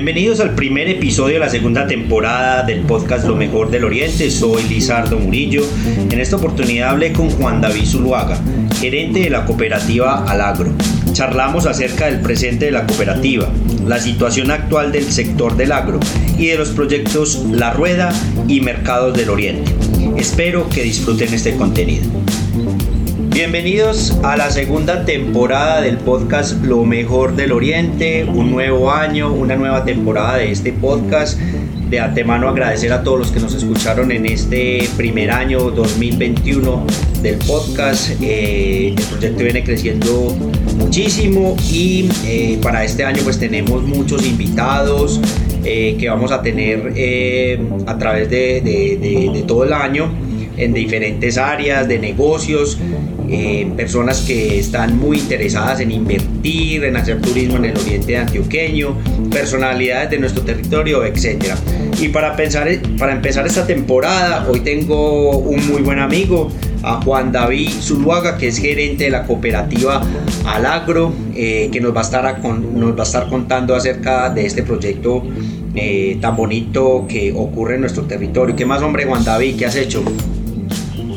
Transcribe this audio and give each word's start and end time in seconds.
Bienvenidos 0.00 0.40
al 0.40 0.54
primer 0.54 0.88
episodio 0.88 1.34
de 1.34 1.40
la 1.40 1.50
segunda 1.50 1.86
temporada 1.86 2.62
del 2.62 2.80
podcast 2.86 3.26
Lo 3.26 3.36
Mejor 3.36 3.70
del 3.70 3.84
Oriente. 3.84 4.30
Soy 4.30 4.62
Lizardo 4.62 5.18
Murillo. 5.18 5.62
En 6.10 6.18
esta 6.18 6.36
oportunidad 6.36 6.88
hablé 6.88 7.12
con 7.12 7.28
Juan 7.28 7.60
David 7.60 7.84
Zuluaga, 7.84 8.38
gerente 8.80 9.20
de 9.20 9.28
la 9.28 9.44
cooperativa 9.44 10.24
Alagro. 10.24 10.72
Charlamos 11.12 11.66
acerca 11.66 12.06
del 12.06 12.22
presente 12.22 12.64
de 12.64 12.70
la 12.70 12.86
cooperativa, 12.86 13.50
la 13.86 13.98
situación 13.98 14.50
actual 14.50 14.90
del 14.90 15.04
sector 15.04 15.54
del 15.58 15.70
agro 15.70 16.00
y 16.38 16.46
de 16.46 16.56
los 16.56 16.70
proyectos 16.70 17.44
La 17.50 17.74
Rueda 17.74 18.10
y 18.48 18.62
Mercados 18.62 19.14
del 19.14 19.28
Oriente. 19.28 19.70
Espero 20.16 20.66
que 20.70 20.82
disfruten 20.82 21.34
este 21.34 21.56
contenido. 21.56 22.06
Bienvenidos 23.32 24.18
a 24.24 24.36
la 24.36 24.50
segunda 24.50 25.04
temporada 25.04 25.80
del 25.80 25.98
podcast 25.98 26.64
Lo 26.64 26.84
mejor 26.84 27.36
del 27.36 27.52
Oriente, 27.52 28.24
un 28.24 28.50
nuevo 28.50 28.90
año, 28.90 29.32
una 29.32 29.54
nueva 29.54 29.84
temporada 29.84 30.38
de 30.38 30.50
este 30.50 30.72
podcast. 30.72 31.38
De 31.38 32.00
antemano 32.00 32.48
agradecer 32.48 32.92
a 32.92 33.04
todos 33.04 33.20
los 33.20 33.30
que 33.30 33.38
nos 33.38 33.54
escucharon 33.54 34.10
en 34.10 34.26
este 34.26 34.88
primer 34.96 35.30
año 35.30 35.70
2021 35.70 36.84
del 37.22 37.36
podcast. 37.36 38.20
Eh, 38.20 38.94
el 38.98 39.04
proyecto 39.04 39.44
viene 39.44 39.62
creciendo 39.62 40.36
muchísimo 40.76 41.56
y 41.70 42.08
eh, 42.26 42.58
para 42.60 42.84
este 42.84 43.04
año 43.04 43.22
pues 43.22 43.38
tenemos 43.38 43.84
muchos 43.84 44.26
invitados 44.26 45.20
eh, 45.64 45.96
que 46.00 46.08
vamos 46.08 46.32
a 46.32 46.42
tener 46.42 46.94
a 47.86 47.96
través 47.96 48.28
de, 48.28 48.60
de 48.60 49.44
todo 49.46 49.62
el 49.62 49.72
año 49.72 50.10
en 50.56 50.74
diferentes 50.74 51.38
áreas 51.38 51.88
de 51.88 51.98
negocios 51.98 52.78
eh, 53.30 53.70
personas 53.76 54.22
que 54.22 54.58
están 54.58 54.98
muy 54.98 55.18
interesadas 55.18 55.80
en 55.80 55.92
invertir, 55.92 56.84
en 56.84 56.96
hacer 56.96 57.20
turismo 57.20 57.56
en 57.58 57.66
el 57.66 57.76
oriente 57.76 58.16
antioqueño, 58.16 58.96
personalidades 59.30 60.10
de 60.10 60.18
nuestro 60.18 60.42
territorio, 60.42 61.04
etc. 61.04 61.54
Y 62.00 62.08
para, 62.08 62.34
pensar, 62.34 62.68
para 62.98 63.12
empezar 63.12 63.46
esta 63.46 63.66
temporada, 63.66 64.48
hoy 64.48 64.60
tengo 64.60 65.38
un 65.38 65.66
muy 65.68 65.82
buen 65.82 66.00
amigo, 66.00 66.50
a 66.82 67.00
Juan 67.02 67.30
David 67.30 67.70
Zuluaga, 67.80 68.38
que 68.38 68.48
es 68.48 68.58
gerente 68.58 69.04
de 69.04 69.10
la 69.10 69.24
cooperativa 69.24 70.02
Alagro, 70.46 71.12
eh, 71.34 71.68
que 71.70 71.80
nos 71.80 71.94
va, 71.94 72.00
a 72.00 72.04
estar 72.04 72.40
nos 72.42 72.96
va 72.96 73.00
a 73.00 73.06
estar 73.06 73.28
contando 73.28 73.74
acerca 73.74 74.30
de 74.30 74.46
este 74.46 74.62
proyecto 74.62 75.22
eh, 75.74 76.18
tan 76.20 76.36
bonito 76.36 77.06
que 77.08 77.32
ocurre 77.32 77.74
en 77.74 77.82
nuestro 77.82 78.04
territorio. 78.04 78.56
¿Qué 78.56 78.66
más, 78.66 78.82
hombre, 78.82 79.04
Juan 79.04 79.24
David? 79.24 79.56
¿Qué 79.56 79.66
has 79.66 79.76
hecho? 79.76 80.02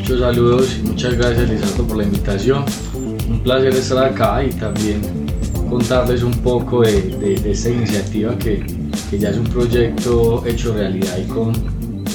Muchos 0.04 0.20
saludos 0.20 0.80
y 0.80 0.86
muchas 0.86 1.14
gracias 1.14 1.50
Lisandro 1.50 1.88
por 1.88 1.96
la 1.96 2.04
invitación. 2.04 2.66
Un 2.94 3.40
placer 3.40 3.74
estar 3.74 4.04
acá 4.04 4.44
y 4.44 4.50
también 4.50 5.00
contarles 5.70 6.24
un 6.24 6.34
poco 6.40 6.82
de, 6.82 7.40
esta 7.46 7.70
iniciativa 7.70 8.38
que, 8.38 8.66
que, 9.10 9.18
ya 9.18 9.30
es 9.30 9.38
un 9.38 9.46
proyecto 9.46 10.44
hecho 10.46 10.74
realidad 10.74 11.18
y 11.18 11.26
con 11.26 11.54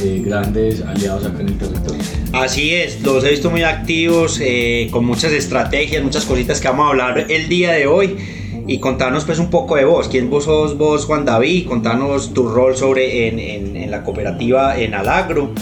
eh, 0.05 0.23
grandes 0.23 0.83
aliados 0.83 1.25
acá 1.25 1.41
en 1.41 1.49
el 1.49 1.57
territorio. 1.57 2.03
Así 2.35 2.75
es, 2.75 3.01
los 3.01 3.25
he 3.25 3.31
visto 3.31 3.51
muy 3.51 3.63
activos, 3.63 4.39
eh, 4.43 4.89
con 4.91 5.07
muchas 5.07 5.33
estrategias, 5.33 6.05
muchas 6.05 6.27
cositas 6.27 6.61
que 6.61 6.69
vamos 6.69 6.85
a 6.85 6.89
hablar 6.91 7.25
el 7.31 7.49
día 7.49 7.73
de 7.73 7.87
hoy 7.87 8.19
y 8.67 8.81
contanos 8.81 9.25
pues 9.25 9.39
un 9.39 9.49
poco 9.49 9.77
de 9.77 9.87
vos. 9.87 10.09
¿Quién 10.09 10.29
vos 10.29 10.45
sos 10.45 10.77
vos, 10.77 11.07
Juan 11.07 11.25
David? 11.25 11.67
Contanos 11.67 12.35
tu 12.35 12.51
rol 12.51 12.77
sobre 12.77 13.29
en, 13.29 13.39
en, 13.39 13.77
en 13.79 13.91
la 13.91 14.05
cooperativa 14.05 14.79
en 14.79 14.93
Alagro. 14.93 15.55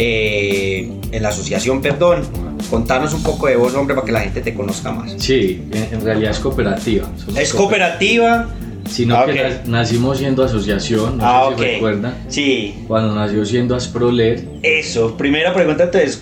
Eh, 0.00 0.88
en 1.10 1.22
la 1.22 1.30
asociación, 1.30 1.82
perdón. 1.82 2.22
Contanos 2.70 3.14
un 3.14 3.22
poco 3.22 3.48
de 3.48 3.56
vos, 3.56 3.74
hombre, 3.74 3.94
para 3.94 4.06
que 4.06 4.12
la 4.12 4.20
gente 4.20 4.40
te 4.40 4.54
conozca 4.54 4.92
más. 4.92 5.12
Sí, 5.18 5.62
en, 5.72 6.00
realidad 6.02 6.30
es 6.30 6.38
cooperativa. 6.38 7.08
es 7.36 7.52
cooperativa. 7.52 8.48
Sino 8.88 9.16
ah, 9.16 9.26
que 9.26 9.58
nacimos 9.66 10.16
siendo 10.16 10.42
asociación, 10.42 11.18
no 11.18 11.24
ah, 11.26 11.50
sé 11.50 11.62
si 11.62 11.70
recuerdan. 11.72 12.14
Sí. 12.28 12.74
Cuando 12.88 13.14
nació 13.14 13.44
siendo 13.44 13.76
Asproler. 13.76 14.42
Eso, 14.62 15.14
primera 15.14 15.52
pregunta 15.52 15.84
entonces, 15.84 16.18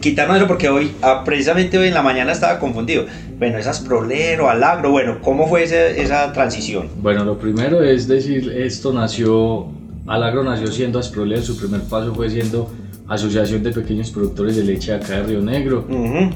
quitarnos 0.00 0.38
eso 0.38 0.46
porque 0.46 0.70
hoy, 0.70 0.92
ah, 1.02 1.22
precisamente 1.22 1.76
hoy 1.76 1.88
en 1.88 1.94
la 1.94 2.00
mañana 2.00 2.32
estaba 2.32 2.58
confundido. 2.58 3.04
Bueno, 3.38 3.58
es 3.58 3.66
Asproler 3.66 4.40
o 4.40 4.48
Alagro, 4.48 4.90
bueno, 4.90 5.18
¿cómo 5.20 5.48
fue 5.48 5.64
esa, 5.64 5.86
esa 5.86 6.32
transición? 6.32 6.88
Bueno, 6.96 7.26
lo 7.26 7.38
primero 7.38 7.82
es 7.82 8.08
decir, 8.08 8.54
esto 8.56 8.90
nació, 8.94 9.66
Alagro 10.06 10.44
nació 10.44 10.68
siendo 10.68 10.98
Asproler, 10.98 11.42
su 11.42 11.58
primer 11.58 11.82
paso 11.82 12.14
fue 12.14 12.30
siendo 12.30 12.70
Asociación 13.08 13.62
de 13.62 13.72
Pequeños 13.72 14.10
Productores 14.10 14.56
de 14.56 14.64
Leche 14.64 14.92
acá 14.92 15.16
de 15.16 15.22
Río 15.22 15.40
Negro. 15.40 15.86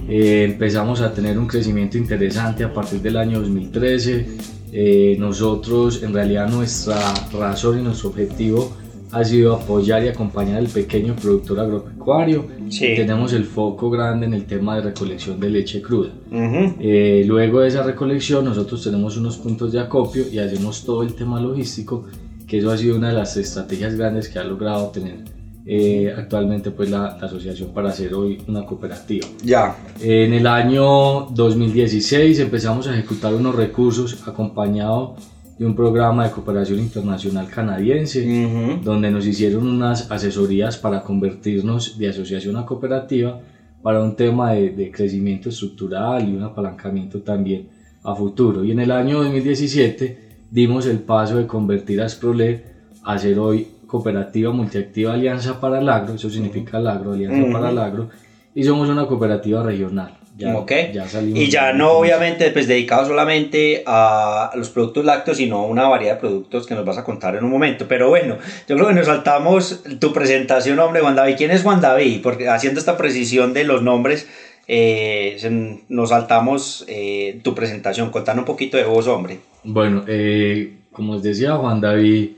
Eh, 0.08 0.44
empezamos 0.44 1.02
a 1.02 1.12
tener 1.12 1.38
un 1.38 1.46
crecimiento 1.46 1.98
interesante 1.98 2.64
a 2.64 2.72
partir 2.72 3.02
del 3.02 3.18
año 3.18 3.40
2013. 3.40 4.26
Eh, 4.72 5.16
nosotros, 5.18 6.02
en 6.02 6.14
realidad, 6.14 6.48
nuestra 6.48 6.96
razón 7.30 7.80
y 7.80 7.82
nuestro 7.82 8.08
objetivo 8.08 8.72
ha 9.10 9.22
sido 9.22 9.54
apoyar 9.54 10.02
y 10.02 10.08
acompañar 10.08 10.56
al 10.56 10.68
pequeño 10.68 11.14
productor 11.14 11.60
agropecuario. 11.60 12.46
Tenemos 12.70 13.34
el 13.34 13.44
foco 13.44 13.90
grande 13.90 14.24
en 14.24 14.32
el 14.32 14.46
tema 14.46 14.76
de 14.76 14.82
recolección 14.82 15.38
de 15.38 15.50
leche 15.50 15.82
cruda. 15.82 16.08
Eh, 16.30 17.22
luego 17.26 17.60
de 17.60 17.68
esa 17.68 17.82
recolección, 17.82 18.46
nosotros 18.46 18.82
tenemos 18.82 19.18
unos 19.18 19.36
puntos 19.36 19.72
de 19.72 19.80
acopio 19.80 20.24
y 20.32 20.38
hacemos 20.38 20.82
todo 20.82 21.02
el 21.02 21.14
tema 21.14 21.38
logístico, 21.38 22.06
que 22.46 22.58
eso 22.58 22.70
ha 22.70 22.78
sido 22.78 22.96
una 22.96 23.08
de 23.08 23.14
las 23.14 23.36
estrategias 23.36 23.94
grandes 23.94 24.30
que 24.30 24.38
ha 24.38 24.44
logrado 24.44 24.88
tener 24.88 25.41
eh, 25.64 26.12
actualmente 26.16 26.72
pues 26.72 26.90
la, 26.90 27.06
asociación 27.06 27.72
para 27.72 27.90
hacer 27.90 28.14
hoy 28.14 28.42
una 28.48 28.64
cooperativa. 28.64 29.26
Ya. 29.44 29.76
En 30.00 30.32
el 30.32 30.46
año 30.46 31.26
2016 31.30 32.40
empezamos 32.40 32.88
a 32.88 32.94
ejecutar 32.94 33.32
unos 33.32 33.54
recursos 33.54 34.26
acompañado 34.26 35.14
de 35.58 35.66
un 35.66 35.76
programa 35.76 36.24
de 36.24 36.32
cooperación 36.32 36.80
internacional 36.80 37.46
canadiense, 37.46 38.80
donde 38.82 39.10
nos 39.10 39.26
hicieron 39.26 39.68
unas 39.68 40.10
asesorías 40.10 40.76
para 40.76 41.02
convertirnos 41.02 41.96
de 41.98 42.08
asociación 42.08 42.56
a 42.56 42.66
cooperativa 42.66 43.40
para 43.82 44.02
un 44.02 44.16
tema 44.16 44.52
de, 44.52 44.70
de 44.70 44.90
crecimiento 44.90 45.50
estructural 45.50 46.28
y 46.28 46.34
un 46.34 46.42
apalancamiento 46.42 47.20
también 47.20 47.68
a 48.02 48.14
futuro. 48.14 48.64
Y 48.64 48.72
en 48.72 48.80
el 48.80 48.90
año 48.90 49.22
2017 49.22 50.18
dimos 50.50 50.86
el 50.86 50.98
paso 50.98 51.36
de 51.36 51.46
convertir 51.46 52.00
a 52.00 52.08
Sproler 52.08 52.72
a 53.04 53.18
ser 53.18 53.38
hoy 53.38 53.68
Cooperativa 53.92 54.50
Multiactiva 54.52 55.12
Alianza 55.12 55.60
para 55.60 55.78
el 55.78 55.86
Agro, 55.86 56.14
eso 56.14 56.30
significa 56.30 56.78
el 56.78 56.86
agro, 56.86 57.12
Alianza 57.12 57.52
para 57.52 57.68
el 57.68 57.78
Agro, 57.78 58.08
y 58.54 58.64
somos 58.64 58.88
una 58.88 59.06
cooperativa 59.06 59.62
regional. 59.62 60.16
Ya, 60.38 60.64
ya 60.66 61.04
y 61.20 61.50
ya 61.50 61.74
no 61.74 61.92
obviamente 61.92 62.50
pues 62.52 62.66
dedicado 62.66 63.04
solamente 63.04 63.82
a 63.84 64.50
los 64.54 64.70
productos 64.70 65.04
lácteos, 65.04 65.36
sino 65.36 65.58
a 65.58 65.66
una 65.66 65.88
variedad 65.88 66.14
de 66.14 66.20
productos 66.20 66.66
que 66.66 66.74
nos 66.74 66.86
vas 66.86 66.96
a 66.96 67.04
contar 67.04 67.36
en 67.36 67.44
un 67.44 67.50
momento. 67.50 67.84
Pero 67.86 68.08
bueno, 68.08 68.38
yo 68.66 68.76
creo 68.76 68.88
que 68.88 68.94
nos 68.94 69.04
saltamos 69.04 69.84
tu 69.98 70.10
presentación, 70.14 70.78
hombre, 70.78 71.02
Juan 71.02 71.14
David. 71.14 71.34
¿Quién 71.36 71.50
es 71.50 71.62
Juan 71.62 71.82
David? 71.82 72.22
Porque 72.22 72.48
haciendo 72.48 72.80
esta 72.80 72.96
precisión 72.96 73.52
de 73.52 73.64
los 73.64 73.82
nombres, 73.82 74.26
eh, 74.68 75.36
nos 75.90 76.08
saltamos 76.08 76.86
eh, 76.88 77.40
tu 77.44 77.54
presentación. 77.54 78.10
Contanos 78.10 78.40
un 78.40 78.46
poquito 78.46 78.78
de 78.78 78.84
vos, 78.84 79.06
hombre. 79.08 79.40
Bueno, 79.64 80.04
eh, 80.08 80.78
como 80.92 81.12
os 81.12 81.22
decía, 81.22 81.56
Juan 81.56 81.82
David 81.82 82.30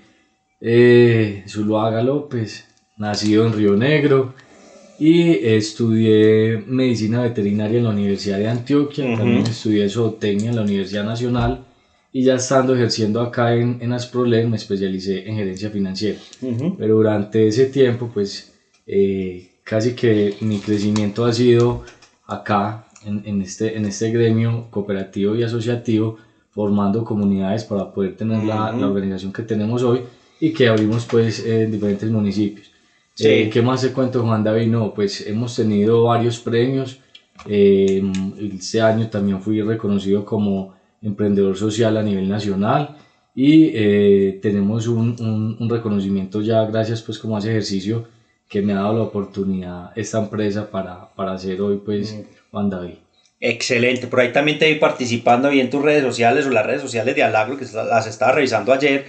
eh, 0.67 1.45
Zuluaga 1.47 2.03
López, 2.03 2.67
nacido 2.97 3.47
en 3.47 3.53
Río 3.53 3.77
Negro 3.77 4.33
y 4.99 5.33
estudié 5.47 6.65
medicina 6.67 7.21
veterinaria 7.21 7.79
en 7.79 7.85
la 7.85 7.91
Universidad 7.91 8.39
de 8.39 8.49
Antioquia, 8.49 9.15
también 9.15 9.47
estudié 9.47 9.91
zootecnia 9.91 10.51
en 10.51 10.57
la 10.57 10.63
Universidad 10.63 11.05
Nacional 11.05 11.65
y 12.15 12.23
ya 12.25 12.37
estando 12.37 12.75
ejerciendo 12.75 13.21
acá 13.21 13.55
en, 13.55 13.77
en 13.83 13.93
Asproler 13.93 14.49
me 14.49 14.57
especialicé 14.57 15.29
en 15.29 15.37
gerencia 15.37 15.69
financiera. 15.69 16.19
Pero 16.79 16.95
durante 16.95 17.47
ese 17.47 17.67
tiempo 17.67 18.11
pues 18.15 18.55
eh, 18.87 19.51
casi 19.65 19.93
que 19.93 20.37
mi 20.41 20.61
crecimiento 20.61 21.27
ha 21.27 21.33
sido 21.35 21.83
acá 22.27 22.87
en, 23.05 23.21
en, 23.27 23.43
este, 23.43 23.77
en 23.77 23.85
este 23.85 24.11
gremio 24.11 24.69
cooperativo 24.71 25.37
y 25.37 25.43
asociativo 25.43 26.17
formando 26.53 27.05
comunidades 27.05 27.65
para 27.65 27.93
poder 27.93 28.17
tener 28.17 28.45
la, 28.45 28.73
la 28.73 28.87
organización 28.87 29.31
que 29.31 29.43
tenemos 29.43 29.83
hoy 29.83 30.01
y 30.41 30.53
que 30.53 30.69
abrimos 30.69 31.07
pues 31.07 31.45
en 31.45 31.71
diferentes 31.71 32.11
municipios. 32.11 32.71
Eh, 33.19 33.49
¿Qué 33.53 33.63
más 33.63 33.81
se 33.81 33.93
cuento 33.93 34.23
Juan 34.23 34.43
David? 34.43 34.67
No, 34.67 34.93
pues 34.93 35.27
hemos 35.27 35.55
tenido 35.55 36.05
varios 36.05 36.41
premios. 36.41 36.99
Eh, 37.47 38.03
este 38.55 38.81
año 38.81 39.09
también 39.09 39.41
fui 39.41 39.61
reconocido 39.61 40.25
como 40.25 40.75
emprendedor 41.03 41.57
social 41.57 41.97
a 41.97 42.03
nivel 42.03 42.29
nacional 42.29 42.97
y 43.35 43.71
eh, 43.75 44.39
tenemos 44.41 44.87
un, 44.87 45.17
un, 45.21 45.57
un, 45.59 45.69
reconocimiento 45.69 46.41
ya 46.41 46.65
gracias 46.65 47.03
pues 47.03 47.19
como 47.19 47.37
hace 47.37 47.51
ejercicio 47.51 48.07
que 48.49 48.63
me 48.63 48.73
ha 48.73 48.77
dado 48.77 48.95
la 48.95 49.03
oportunidad 49.03 49.91
esta 49.97 50.19
empresa 50.19 50.71
para, 50.71 51.13
para 51.15 51.33
hacer 51.33 51.61
hoy 51.61 51.83
pues 51.85 52.15
mm. 52.15 52.21
Juan 52.53 52.71
David. 52.71 52.95
Excelente, 53.41 54.07
por 54.07 54.21
ahí 54.21 54.33
también 54.33 54.59
te 54.59 54.73
vi 54.73 54.79
participando 54.79 55.49
ahí 55.49 55.61
en 55.61 55.69
tus 55.69 55.83
redes 55.83 56.03
sociales 56.03 56.47
o 56.47 56.51
las 56.51 56.65
redes 56.65 56.81
sociales 56.81 57.15
de 57.15 57.23
Alagro 57.23 57.59
que 57.59 57.65
las 57.65 58.07
estaba 58.07 58.33
revisando 58.33 58.73
ayer. 58.73 59.05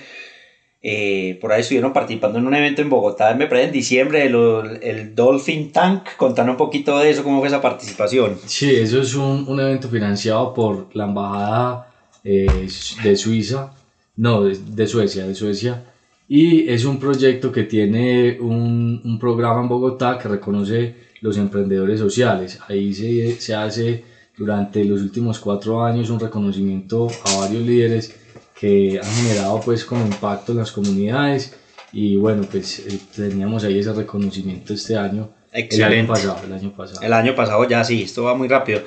Eh, 0.82 1.40
por 1.42 1.52
ahí 1.52 1.62
estuvieron 1.62 1.94
participando 1.94 2.38
en 2.38 2.46
un 2.46 2.54
evento 2.54 2.84
en 2.84 2.92
Bogotá, 2.92 3.34
me 3.34 3.48
parece 3.48 3.68
en 3.68 3.74
diciembre, 3.74 4.26
el, 4.26 4.80
el 4.84 5.16
Dolphin 5.16 5.72
Tank. 5.72 6.16
Contanos 6.16 6.52
un 6.54 6.58
poquito 6.58 7.00
de 7.00 7.10
eso, 7.10 7.24
cómo 7.24 7.40
fue 7.40 7.48
esa 7.48 7.62
participación. 7.62 8.38
Sí, 8.46 8.70
eso 8.70 9.02
es 9.02 9.16
un, 9.16 9.46
un 9.48 9.60
evento 9.60 9.90
financiado 9.90 10.54
por 10.54 10.96
la 10.96 11.06
Embajada 11.06 11.92
eh, 12.24 12.68
de 13.04 13.16
Suiza, 13.16 13.74
no, 14.18 14.44
de, 14.44 14.88
Suecia, 14.88 15.26
de 15.26 15.34
Suecia. 15.34 15.84
Y 16.28 16.70
es 16.70 16.86
un 16.86 17.00
proyecto 17.00 17.52
que 17.52 17.64
tiene 17.64 18.38
un, 18.40 19.02
un 19.04 19.20
programa 19.20 19.62
en 19.62 19.68
Bogotá 19.68 20.20
que 20.20 20.28
reconoce 20.28 20.96
los 21.22 21.38
emprendedores 21.38 22.00
sociales. 22.00 22.60
Ahí 22.68 22.94
se, 22.94 23.40
se 23.42 23.56
hace 23.56 24.04
durante 24.38 24.84
los 24.86 25.02
últimos 25.02 25.40
cuatro 25.40 25.84
años 25.84 26.10
un 26.10 26.20
reconocimiento 26.20 27.08
a 27.26 27.40
varios 27.42 27.64
líderes 27.64 28.16
que 28.60 29.00
han 29.02 29.12
generado 29.12 29.62
pues 29.62 29.86
como 29.86 30.06
impacto 30.06 30.52
en 30.52 30.60
las 30.60 30.72
comunidades. 30.72 31.56
Y 31.92 32.16
bueno 32.18 32.44
pues 32.50 32.80
eh, 32.80 33.00
teníamos 33.16 33.64
ahí 33.64 33.80
ese 33.80 33.94
reconocimiento 33.94 34.74
este 34.74 34.98
año 34.98 35.30
Excelente. 35.54 35.94
el 35.96 36.00
año 36.02 36.08
pasado 36.08 36.40
el 36.46 36.54
año 36.54 36.72
pasado. 36.72 37.02
El 37.02 37.14
año 37.14 37.36
pasado 37.36 37.68
ya 37.70 37.84
sí 37.84 38.04
esto 38.04 38.24
va 38.24 38.36
muy 38.36 38.48
rápido. 38.48 38.82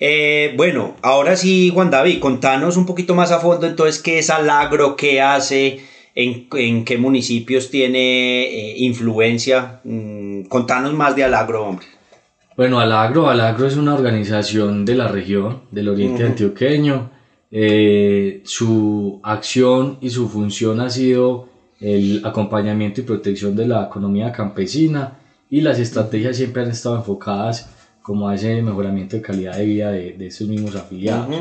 Eh, 0.00 0.54
bueno 0.56 0.96
ahora 1.02 1.36
sí 1.36 1.70
Juan 1.74 1.90
David 1.90 2.20
contanos 2.20 2.76
un 2.76 2.86
poquito 2.86 3.14
más 3.14 3.32
a 3.32 3.40
fondo 3.40 3.66
entonces 3.66 4.00
qué 4.00 4.18
es 4.18 4.30
Alagro 4.30 4.96
qué 4.96 5.20
hace 5.20 5.80
en, 6.14 6.46
en 6.52 6.84
qué 6.84 6.96
municipios 6.96 7.70
tiene 7.70 8.44
eh, 8.44 8.74
influencia 8.78 9.80
mm, 9.84 10.44
contanos 10.44 10.94
más 10.94 11.14
de 11.16 11.24
Alagro 11.24 11.66
hombre. 11.66 11.86
Bueno, 12.56 12.78
Alagro, 12.78 13.28
Alagro 13.28 13.66
es 13.66 13.76
una 13.76 13.94
organización 13.94 14.84
de 14.84 14.94
la 14.94 15.08
región, 15.08 15.62
del 15.72 15.88
oriente 15.88 16.22
antioqueño. 16.22 17.10
Eh, 17.50 18.40
su 18.44 19.20
acción 19.22 19.98
y 20.00 20.10
su 20.10 20.28
función 20.28 20.80
ha 20.80 20.90
sido 20.90 21.48
el 21.80 22.20
acompañamiento 22.24 23.00
y 23.00 23.04
protección 23.04 23.54
de 23.54 23.66
la 23.66 23.84
economía 23.84 24.32
campesina 24.32 25.18
y 25.50 25.60
las 25.60 25.78
estrategias 25.78 26.36
siempre 26.36 26.62
han 26.62 26.70
estado 26.70 26.96
enfocadas 26.96 27.70
como 28.02 28.28
a 28.28 28.34
ese 28.34 28.60
mejoramiento 28.60 29.16
de 29.16 29.22
calidad 29.22 29.56
de 29.56 29.64
vida 29.64 29.92
de, 29.92 30.12
de 30.12 30.26
estos 30.26 30.48
mismos 30.48 30.74
afiliados. 30.76 31.34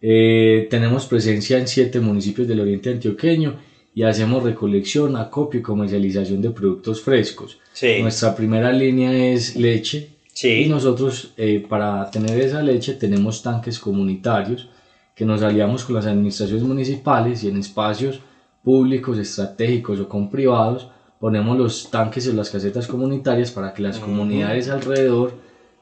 Eh, 0.00 0.66
tenemos 0.70 1.06
presencia 1.06 1.58
en 1.58 1.66
siete 1.66 2.00
municipios 2.00 2.46
del 2.46 2.60
oriente 2.60 2.90
antioqueño 2.90 3.56
y 3.94 4.02
hacemos 4.02 4.42
recolección, 4.42 5.16
acopio 5.16 5.60
y 5.60 5.62
comercialización 5.62 6.42
de 6.42 6.50
productos 6.50 7.00
frescos. 7.00 7.58
Nuestra 8.02 8.36
primera 8.36 8.70
línea 8.70 9.32
es 9.32 9.56
leche, 9.56 10.10
y 10.42 10.68
nosotros, 10.68 11.32
eh, 11.38 11.64
para 11.66 12.10
tener 12.10 12.38
esa 12.38 12.62
leche, 12.62 12.92
tenemos 12.92 13.42
tanques 13.42 13.78
comunitarios 13.78 14.68
que 15.16 15.24
nos 15.24 15.42
aliamos 15.42 15.84
con 15.84 15.96
las 15.96 16.06
administraciones 16.06 16.62
municipales 16.62 17.42
y 17.42 17.48
en 17.48 17.56
espacios 17.56 18.20
públicos, 18.62 19.18
estratégicos 19.18 19.98
o 19.98 20.08
con 20.08 20.30
privados, 20.30 20.90
ponemos 21.18 21.56
los 21.56 21.90
tanques 21.90 22.26
en 22.26 22.36
las 22.36 22.50
casetas 22.50 22.86
comunitarias 22.86 23.50
para 23.50 23.72
que 23.72 23.82
las 23.82 23.98
comunidades 23.98 24.68
alrededor 24.68 25.32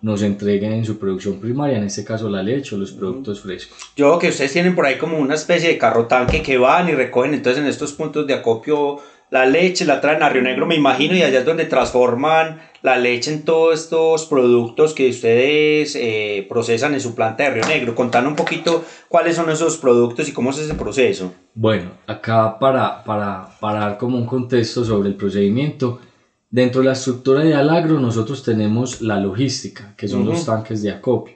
nos 0.02 0.22
entreguen 0.22 0.84
su 0.84 0.98
producción 0.98 1.40
primaria, 1.40 1.78
en 1.78 1.84
este 1.84 2.04
caso 2.04 2.28
la 2.28 2.42
leche 2.42 2.76
o 2.76 2.78
los 2.78 2.92
productos 2.92 3.40
frescos. 3.40 3.76
Yo 3.96 4.19
que 4.20 4.28
ustedes 4.28 4.52
tienen 4.52 4.76
por 4.76 4.86
ahí 4.86 4.98
como 4.98 5.19
una 5.19 5.34
especie 5.34 5.70
de 5.70 5.78
carro 5.78 6.06
tanque 6.06 6.42
que 6.42 6.56
van 6.56 6.88
y 6.88 6.92
recogen 6.92 7.34
entonces 7.34 7.60
en 7.60 7.69
estos 7.69 7.92
puntos 7.92 8.26
de 8.26 8.34
acopio 8.34 8.98
la 9.34 9.46
leche, 9.46 9.84
la 9.84 10.00
traen 10.00 10.22
a 10.22 10.28
Río 10.28 10.42
Negro, 10.42 10.64
me 10.64 10.76
imagino, 10.76 11.16
y 11.16 11.22
allá 11.25 11.40
es 11.40 11.44
donde 11.44 11.64
transforman 11.64 12.60
la 12.82 12.96
leche 12.96 13.32
en 13.32 13.42
todos 13.42 13.81
estos 13.81 14.26
productos 14.26 14.94
que 14.94 15.10
ustedes 15.10 15.96
eh, 15.96 16.46
procesan 16.48 16.94
en 16.94 17.00
su 17.00 17.16
planta 17.16 17.42
de 17.42 17.50
Río 17.50 17.66
Negro. 17.66 17.96
Contanos 17.96 18.31
un 18.31 18.36
poquito 18.36 18.84
cuáles 19.08 19.34
son 19.34 19.50
esos 19.50 19.76
productos 19.78 20.28
y 20.28 20.32
cómo 20.32 20.50
es 20.50 20.58
ese 20.58 20.75
proceso. 20.75 21.34
Bueno, 21.52 21.90
acá 22.06 22.56
para, 22.60 23.02
para, 23.02 23.48
para 23.58 23.81
dar 23.81 23.98
como 23.98 24.19
un 24.19 24.26
contexto 24.26 24.84
sobre 24.84 25.08
el 25.08 25.16
procedimiento, 25.16 25.98
dentro 26.48 26.82
de 26.82 26.87
la 26.87 26.92
estructura 26.92 27.40
de 27.40 27.54
Alagro 27.54 27.98
nosotros 27.98 28.44
tenemos 28.44 29.00
la 29.00 29.19
logística, 29.19 29.96
que 29.96 30.06
son 30.06 30.26
los 30.26 30.46
tanques 30.46 30.80
de 30.80 30.92
acopio, 30.92 31.34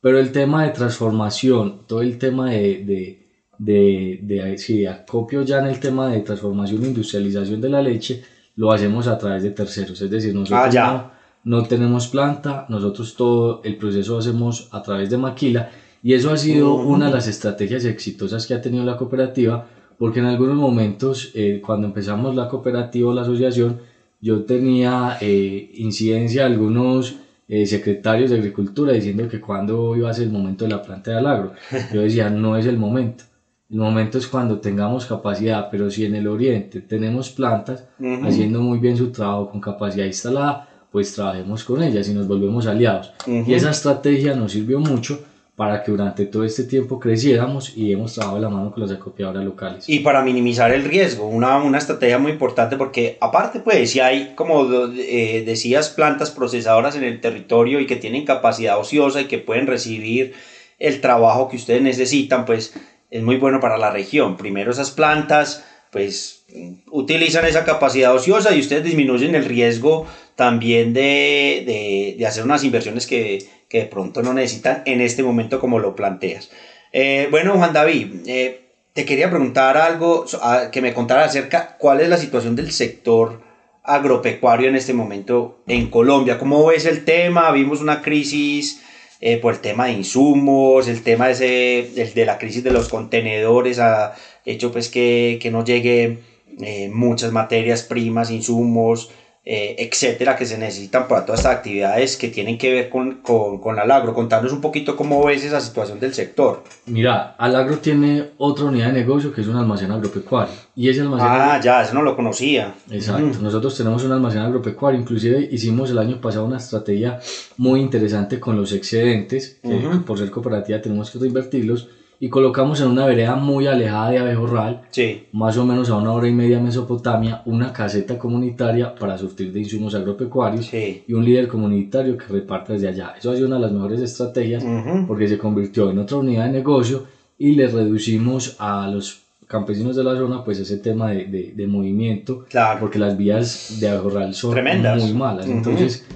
pero 0.00 0.20
el 0.20 0.30
tema 0.30 0.62
de 0.62 0.70
transformación, 0.70 1.80
todo 1.88 2.02
el 2.02 2.16
tema 2.16 2.48
de 2.50 2.84
de, 2.84 3.19
de, 3.60 4.54
sí, 4.56 4.86
acopio 4.86 5.42
ya 5.42 5.58
en 5.58 5.66
el 5.66 5.78
tema 5.78 6.08
de 6.08 6.20
transformación 6.20 6.82
e 6.82 6.88
industrialización 6.88 7.60
de 7.60 7.68
la 7.68 7.82
leche, 7.82 8.22
lo 8.56 8.72
hacemos 8.72 9.06
a 9.06 9.18
través 9.18 9.42
de 9.42 9.50
terceros. 9.50 10.00
Es 10.00 10.10
decir, 10.10 10.34
nosotros 10.34 10.74
ah, 10.76 11.12
no, 11.44 11.62
tenemos 11.64 12.08
planta, 12.08 12.66
nosotros 12.68 13.14
todo 13.14 13.60
el 13.64 13.76
proceso 13.76 14.18
hacemos 14.18 14.68
a 14.72 14.82
través 14.82 15.10
de 15.10 15.18
maquila 15.18 15.70
y 16.02 16.14
eso 16.14 16.32
ha 16.32 16.38
sido 16.38 16.74
una 16.74 17.06
de 17.06 17.12
las 17.12 17.26
estrategias 17.26 17.84
exitosas 17.84 18.46
que 18.46 18.54
ha 18.54 18.62
tenido 18.62 18.84
la 18.84 18.96
cooperativa 18.96 19.66
porque 19.98 20.20
en 20.20 20.26
algunos 20.26 20.56
momentos 20.56 21.30
eh, 21.34 21.60
cuando 21.64 21.86
empezamos 21.86 22.34
la 22.34 22.48
cooperativa 22.48 23.10
o 23.10 23.14
la 23.14 23.22
asociación 23.22 23.80
yo 24.22 24.44
tenía 24.44 25.18
eh, 25.20 25.70
incidencia 25.74 26.46
algunos 26.46 27.16
eh, 27.48 27.66
secretarios 27.66 28.30
de 28.30 28.36
agricultura 28.36 28.92
diciendo 28.92 29.28
que 29.28 29.40
cuando 29.40 29.94
iba 29.96 30.08
a 30.08 30.14
ser 30.14 30.24
el 30.24 30.32
momento 30.32 30.64
de 30.64 30.70
la 30.70 30.82
planta 30.82 31.10
de 31.10 31.18
alagro. 31.18 31.52
Yo 31.92 32.00
decía, 32.00 32.30
no 32.30 32.56
es 32.56 32.64
el 32.64 32.78
momento. 32.78 33.24
El 33.70 33.78
momento 33.78 34.18
es 34.18 34.26
cuando 34.26 34.58
tengamos 34.58 35.06
capacidad, 35.06 35.68
pero 35.70 35.90
si 35.90 36.04
en 36.04 36.16
el 36.16 36.26
oriente 36.26 36.80
tenemos 36.80 37.30
plantas 37.30 37.84
haciendo 38.24 38.60
muy 38.60 38.80
bien 38.80 38.96
su 38.96 39.12
trabajo 39.12 39.50
con 39.50 39.60
capacidad 39.60 40.06
instalada, 40.06 40.68
pues 40.90 41.14
trabajemos 41.14 41.62
con 41.62 41.80
ellas 41.80 42.08
y 42.08 42.14
nos 42.14 42.26
volvemos 42.26 42.66
aliados. 42.66 43.12
Y 43.26 43.54
esa 43.54 43.70
estrategia 43.70 44.34
nos 44.34 44.52
sirvió 44.52 44.80
mucho 44.80 45.20
para 45.54 45.84
que 45.84 45.90
durante 45.92 46.26
todo 46.26 46.42
este 46.42 46.64
tiempo 46.64 46.98
creciéramos 46.98 47.76
y 47.76 47.92
hemos 47.92 48.14
trabajado 48.14 48.36
de 48.40 48.42
la 48.42 48.48
mano 48.48 48.72
con 48.72 48.82
las 48.82 48.90
acopiadoras 48.90 49.44
locales. 49.44 49.88
Y 49.88 50.00
para 50.00 50.22
minimizar 50.22 50.72
el 50.72 50.84
riesgo, 50.84 51.28
una, 51.28 51.62
una 51.62 51.78
estrategia 51.78 52.18
muy 52.18 52.32
importante 52.32 52.76
porque 52.76 53.18
aparte 53.20 53.60
pues 53.60 53.90
si 53.90 54.00
hay, 54.00 54.32
como 54.34 54.66
eh, 54.96 55.44
decías, 55.46 55.90
plantas 55.90 56.30
procesadoras 56.30 56.96
en 56.96 57.04
el 57.04 57.20
territorio 57.20 57.78
y 57.78 57.86
que 57.86 57.96
tienen 57.96 58.24
capacidad 58.24 58.80
ociosa 58.80 59.20
y 59.20 59.26
que 59.26 59.38
pueden 59.38 59.66
recibir 59.66 60.32
el 60.78 61.00
trabajo 61.02 61.48
que 61.48 61.56
ustedes 61.56 61.82
necesitan, 61.82 62.46
pues 62.46 62.72
es 63.10 63.22
muy 63.22 63.36
bueno 63.36 63.60
para 63.60 63.78
la 63.78 63.90
región. 63.90 64.36
Primero 64.36 64.70
esas 64.70 64.90
plantas 64.90 65.64
pues 65.90 66.44
utilizan 66.90 67.44
esa 67.46 67.64
capacidad 67.64 68.14
ociosa 68.14 68.54
y 68.54 68.60
ustedes 68.60 68.84
disminuyen 68.84 69.34
el 69.34 69.44
riesgo 69.44 70.06
también 70.36 70.92
de, 70.92 72.16
hacer 72.26 72.44
unas 72.44 72.64
inversiones 72.64 73.06
que, 73.06 73.46
de 73.70 73.84
pronto 73.84 74.22
no 74.22 74.32
necesitan 74.32 74.82
en 74.86 75.00
este 75.00 75.22
momento 75.22 75.60
como 75.60 75.78
lo 75.78 75.94
planteas. 75.94 76.50
Eh, 76.92 77.28
bueno, 77.30 77.54
Juan 77.54 77.72
David, 77.72 78.22
eh, 78.26 78.70
te 78.92 79.04
quería 79.04 79.30
preguntar 79.30 79.76
algo, 79.76 80.26
que 80.72 80.80
me 80.80 80.94
contara 80.94 81.24
acerca 81.24 81.76
cuál 81.78 82.00
es 82.00 82.08
la 82.08 82.16
situación 82.16 82.56
del 82.56 82.72
sector 82.72 83.42
agropecuario 83.82 84.68
en 84.68 84.76
este 84.76 84.92
momento 84.92 85.62
en 85.66 85.88
Colombia. 85.88 86.38
¿Cómo 86.38 86.66
ves 86.66 86.86
el 86.86 87.04
tema? 87.04 87.50
Vimos 87.52 87.80
una 87.80 88.02
crisis 88.02 88.82
eh, 89.20 89.36
por 89.36 89.54
el 89.54 89.60
tema 89.60 89.86
de 89.86 89.92
insumos, 89.92 90.88
el 90.88 91.02
tema 91.02 91.30
ese, 91.30 92.10
de 92.14 92.24
la 92.24 92.38
crisis 92.38 92.64
de 92.64 92.70
los 92.70 92.88
contenedores 92.88 93.78
ha 93.78 94.14
hecho 94.44 94.72
pues 94.72 94.88
que, 94.88 95.38
que 95.40 95.50
no 95.50 95.64
llegue 95.64 96.18
eh, 96.62 96.88
muchas 96.88 97.30
materias 97.30 97.82
primas, 97.82 98.30
insumos, 98.30 99.10
eh, 99.42 99.76
etcétera, 99.78 100.36
que 100.36 100.44
se 100.44 100.58
necesitan 100.58 101.08
para 101.08 101.24
todas 101.24 101.40
estas 101.40 101.56
actividades 101.56 102.18
que 102.18 102.28
tienen 102.28 102.58
que 102.58 102.72
ver 102.72 102.90
con, 102.90 103.22
con, 103.22 103.58
con 103.58 103.78
Alagro. 103.78 104.12
Contanos 104.12 104.52
un 104.52 104.60
poquito 104.60 104.96
cómo 104.96 105.24
ves 105.24 105.42
esa 105.44 105.60
situación 105.60 105.98
del 105.98 106.12
sector. 106.12 106.62
Mira, 106.84 107.36
Alagro 107.38 107.78
tiene 107.78 108.32
otra 108.36 108.66
unidad 108.66 108.88
de 108.88 109.00
negocio 109.00 109.32
que 109.32 109.40
es 109.40 109.46
un 109.46 109.56
almacén 109.56 109.90
agropecuario. 109.92 110.52
Y 110.76 110.90
ese 110.90 111.00
almacén 111.00 111.26
ah, 111.30 111.58
ya, 111.58 111.82
eso 111.82 111.94
no 111.94 112.02
lo 112.02 112.16
conocía. 112.16 112.74
Exacto, 112.90 113.38
nosotros 113.40 113.74
tenemos 113.76 114.04
un 114.04 114.12
almacén 114.12 114.42
agropecuario. 114.42 115.00
Inclusive 115.00 115.48
hicimos 115.50 115.90
el 115.90 115.98
año 115.98 116.20
pasado 116.20 116.44
una 116.44 116.58
estrategia 116.58 117.18
muy 117.56 117.80
interesante 117.80 118.38
con 118.38 118.56
los 118.56 118.72
excedentes, 118.72 119.58
que 119.62 119.80
por 120.06 120.18
ser 120.18 120.30
cooperativa 120.30 120.82
tenemos 120.82 121.10
que 121.10 121.18
reinvertirlos 121.18 121.88
y 122.22 122.28
colocamos 122.28 122.78
en 122.82 122.88
una 122.88 123.06
vereda 123.06 123.34
muy 123.34 123.66
alejada 123.66 124.10
de 124.10 124.18
Abejorral, 124.18 124.82
sí. 124.90 125.24
más 125.32 125.56
o 125.56 125.64
menos 125.64 125.88
a 125.88 125.96
una 125.96 126.12
hora 126.12 126.28
y 126.28 126.32
media 126.32 126.58
de 126.58 126.64
Mesopotamia, 126.64 127.40
una 127.46 127.72
caseta 127.72 128.18
comunitaria 128.18 128.94
para 128.94 129.16
surtir 129.16 129.50
de 129.50 129.60
insumos 129.60 129.94
agropecuarios 129.94 130.70
y 130.72 131.12
un 131.14 131.24
líder 131.24 131.48
comunitario 131.48 132.18
que 132.18 132.26
reparte 132.26 132.74
desde 132.74 132.88
allá. 132.88 133.14
Eso 133.18 133.30
ha 133.30 133.34
sido 133.34 133.46
una 133.46 133.56
de 133.56 133.62
las 133.62 133.72
mejores 133.72 134.00
estrategias 134.02 134.62
porque 135.08 135.28
se 135.28 135.38
convirtió 135.38 135.90
en 135.90 135.98
otra 135.98 136.18
unidad 136.18 136.44
de 136.44 136.52
negocio 136.52 137.04
y 137.38 137.52
le 137.52 137.68
reducimos 137.68 138.56
a 138.58 138.86
los 138.86 139.22
campesinos 139.46 139.96
de 139.96 140.04
la 140.04 140.14
zona 140.14 140.44
pues 140.44 140.60
ese 140.60 140.76
tema 140.76 141.10
de, 141.10 141.52
de, 141.56 141.66
movimiento 141.66 142.44
claro. 142.50 142.80
porque 142.80 142.98
las 142.98 143.16
vías 143.16 143.78
de 143.80 143.88
Abejorral 143.88 144.34
son 144.34 144.52
Tremendas. 144.52 145.02
muy 145.02 145.14
malas. 145.14 145.46
Entonces 145.46 146.06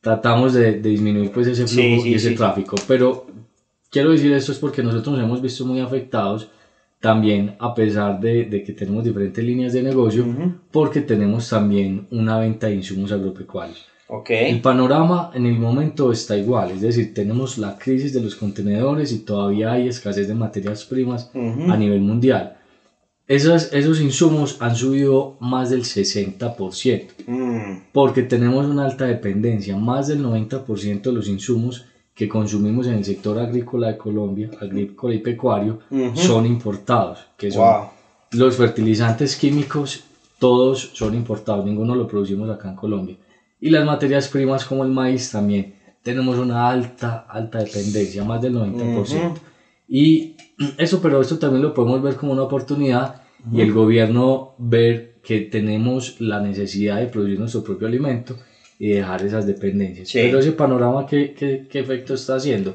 tratamos 0.00 0.54
de, 0.54 0.80
disminuir 0.80 1.30
pues 1.30 1.46
ese 1.46 1.68
flujo 1.68 2.04
y 2.04 2.14
ese 2.14 2.32
tráfico. 2.32 2.74
Pero 2.88 3.26
quiero 3.92 4.10
decir 4.10 4.32
esto 4.32 4.50
es 4.50 4.58
porque 4.58 4.82
nosotros 4.82 5.14
nos 5.14 5.24
hemos 5.24 5.40
visto 5.40 5.64
muy 5.64 5.78
afectados 5.78 6.48
también 6.98 7.56
a 7.58 7.74
pesar 7.74 8.18
de, 8.20 8.44
de 8.46 8.62
que 8.62 8.72
tenemos 8.72 9.04
diferentes 9.04 9.44
líneas 9.44 9.72
de 9.72 9.82
negocio, 9.82 10.24
porque 10.70 11.00
tenemos 11.00 11.48
también 11.48 12.06
una 12.10 12.38
venta 12.38 12.68
de 12.68 12.76
insumos 12.76 13.12
agropecuarios. 13.12 13.86
Okay. 14.06 14.50
El 14.50 14.60
panorama 14.60 15.30
en 15.34 15.46
el 15.46 15.58
momento 15.58 16.12
está 16.12 16.36
igual, 16.36 16.70
es 16.70 16.80
decir, 16.80 17.12
tenemos 17.12 17.58
la 17.58 17.76
crisis 17.76 18.12
de 18.12 18.20
los 18.20 18.36
contenedores 18.36 19.10
y 19.12 19.20
todavía 19.20 19.72
hay 19.72 19.88
escasez 19.88 20.28
de 20.28 20.34
materias 20.34 20.84
primas 20.84 21.30
a 21.34 21.76
nivel 21.76 22.00
mundial. 22.00 22.56
Esos, 23.26 23.72
esos 23.72 24.00
insumos 24.00 24.58
han 24.60 24.76
subido 24.76 25.36
más 25.40 25.70
del 25.70 25.82
60%, 25.82 27.06
Mm, 27.26 27.84
porque 27.92 28.22
tenemos 28.22 28.66
una 28.66 28.84
alta 28.84 29.06
dependencia, 29.06 29.76
más 29.76 30.08
del 30.08 30.22
90% 30.22 31.10
de 31.10 31.12
los 31.12 31.28
insumos 31.28 31.86
que 32.14 32.28
consumimos 32.28 32.86
en 32.86 32.94
el 32.94 33.04
sector 33.04 33.38
agrícola 33.38 33.88
de 33.88 33.96
Colombia, 33.96 34.50
agrícola 34.60 35.14
y 35.14 35.18
pecuario, 35.18 35.78
son 36.14 36.46
importados, 36.46 37.20
que 37.36 37.50
son 37.50 37.62
Wow. 37.66 37.84
los 38.32 38.56
fertilizantes 38.56 39.36
químicos, 39.36 40.04
todos 40.38 40.90
son 40.92 41.14
importados, 41.14 41.64
ninguno 41.64 41.94
lo 41.94 42.06
producimos 42.06 42.50
acá 42.50 42.68
en 42.68 42.76
Colombia. 42.76 43.16
Y 43.60 43.70
las 43.70 43.84
materias 43.84 44.28
primas 44.28 44.64
como 44.64 44.82
el 44.84 44.90
maíz 44.90 45.30
también, 45.30 45.74
tenemos 46.02 46.36
una 46.38 46.68
alta, 46.68 47.26
alta 47.28 47.58
dependencia, 47.58 48.24
más 48.24 48.42
del 48.42 48.54
90%. 48.56 49.34
Y 49.88 50.34
eso, 50.78 51.00
pero 51.00 51.20
esto 51.20 51.38
también 51.38 51.62
lo 51.62 51.72
podemos 51.72 52.02
ver 52.02 52.16
como 52.16 52.32
una 52.32 52.42
oportunidad 52.42 53.22
y 53.52 53.60
el 53.60 53.72
gobierno 53.72 54.54
ver 54.58 55.14
que 55.22 55.40
tenemos 55.40 56.20
la 56.20 56.40
necesidad 56.40 56.98
de 56.98 57.06
producir 57.06 57.38
nuestro 57.38 57.62
propio 57.62 57.86
alimento 57.88 58.36
y 58.84 58.88
dejar 58.88 59.22
esas 59.22 59.46
dependencias. 59.46 60.08
Sí. 60.08 60.18
Pero 60.20 60.40
ese 60.40 60.50
panorama, 60.52 61.06
¿qué, 61.06 61.32
qué, 61.38 61.66
qué 61.70 61.78
efecto 61.78 62.14
está 62.14 62.34
haciendo? 62.34 62.74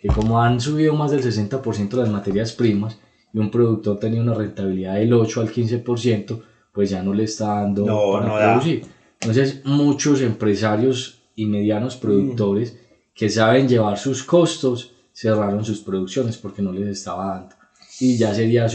Que 0.00 0.08
como 0.08 0.42
han 0.42 0.60
subido 0.60 0.94
más 0.94 1.10
del 1.12 1.22
60% 1.22 1.94
las 1.96 2.10
materias 2.10 2.52
primas 2.52 2.98
y 3.32 3.38
un 3.38 3.50
productor 3.50 3.98
tenía 3.98 4.20
una 4.20 4.34
rentabilidad 4.34 4.96
del 4.96 5.14
8 5.14 5.40
al 5.40 5.50
15%, 5.50 6.42
pues 6.72 6.90
ya 6.90 7.02
no 7.02 7.14
le 7.14 7.24
está 7.24 7.60
dando 7.62 7.86
No, 7.86 8.12
para 8.12 8.26
no 8.26 8.36
da. 8.36 8.52
producir. 8.52 8.82
Entonces, 9.20 9.62
muchos 9.64 10.20
empresarios 10.20 11.22
y 11.34 11.46
medianos 11.46 11.96
productores 11.96 12.76
que 13.14 13.30
saben 13.30 13.66
llevar 13.66 13.96
sus 13.98 14.22
costos 14.24 14.92
cerraron 15.14 15.64
sus 15.64 15.80
producciones 15.80 16.36
porque 16.36 16.60
no 16.60 16.70
les 16.72 16.86
estaba 16.88 17.28
dando. 17.34 17.54
Y 17.98 18.18
ya 18.18 18.34
sería 18.34 18.66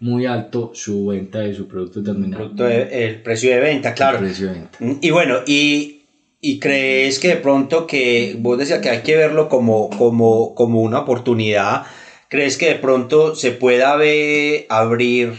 muy 0.00 0.26
alto 0.26 0.72
su 0.74 1.06
venta 1.06 1.38
de 1.38 1.54
su 1.54 1.68
producto 1.68 2.02
terminado. 2.02 2.42
Producto 2.42 2.64
de- 2.64 3.06
el 3.06 3.22
precio 3.22 3.50
de 3.50 3.60
venta, 3.60 3.94
claro. 3.94 4.18
El 4.18 4.24
precio 4.24 4.48
de 4.48 4.52
venta. 4.54 4.78
Mm, 4.80 4.92
Y 5.00 5.10
bueno, 5.10 5.36
y, 5.46 5.95
y 6.40 6.58
crees 6.58 7.18
que 7.18 7.28
de 7.28 7.36
pronto 7.36 7.86
que 7.86 8.36
vos 8.38 8.58
decías 8.58 8.80
que 8.80 8.90
hay 8.90 9.00
que 9.02 9.16
verlo 9.16 9.48
como, 9.48 9.90
como, 9.90 10.54
como 10.54 10.80
una 10.82 11.00
oportunidad, 11.00 11.82
¿crees 12.28 12.56
que 12.56 12.66
de 12.68 12.74
pronto 12.76 13.34
se 13.34 13.52
pueda 13.52 13.96
ver, 13.96 14.66
abrir 14.68 15.32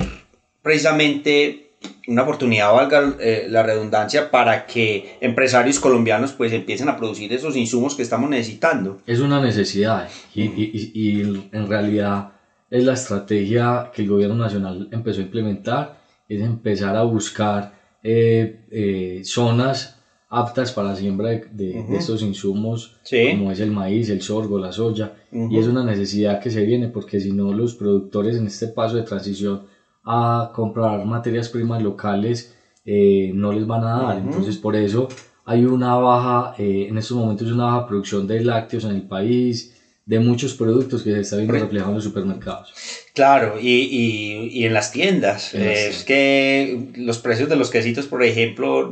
precisamente 0.62 1.64
una 2.08 2.24
oportunidad, 2.24 2.74
valga 2.74 3.16
eh, 3.20 3.46
la 3.50 3.64
redundancia, 3.64 4.32
para 4.32 4.66
que 4.66 5.18
empresarios 5.22 5.80
colombianos 5.80 6.34
pues 6.34 6.52
empiecen 6.52 6.90
a 6.90 6.98
producir 6.98 7.32
esos 7.34 7.56
insumos 7.56 7.96
que 7.96 8.02
estamos 8.02 8.30
necesitando? 8.30 8.98
Es 9.06 9.20
una 9.20 9.40
necesidad 9.42 10.08
y, 10.34 10.44
y- 10.44 10.72
y- 10.74 10.92
y 10.94 11.50
en 11.52 11.68
realidad 11.68 12.30
es 12.70 12.84
la 12.84 12.94
estrategia 12.94 13.92
que 13.94 14.02
el 14.02 14.10
gobierno 14.10 14.36
nacional 14.36 14.90
empezó 14.92 15.20
a 15.20 15.24
implementar, 15.24 15.98
es 16.28 16.42
empezar 16.42 16.96
a 16.98 17.04
buscar 17.04 17.74
eh, 18.04 18.62
eh, 18.72 19.22
zonas 19.24 19.97
aptas 20.30 20.72
para 20.72 20.90
la 20.90 20.96
siembra 20.96 21.30
de, 21.30 21.46
de- 21.52 21.84
de 21.84 21.98
estos 21.98 22.22
insumos 22.22 22.96
Sí. 23.04 23.30
como 23.32 23.52
es 23.52 23.60
el 23.60 23.72
maíz, 23.72 24.10
el 24.10 24.22
sorgo, 24.22 24.60
la 24.60 24.72
soya, 24.72 25.14
y 25.32 25.58
es 25.58 25.68
una 25.68 25.84
necesidad 25.84 26.40
que 26.40 26.50
se 26.50 26.64
viene 26.64 26.88
porque 26.90 27.20
si 27.20 27.32
no 27.32 27.54
los 27.54 27.74
productores 27.76 28.36
en 28.38 28.48
este 28.48 28.68
paso 28.68 28.96
de 28.98 29.04
transición 29.04 29.62
a 30.04 30.52
comprar 30.54 31.06
materias 31.06 31.50
primas 31.50 31.82
locales 31.82 32.54
eh, 32.86 33.32
no 33.34 33.52
les 33.52 33.66
van 33.68 33.84
a 33.84 33.92
dar, 34.02 34.18
entonces 34.18 34.58
por 34.58 34.76
eso 34.76 35.08
hay 35.46 35.66
una 35.66 35.96
baja, 35.96 36.54
eh, 36.58 36.88
en 36.90 36.98
estos 36.98 37.16
momentos 37.18 37.50
una 37.52 37.66
baja 37.66 37.86
producción 37.88 38.28
de 38.28 38.42
lácteos 38.42 38.84
en 38.86 38.92
el 38.92 39.04
país, 39.04 39.74
de 40.08 40.20
muchos 40.20 40.54
productos 40.54 41.04
que 41.04 41.12
se 41.12 41.20
está 41.20 41.36
viendo 41.36 41.54
reflejado 41.54 41.92
en 41.92 41.96
los 41.96 42.04
supermercados. 42.06 42.74
Claro, 43.14 43.60
y, 43.60 43.68
y, 43.68 44.50
y 44.54 44.64
en 44.64 44.74
las 44.74 44.94
tiendas. 44.94 45.54
En 45.54 45.64
es 45.64 46.06
que 46.06 46.92
los 46.96 47.20
precios 47.20 47.50
de 47.50 47.58
los 47.58 47.70
quesitos, 47.70 48.08
por 48.08 48.24
ejemplo, 48.24 48.90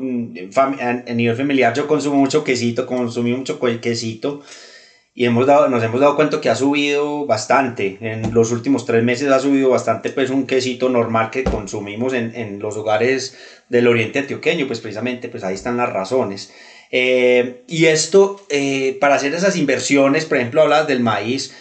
a, 0.57 1.13
nivel 1.13 1.35
familiar 1.37 1.73
yo 1.73 1.87
consumo 1.87 2.17
mucho 2.17 2.43
quesito, 2.43 2.85
consumí 2.85 3.31
mucho 3.31 3.59
quesito 3.81 4.41
y 5.13 5.23
hemos 5.23 5.47
dado, 5.47 5.69
nos 5.69 5.81
hemos 5.81 6.01
dado 6.01 6.17
cuenta 6.17 6.41
que 6.41 6.49
ha 6.49 6.55
subido 6.55 7.25
bastante. 7.25 7.97
En 8.01 8.33
los 8.33 8.51
últimos 8.51 8.85
tres 8.85 9.01
meses 9.01 9.31
ha 9.31 9.39
subido 9.39 9.69
bastante 9.69 10.09
pues 10.09 10.29
un 10.29 10.45
quesito 10.45 10.89
normal 10.89 11.29
que 11.31 11.45
consumimos 11.45 12.11
en, 12.11 12.35
en 12.35 12.59
los 12.59 12.75
hogares 12.75 13.37
del 13.69 13.87
oriente 13.87 14.19
antioqueño, 14.19 14.67
pues 14.67 14.81
precisamente 14.81 15.29
pues 15.29 15.45
ahí 15.45 15.55
están 15.55 15.77
las 15.77 15.93
razones. 15.93 16.51
Eh, 16.91 17.61
y 17.67 17.85
esto, 17.85 18.37
eh, 18.49 18.97
para 18.99 19.15
hacer 19.15 19.33
esas 19.33 19.55
inversiones, 19.55 20.25
por 20.25 20.37
ejemplo, 20.37 20.61
hablas 20.61 20.87
del 20.87 20.99
maíz, 20.99 21.51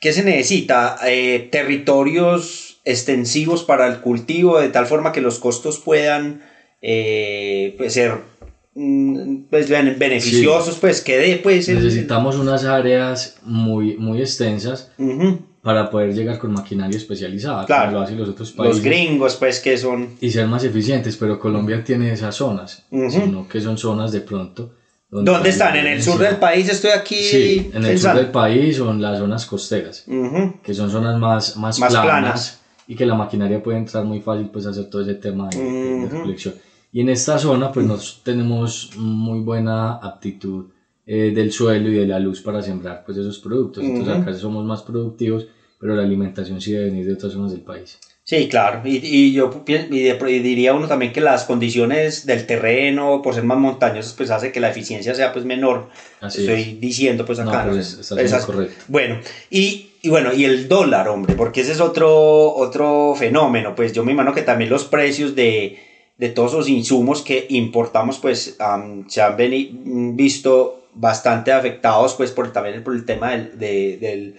¿qué 0.00 0.12
se 0.12 0.22
necesita? 0.22 0.96
Eh, 1.06 1.48
territorios 1.50 2.80
extensivos 2.84 3.62
para 3.62 3.86
el 3.86 4.00
cultivo, 4.00 4.58
de 4.58 4.68
tal 4.68 4.86
forma 4.86 5.12
que 5.12 5.20
los 5.20 5.38
costos 5.38 5.78
puedan 5.78 6.40
eh, 6.80 7.74
pues, 7.78 7.92
ser 7.92 8.18
mm, 8.74 9.44
pues, 9.50 9.68
ben- 9.68 9.98
beneficiosos, 9.98 10.78
pues 10.78 11.00
que 11.00 11.16
dé 11.18 11.36
pues... 11.36 11.68
el- 11.68 11.76
Necesitamos 11.76 12.36
unas 12.36 12.64
áreas 12.64 13.36
muy, 13.42 13.96
muy 13.96 14.20
extensas 14.20 14.90
Ujú. 14.98 15.46
Para 15.62 15.88
poder 15.90 16.12
llegar 16.12 16.38
con 16.38 16.52
maquinaria 16.52 16.96
especializada, 16.96 17.64
Claro. 17.66 17.84
como 17.86 17.98
lo 17.98 18.04
hacen 18.04 18.18
los 18.18 18.28
otros 18.28 18.50
países. 18.52 18.76
Los 18.76 18.84
gringos, 18.84 19.36
pues 19.36 19.60
que 19.60 19.78
son... 19.78 20.08
y 20.20 20.30
ser 20.30 20.46
más 20.48 20.64
eficientes, 20.64 21.16
pero 21.16 21.38
Colombia 21.38 21.82
tiene 21.84 22.12
esas 22.12 22.34
zonas, 22.34 22.84
Ujú. 22.90 23.10
sino 23.10 23.48
que 23.48 23.60
son 23.60 23.78
zonas 23.78 24.10
de 24.12 24.20
pronto. 24.22 24.72
¿Dónde 25.08 25.30
hay 25.30 25.48
están? 25.50 25.76
¿En 25.76 25.86
el 25.86 26.02
sur 26.02 26.18
del 26.18 26.36
país? 26.36 26.68
Estoy 26.68 26.90
aquí 26.90 27.14
Sí, 27.16 27.70
en 27.74 27.76
el 27.76 27.82
sur 27.82 27.90
pensando. 27.90 28.22
del 28.22 28.30
país 28.32 28.80
o 28.80 28.90
en 28.90 29.00
las 29.02 29.18
zonas 29.18 29.46
costeras, 29.46 30.04
Ujú. 30.08 30.54
que 30.62 30.74
son 30.74 30.90
zonas 30.90 31.18
más, 31.20 31.56
más, 31.56 31.78
Más 31.78 31.92
planas, 31.92 32.04
planas. 32.20 32.60
y 32.88 32.96
que 32.96 33.06
la 33.06 33.14
maquinaria 33.14 33.62
puede 33.62 33.78
entrar 33.78 34.04
muy 34.04 34.20
fácil 34.20 34.48
pues 34.52 34.66
a 34.66 34.70
hacer 34.70 34.86
todo 34.90 35.02
ese 35.02 35.14
tema 35.14 35.48
de, 35.50 35.58
de- 35.58 35.70
de 35.70 36.04
Ujú. 36.06 36.16
recolección. 36.16 36.54
Y 36.92 37.02
en 37.02 37.08
esta 37.10 37.38
zona 37.38 37.70
pues 37.70 37.86
nos 37.86 38.22
tenemos 38.24 38.90
muy 38.96 39.40
buena 39.40 39.92
aptitud 39.94 40.64
eh, 41.06 41.32
del 41.34 41.50
suelo 41.52 41.88
y 41.90 41.94
de 41.94 42.06
la 42.06 42.18
luz 42.18 42.40
para 42.40 42.62
sembrar 42.62 43.02
pues 43.04 43.18
esos 43.18 43.38
productos. 43.38 43.82
Entonces 43.84 44.14
Ujú. 44.14 44.22
acá 44.22 44.34
somos 44.34 44.64
más 44.64 44.82
productivos, 44.82 45.46
pero 45.80 45.94
la 45.96 46.02
alimentación 46.02 46.60
sí 46.60 46.72
debe 46.72 46.86
venir 46.86 47.06
de 47.06 47.14
otras 47.14 47.32
zonas 47.32 47.50
del 47.52 47.60
país. 47.62 47.98
Sí, 48.24 48.46
claro. 48.48 48.82
Y, 48.84 48.98
y 49.02 49.32
yo 49.32 49.50
y 49.66 49.72
de- 49.72 50.30
y 50.30 50.38
diría 50.38 50.74
uno 50.74 50.86
también 50.86 51.12
que 51.12 51.20
las 51.20 51.42
condiciones 51.42 52.24
del 52.24 52.46
terreno, 52.46 53.20
por 53.20 53.34
ser 53.34 53.42
más 53.42 53.58
montañosas, 53.58 54.12
pues 54.12 54.30
hace 54.30 54.52
que 54.52 54.60
la 54.60 54.70
eficiencia 54.70 55.12
sea 55.12 55.32
pues 55.32 55.44
menor. 55.44 55.88
Así 56.20 56.42
Estoy 56.42 56.60
es. 56.74 56.80
diciendo 56.80 57.24
pues 57.24 57.40
acá. 57.40 57.64
¿no? 57.64 57.72
es- 57.76 57.94
está 57.94 58.14
siendo 58.14 58.22
Esas- 58.24 58.46
correcto. 58.46 58.84
Bueno, 58.86 59.18
y, 59.50 59.88
y 60.02 60.08
bueno, 60.08 60.32
y 60.32 60.44
el 60.44 60.68
dólar, 60.68 61.08
hombre, 61.08 61.34
porque 61.34 61.62
ese 61.62 61.72
es 61.72 61.80
otro, 61.80 62.54
otro 62.54 63.14
fenómeno. 63.18 63.74
Pues 63.74 63.92
yo 63.92 64.04
me 64.04 64.12
imagino 64.12 64.32
que 64.34 64.42
también 64.42 64.70
los 64.70 64.84
precios 64.84 65.34
de, 65.34 65.78
de 66.16 66.28
todos 66.28 66.52
los 66.54 66.68
insumos 66.68 67.22
que 67.22 67.46
importamos, 67.48 68.18
pues 68.20 68.54
am, 68.60 69.04
se 69.08 69.20
han 69.20 70.16
visto 70.16 70.81
bastante 70.94 71.52
afectados, 71.52 72.14
pues 72.14 72.30
por 72.32 72.52
también 72.52 72.82
por 72.84 72.94
el 72.94 73.04
tema 73.04 73.30
del, 73.30 73.58
de- 73.58 73.98
del, 74.00 74.36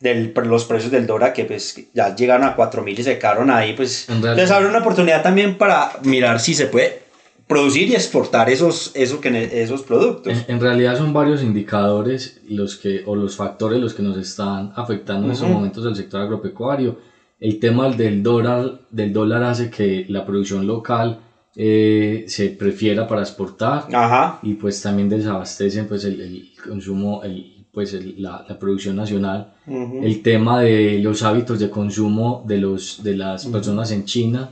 del- 0.00 0.30
por 0.32 0.46
los 0.46 0.64
precios 0.64 0.90
del 0.92 1.06
dólar, 1.06 1.32
que 1.32 1.44
pues 1.44 1.76
ya 1.94 2.14
llegaron 2.14 2.46
a 2.46 2.56
4.000 2.56 2.98
y 2.98 3.02
se 3.02 3.18
quedaron 3.18 3.50
ahí, 3.50 3.72
pues 3.74 4.06
les 4.36 4.50
abre 4.50 4.68
una 4.68 4.78
oportunidad 4.80 5.22
también 5.22 5.56
para 5.56 5.92
mirar 6.02 6.40
si 6.40 6.54
se 6.54 6.66
puede 6.66 7.02
producir 7.46 7.88
y 7.90 7.94
exportar 7.94 8.48
esos, 8.50 8.90
esos, 8.94 9.24
esos 9.24 9.82
productos. 9.82 10.32
En, 10.48 10.56
en 10.56 10.60
realidad 10.60 10.96
son 10.96 11.12
varios 11.12 11.42
indicadores 11.42 12.40
los 12.48 12.76
que, 12.76 13.02
o 13.06 13.14
los 13.16 13.36
factores 13.36 13.80
los 13.80 13.92
que 13.94 14.02
nos 14.02 14.16
están 14.16 14.72
afectando 14.76 15.26
en 15.26 15.32
estos 15.32 15.48
momentos 15.48 15.84
del 15.84 15.94
sector 15.96 16.22
agropecuario. 16.22 16.98
El 17.40 17.58
tema 17.60 17.90
del 17.90 18.22
dólar, 18.22 18.80
del 18.90 19.12
dólar 19.12 19.42
hace 19.42 19.68
que 19.70 20.06
la 20.08 20.24
producción 20.24 20.66
local 20.66 21.20
eh, 21.56 22.24
se 22.26 22.48
prefiera 22.50 23.06
para 23.06 23.22
exportar 23.22 23.86
Ajá. 23.92 24.38
y 24.42 24.54
pues 24.54 24.80
también 24.82 25.08
desabastecen 25.08 25.86
pues 25.86 26.04
el, 26.04 26.20
el 26.20 26.48
consumo, 26.66 27.22
el, 27.22 27.64
pues 27.72 27.92
el- 27.94 28.20
la, 28.20 28.44
la 28.48 28.58
producción 28.58 28.96
nacional. 28.96 29.52
Ujú. 29.66 30.00
El 30.02 30.22
tema 30.22 30.60
de 30.60 30.98
los 31.00 31.22
hábitos 31.22 31.58
de 31.58 31.70
consumo 31.70 32.42
de, 32.46 32.58
los, 32.58 33.02
de 33.02 33.14
las 33.16 33.46
personas 33.46 33.90
en 33.92 34.04
China 34.04 34.50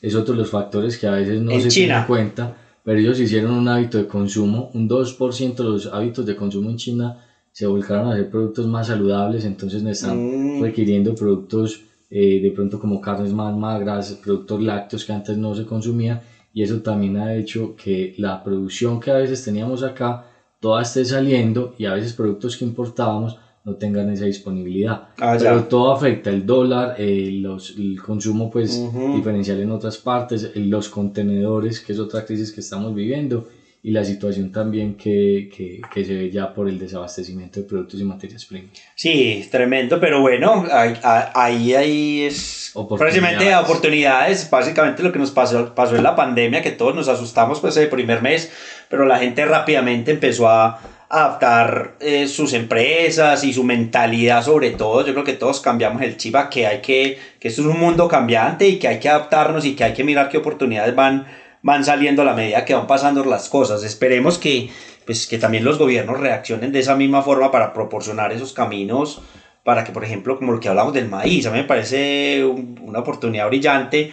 es 0.00 0.14
otro 0.14 0.34
de 0.34 0.40
los 0.40 0.50
factores 0.50 0.96
que 0.98 1.06
a 1.06 1.12
veces 1.12 1.40
no 1.40 1.50
se 1.52 1.56
tienen 1.56 1.70
China. 1.70 2.00
en 2.00 2.06
cuenta, 2.06 2.56
pero 2.84 2.98
ellos 3.00 3.18
hicieron 3.18 3.52
un 3.52 3.66
hábito 3.68 3.98
de 3.98 4.06
consumo, 4.06 4.70
un 4.74 4.88
2% 4.88 5.54
de 5.56 5.64
los 5.64 5.86
hábitos 5.86 6.24
de 6.26 6.36
consumo 6.36 6.70
en 6.70 6.76
China 6.76 7.16
se 7.50 7.66
volcaron 7.66 8.08
a 8.08 8.12
hacer 8.12 8.28
productos 8.30 8.66
más 8.66 8.88
saludables, 8.88 9.44
entonces 9.44 9.82
no 9.82 9.90
están 9.90 10.58
Mm. 10.58 10.62
requiriendo 10.62 11.14
productos 11.14 11.80
eh, 12.10 12.40
de 12.40 12.50
pronto 12.50 12.78
como 12.78 13.00
carnes 13.00 13.32
más 13.32 13.56
magras, 13.56 14.12
productos 14.22 14.60
lácteos 14.62 15.04
que 15.04 15.12
antes 15.12 15.36
no 15.36 15.54
se 15.54 15.64
consumían 15.64 16.20
y 16.54 16.62
eso 16.62 16.80
también 16.80 17.16
ha 17.16 17.34
hecho 17.34 17.74
que 17.76 18.14
la 18.16 18.42
producción 18.42 19.00
que 19.00 19.10
a 19.10 19.16
veces 19.16 19.44
teníamos 19.44 19.82
acá 19.82 20.24
toda 20.60 20.80
esté 20.82 21.04
saliendo 21.04 21.74
y 21.76 21.84
a 21.84 21.92
veces 21.92 22.14
productos 22.14 22.56
que 22.56 22.64
importábamos 22.64 23.36
no 23.64 23.74
tengan 23.74 24.10
esa 24.10 24.26
disponibilidad. 24.26 25.08
Ah, 25.18 25.36
Pero 25.38 25.64
todo 25.64 25.92
afecta 25.92 26.30
el 26.30 26.46
dólar, 26.46 26.96
eh, 26.98 27.30
los, 27.40 27.74
el 27.76 28.00
consumo 28.00 28.50
pues 28.50 28.80
diferencial 29.14 29.58
en 29.60 29.70
otras 29.70 29.98
partes, 29.98 30.44
eh, 30.54 30.60
los 30.60 30.88
contenedores, 30.88 31.80
que 31.80 31.92
es 31.92 31.98
otra 31.98 32.24
crisis 32.24 32.52
que 32.52 32.60
estamos 32.60 32.94
viviendo, 32.94 33.48
y 33.84 33.90
la 33.90 34.02
situación 34.02 34.50
también 34.50 34.94
que, 34.94 35.50
que, 35.54 35.82
que 35.92 36.04
se 36.06 36.14
ve 36.14 36.30
ya 36.30 36.54
por 36.54 36.70
el 36.70 36.78
desabastecimiento 36.78 37.60
de 37.60 37.66
productos 37.66 38.00
y 38.00 38.04
materias 38.04 38.46
primas. 38.46 38.70
Sí, 38.94 39.46
tremendo, 39.50 40.00
pero 40.00 40.22
bueno, 40.22 40.64
ahí, 40.72 40.94
ahí, 41.34 41.74
ahí 41.74 42.22
es 42.22 42.70
Oportunidades. 42.72 43.20
precisamente 43.20 43.54
oportunidades, 43.56 44.48
básicamente 44.48 45.02
lo 45.02 45.12
que 45.12 45.18
nos 45.18 45.30
pasó, 45.32 45.74
pasó 45.74 45.96
en 45.96 46.02
la 46.02 46.16
pandemia, 46.16 46.62
que 46.62 46.70
todos 46.70 46.94
nos 46.94 47.08
asustamos 47.08 47.60
pues 47.60 47.76
el 47.76 47.90
primer 47.90 48.22
mes, 48.22 48.50
pero 48.88 49.04
la 49.04 49.18
gente 49.18 49.44
rápidamente 49.44 50.12
empezó 50.12 50.48
a 50.48 50.80
adaptar 51.10 51.96
eh, 52.00 52.26
sus 52.26 52.54
empresas 52.54 53.44
y 53.44 53.52
su 53.52 53.64
mentalidad 53.64 54.42
sobre 54.42 54.70
todo, 54.70 55.04
yo 55.06 55.12
creo 55.12 55.24
que 55.24 55.34
todos 55.34 55.60
cambiamos 55.60 56.00
el 56.00 56.16
chip 56.16 56.34
a 56.36 56.48
que 56.48 56.66
hay 56.66 56.80
que, 56.80 57.18
que 57.38 57.48
esto 57.48 57.60
es 57.60 57.68
un 57.68 57.78
mundo 57.78 58.08
cambiante 58.08 58.66
y 58.66 58.78
que 58.78 58.88
hay 58.88 58.98
que 58.98 59.10
adaptarnos 59.10 59.66
y 59.66 59.76
que 59.76 59.84
hay 59.84 59.92
que 59.92 60.04
mirar 60.04 60.30
qué 60.30 60.38
oportunidades 60.38 60.96
van, 60.96 61.26
van 61.64 61.82
saliendo 61.82 62.20
a 62.22 62.26
la 62.26 62.34
medida 62.34 62.64
que 62.66 62.74
van 62.74 62.86
pasando 62.86 63.24
las 63.24 63.48
cosas. 63.48 63.82
Esperemos 63.84 64.36
que, 64.38 64.68
pues, 65.06 65.26
que 65.26 65.38
también 65.38 65.64
los 65.64 65.78
gobiernos 65.78 66.20
reaccionen 66.20 66.72
de 66.72 66.80
esa 66.80 66.94
misma 66.94 67.22
forma 67.22 67.50
para 67.50 67.72
proporcionar 67.72 68.32
esos 68.32 68.52
caminos 68.52 69.22
para 69.64 69.82
que, 69.82 69.90
por 69.92 70.04
ejemplo, 70.04 70.36
como 70.38 70.52
lo 70.52 70.60
que 70.60 70.68
hablamos 70.68 70.92
del 70.92 71.08
maíz, 71.08 71.46
a 71.46 71.50
mí 71.50 71.56
me 71.56 71.64
parece 71.64 72.44
un- 72.44 72.78
una 72.82 72.98
oportunidad 72.98 73.46
brillante 73.48 74.12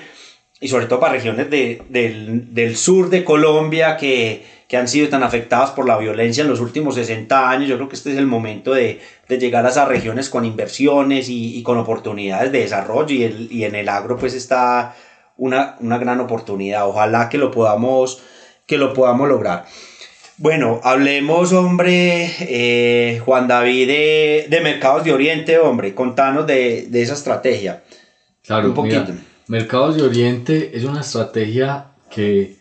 y 0.61 0.67
sobre 0.69 0.85
todo 0.85 1.01
para 1.01 1.11
regiones 1.11 1.49
de- 1.49 1.81
del, 1.89 2.53
del 2.53 2.77
sur 2.77 3.09
de 3.09 3.25
Colombia 3.25 3.97
que, 3.97 4.45
que 4.69 4.77
han 4.77 4.87
sido 4.87 5.09
tan 5.09 5.21
afectadas 5.23 5.71
por 5.71 5.85
la 5.85 5.97
violencia 5.97 6.43
en 6.43 6.49
los 6.49 6.61
últimos 6.61 6.95
60 6.95 7.49
años. 7.49 7.67
Yo 7.67 7.75
creo 7.75 7.89
que 7.89 7.97
este 7.97 8.11
es 8.13 8.17
el 8.17 8.27
momento 8.27 8.71
de, 8.73 9.01
de 9.27 9.37
llegar 9.39 9.65
a 9.65 9.69
esas 9.71 9.89
regiones 9.89 10.29
con 10.29 10.45
inversiones 10.45 11.27
y, 11.27 11.57
y 11.57 11.63
con 11.63 11.77
oportunidades 11.77 12.49
de 12.53 12.59
desarrollo 12.59 13.13
y, 13.13 13.23
el- 13.23 13.47
y 13.51 13.65
en 13.65 13.75
el 13.75 13.89
agro 13.89 14.15
pues 14.15 14.33
está 14.33 14.95
una, 15.41 15.75
una 15.79 15.97
gran 15.97 16.19
oportunidad. 16.19 16.87
Ojalá 16.87 17.27
que 17.27 17.39
lo 17.39 17.49
podamos, 17.49 18.21
que 18.67 18.77
lo 18.77 18.93
podamos 18.93 19.27
lograr. 19.27 19.65
Bueno, 20.37 20.79
hablemos, 20.83 21.51
hombre, 21.51 22.31
eh, 22.41 23.19
Juan 23.25 23.47
David, 23.47 23.87
de, 23.87 24.45
de 24.49 24.61
Mercados 24.61 25.03
de 25.03 25.11
Oriente, 25.13 25.57
hombre. 25.57 25.95
Contanos 25.95 26.45
de, 26.45 26.87
de 26.89 27.01
esa 27.01 27.15
estrategia. 27.15 27.83
Claro, 28.43 28.69
Un 28.69 28.73
poquito. 28.75 29.05
mira, 29.07 29.23
Mercados 29.47 29.95
de 29.95 30.03
Oriente 30.03 30.71
es 30.77 30.83
una 30.83 31.01
estrategia 31.01 31.87
que 32.09 32.55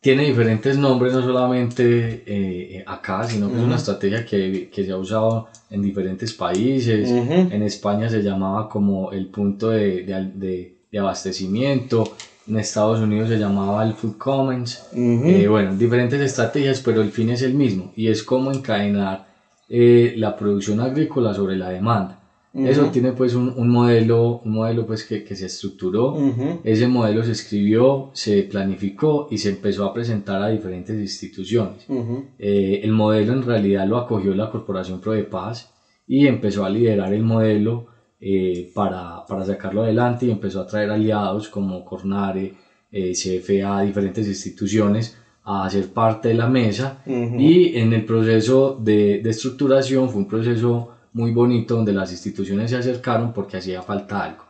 tiene 0.00 0.24
diferentes 0.24 0.78
nombres, 0.78 1.12
no 1.12 1.22
solamente 1.22 2.22
eh, 2.26 2.84
acá, 2.86 3.24
sino 3.24 3.48
que 3.50 3.56
es 3.56 3.62
una 3.62 3.76
estrategia 3.76 4.24
que, 4.24 4.70
que 4.72 4.84
se 4.84 4.90
ha 4.92 4.96
usado 4.96 5.48
en 5.70 5.82
diferentes 5.82 6.32
países. 6.32 7.10
En 7.10 7.62
España 7.62 8.08
se 8.08 8.22
llamaba 8.22 8.68
como 8.68 9.12
el 9.12 9.26
punto 9.28 9.70
de, 9.70 10.73
de- 10.94 11.00
de 11.00 11.00
abastecimiento. 11.00 12.04
En 12.46 12.58
Estados 12.58 13.00
Unidos 13.00 13.28
se 13.30 13.38
llamaba 13.38 13.82
el 13.84 13.94
Food 13.94 14.18
Commons. 14.18 14.84
Ujú. 14.92 15.26
Eh, 15.26 15.48
bueno, 15.48 15.74
diferentes 15.76 16.20
estrategias, 16.20 16.80
pero 16.80 17.00
el 17.00 17.10
fin 17.10 17.30
es 17.30 17.42
el 17.42 17.54
mismo 17.54 17.92
y 17.96 18.08
es 18.08 18.22
cómo 18.22 18.52
encadenar 18.52 19.26
eh, 19.70 20.12
la 20.18 20.36
producción 20.36 20.80
agrícola 20.80 21.32
sobre 21.32 21.56
la 21.56 21.70
demanda. 21.70 22.20
Eso 22.52 22.82
Ujú. 22.82 22.90
tiene 22.92 23.12
pues 23.12 23.34
un, 23.34 23.52
un 23.56 23.68
modelo, 23.68 24.40
un 24.44 24.52
modelo 24.52 24.86
pues 24.86 25.04
que, 25.04 25.24
que 25.24 25.34
se 25.34 25.46
estructuró. 25.46 26.12
Ujú. 26.12 26.60
Ese 26.62 26.86
modelo 26.86 27.24
se 27.24 27.32
escribió, 27.32 28.10
se 28.12 28.42
planificó 28.42 29.26
y 29.30 29.38
se 29.38 29.48
empezó 29.48 29.86
a 29.86 29.92
presentar 29.94 30.40
a 30.42 30.48
diferentes 30.48 30.96
instituciones. 31.00 31.84
Ujú. 31.88 32.26
Eh, 32.38 32.80
el 32.84 32.92
modelo 32.92 33.32
en 33.32 33.42
realidad 33.42 33.86
lo 33.88 33.96
acogió 33.96 34.34
la 34.34 34.50
Corporación 34.50 35.00
Prodepaz 35.00 35.70
y 36.06 36.26
empezó 36.28 36.64
a 36.64 36.70
liderar 36.70 37.12
el 37.14 37.22
modelo 37.24 37.86
eh, 38.20 38.70
para, 38.74 39.24
para 39.26 39.44
sacarlo 39.44 39.82
adelante 39.82 40.26
y 40.26 40.30
empezó 40.30 40.60
a 40.60 40.66
traer 40.66 40.90
aliados 40.90 41.48
como 41.48 41.84
Cornare, 41.84 42.54
eh, 42.90 43.12
CFA, 43.12 43.82
diferentes 43.82 44.26
instituciones 44.28 45.16
a 45.44 45.68
ser 45.68 45.88
parte 45.92 46.28
de 46.28 46.34
la 46.34 46.46
mesa 46.48 46.98
Ujú. 47.04 47.38
y 47.38 47.76
en 47.76 47.92
el 47.92 48.04
proceso 48.04 48.78
de, 48.80 49.20
de 49.22 49.30
estructuración 49.30 50.08
fue 50.08 50.22
un 50.22 50.28
proceso 50.28 50.90
muy 51.12 51.32
bonito 51.32 51.76
donde 51.76 51.92
las 51.92 52.10
instituciones 52.12 52.70
se 52.70 52.76
acercaron 52.76 53.32
porque 53.32 53.56
hacía 53.58 53.82
falta 53.82 54.22
algo. 54.24 54.44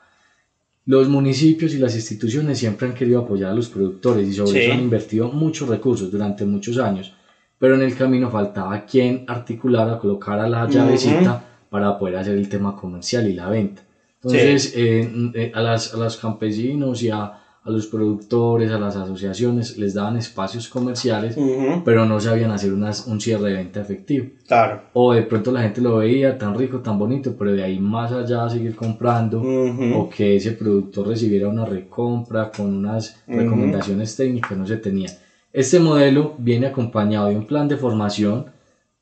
Los 0.86 1.08
municipios 1.08 1.74
y 1.74 1.78
las 1.78 1.94
instituciones 1.94 2.58
siempre 2.58 2.86
han 2.86 2.94
querido 2.94 3.20
apoyar 3.20 3.50
a 3.50 3.54
los 3.54 3.68
productores 3.70 4.28
y 4.28 4.34
sobre 4.34 4.52
Sí. 4.52 4.58
eso 4.58 4.72
han 4.74 4.80
invertido 4.80 5.28
muchos 5.30 5.68
recursos 5.68 6.10
durante 6.10 6.44
muchos 6.44 6.78
años, 6.78 7.12
pero 7.58 7.74
en 7.74 7.82
el 7.82 7.94
camino 7.96 8.30
faltaba 8.30 8.84
quien 8.84 9.24
articulara, 9.26 9.98
colocara 9.98 10.46
la 10.46 10.68
llavecita 10.68 11.42
para 11.74 11.98
poder 11.98 12.14
hacer 12.14 12.36
el 12.36 12.48
tema 12.48 12.76
comercial 12.76 13.26
y 13.26 13.32
la 13.32 13.48
venta. 13.50 13.82
Entonces, 14.22 14.72
eh, 14.76 15.10
eh, 15.34 15.50
a, 15.52 15.60
las, 15.60 15.92
a 15.92 15.96
los 15.96 16.16
campesinos 16.16 17.02
y 17.02 17.10
a, 17.10 17.24
a 17.24 17.68
los 17.70 17.88
productores, 17.88 18.70
a 18.70 18.78
las 18.78 18.94
asociaciones, 18.94 19.76
les 19.76 19.92
daban 19.92 20.16
espacios 20.16 20.68
comerciales, 20.68 21.36
Ujú. 21.36 21.82
pero 21.84 22.04
no 22.06 22.20
sabían 22.20 22.52
hacer 22.52 22.72
unas- 22.72 23.08
un 23.08 23.20
cierre 23.20 23.48
de 23.50 23.56
venta 23.56 23.80
efectivo. 23.80 24.28
Claro. 24.46 24.82
O 24.92 25.12
de 25.14 25.22
pronto 25.22 25.50
la 25.50 25.62
gente 25.62 25.80
lo 25.80 25.96
veía 25.96 26.38
tan 26.38 26.54
rico, 26.56 26.78
tan 26.78 26.96
bonito, 26.96 27.34
pero 27.36 27.50
de 27.52 27.64
ahí 27.64 27.80
más 27.80 28.12
allá 28.12 28.48
seguir 28.48 28.76
comprando 28.76 29.40
Ujú. 29.40 29.94
o 29.96 30.08
que 30.08 30.36
ese 30.36 30.52
productor 30.52 31.08
recibiera 31.08 31.48
una 31.48 31.64
recompra 31.64 32.52
con 32.56 32.72
unas 32.72 33.16
Ujú. 33.26 33.36
recomendaciones 33.40 34.14
técnicas 34.14 34.56
no 34.56 34.64
se 34.64 34.76
tenía. 34.76 35.08
Este 35.52 35.80
modelo 35.80 36.34
viene 36.38 36.66
acompañado 36.66 37.26
de 37.30 37.36
un 37.36 37.48
plan 37.48 37.66
de 37.66 37.76
formación 37.76 38.53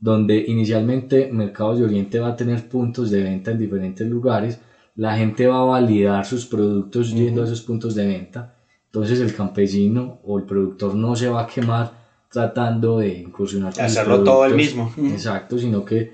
donde 0.03 0.45
inicialmente 0.49 1.29
Mercados 1.31 1.79
de 1.79 1.85
Oriente 1.85 2.19
va 2.19 2.31
a 2.31 2.37
tener 2.37 2.69
puntos 2.69 3.09
de 3.09 3.23
venta 3.23 3.53
en 3.53 3.59
diferentes 3.59 4.05
lugares, 4.09 4.59
la 4.97 5.15
gente 5.17 5.47
va 5.47 5.61
a 5.61 5.65
validar 5.65 6.27
sus 6.27 6.45
productos 6.45 7.15
yendo 7.15 7.41
a 7.41 7.45
esos 7.45 7.63
puntos 7.63 7.95
de 7.95 8.05
venta, 8.05 8.53
entonces 8.87 9.21
el 9.21 9.33
campesino 9.33 10.19
o 10.25 10.39
el 10.39 10.45
productor 10.45 10.97
no 10.97 11.15
se 11.15 11.29
va 11.29 11.43
a 11.43 11.47
quemar 11.47 11.93
tratando 12.33 12.99
de 12.99 13.21
incursionar 13.21 13.73
con 13.73 13.85
Hacerlo 13.85 14.25
todo 14.25 14.41
productos. 14.41 14.57
mismo. 14.57 14.93
Exacto, 15.13 15.57
sino 15.57 15.85
que 15.85 16.11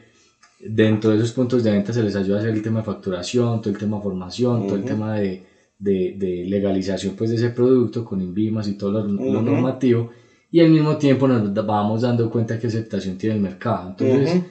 dentro 0.61 1.11
de 1.11 1.17
esos 1.17 1.33
puntos 1.33 1.63
de 1.63 1.71
venta 1.73 1.91
se 1.91 2.03
les 2.03 2.15
ayuda 2.15 2.37
a 2.37 2.39
hacer 2.41 2.51
el 2.51 2.61
tema 2.61 2.81
de 2.81 2.85
facturación, 2.85 3.63
todo 3.63 3.71
el 3.71 3.79
tema 3.79 3.97
de 3.97 4.03
formación, 4.03 4.67
todo 4.67 4.77
el 4.77 4.85
tema 4.85 5.15
de, 5.15 5.43
de, 5.79 6.15
de 6.19 6.45
legalización 6.45 7.15
pues, 7.17 7.31
de 7.31 7.37
ese 7.37 7.49
producto 7.49 8.05
con 8.05 8.21
INVIMAS 8.21 8.69
y 8.69 8.75
todo 8.75 8.91
lo, 8.93 9.03
lo 9.05 9.15
Ujú. 9.15 9.41
normativo 9.41 10.11
y 10.51 10.61
al 10.61 10.71
mismo 10.71 10.97
tiempo 10.97 11.27
nos 11.29 11.53
vamos 11.67 12.03
dando 12.03 12.31
cuenta 12.31 12.59
qué 12.59 12.67
aceptación 12.69 13.17
tiene 13.19 13.37
el 13.37 13.41
mercado. 13.43 13.89
Entonces, 13.89 14.37
Ujú. 14.37 14.45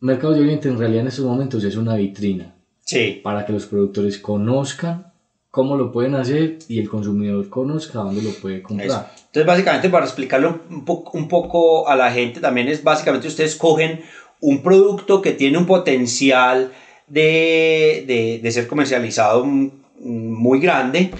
Mercados 0.00 0.36
de 0.36 0.42
Oriente 0.42 0.68
en 0.68 0.78
realidad 0.78 1.00
en 1.02 1.08
estos 1.08 1.24
momentos 1.24 1.64
es 1.64 1.74
una 1.76 1.94
vitrina 1.94 2.54
Sí. 2.84 3.20
para 3.22 3.44
que 3.44 3.52
los 3.52 3.66
productores 3.66 4.16
conozcan 4.18 5.06
cómo 5.50 5.74
lo 5.76 5.90
pueden 5.90 6.14
hacer 6.14 6.56
y 6.68 6.78
el 6.78 6.88
consumidor 6.88 7.48
conozca 7.48 7.98
dónde 7.98 8.22
lo 8.22 8.30
puede 8.30 8.56
Eso. 8.58 8.64
comprar. 8.68 9.10
Entonces, 9.26 9.44
básicamente, 9.46 9.88
para 9.90 10.04
explicarlo 10.04 10.60
un, 10.70 10.84
po- 10.84 11.10
un 11.12 11.26
poco 11.26 11.88
a 11.88 11.96
la 11.96 12.10
gente, 12.12 12.40
también 12.40 12.68
es 12.68 12.82
básicamente 12.82 13.26
ustedes 13.26 13.56
cogen 13.56 14.00
un 14.40 14.62
producto 14.62 15.20
que 15.20 15.32
tiene 15.32 15.58
un 15.58 15.66
potencial 15.66 16.70
de, 17.08 18.04
de, 18.06 18.38
de 18.42 18.50
ser 18.52 18.66
comercializado 18.68 19.44
muy 20.00 20.60
grande 20.60 21.10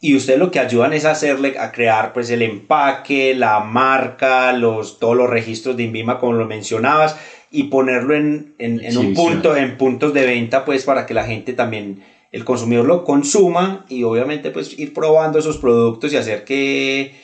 y 0.00 0.14
ustedes 0.14 0.38
lo 0.38 0.50
que 0.50 0.60
ayudan 0.60 0.92
es 0.92 1.04
hacerle, 1.04 1.58
a 1.58 1.72
crear 1.72 2.12
pues 2.12 2.30
el 2.30 2.42
empaque, 2.42 3.34
la 3.34 3.60
marca, 3.60 4.52
los, 4.52 4.98
todos 4.98 5.16
los 5.16 5.28
registros 5.28 5.76
de 5.76 5.84
INVIMA 5.84 6.18
como 6.20 6.34
lo 6.34 6.46
mencionabas 6.46 7.16
y 7.50 7.64
ponerlo 7.64 8.14
en, 8.14 8.54
en, 8.58 8.80
en 8.80 8.96
un 8.96 9.06
Exhibición. 9.06 9.14
punto, 9.14 9.56
en 9.56 9.76
puntos 9.76 10.14
de 10.14 10.24
venta 10.24 10.64
pues 10.64 10.84
para 10.84 11.04
que 11.06 11.14
la 11.14 11.24
gente 11.24 11.52
también, 11.52 12.04
el 12.30 12.44
consumidor 12.44 12.84
lo 12.84 13.04
consuma 13.04 13.86
y 13.88 14.02
obviamente 14.04 14.50
pues 14.50 14.78
ir 14.78 14.92
probando 14.92 15.38
esos 15.38 15.56
productos 15.56 16.12
y 16.12 16.16
hacer 16.16 16.44
que, 16.44 17.14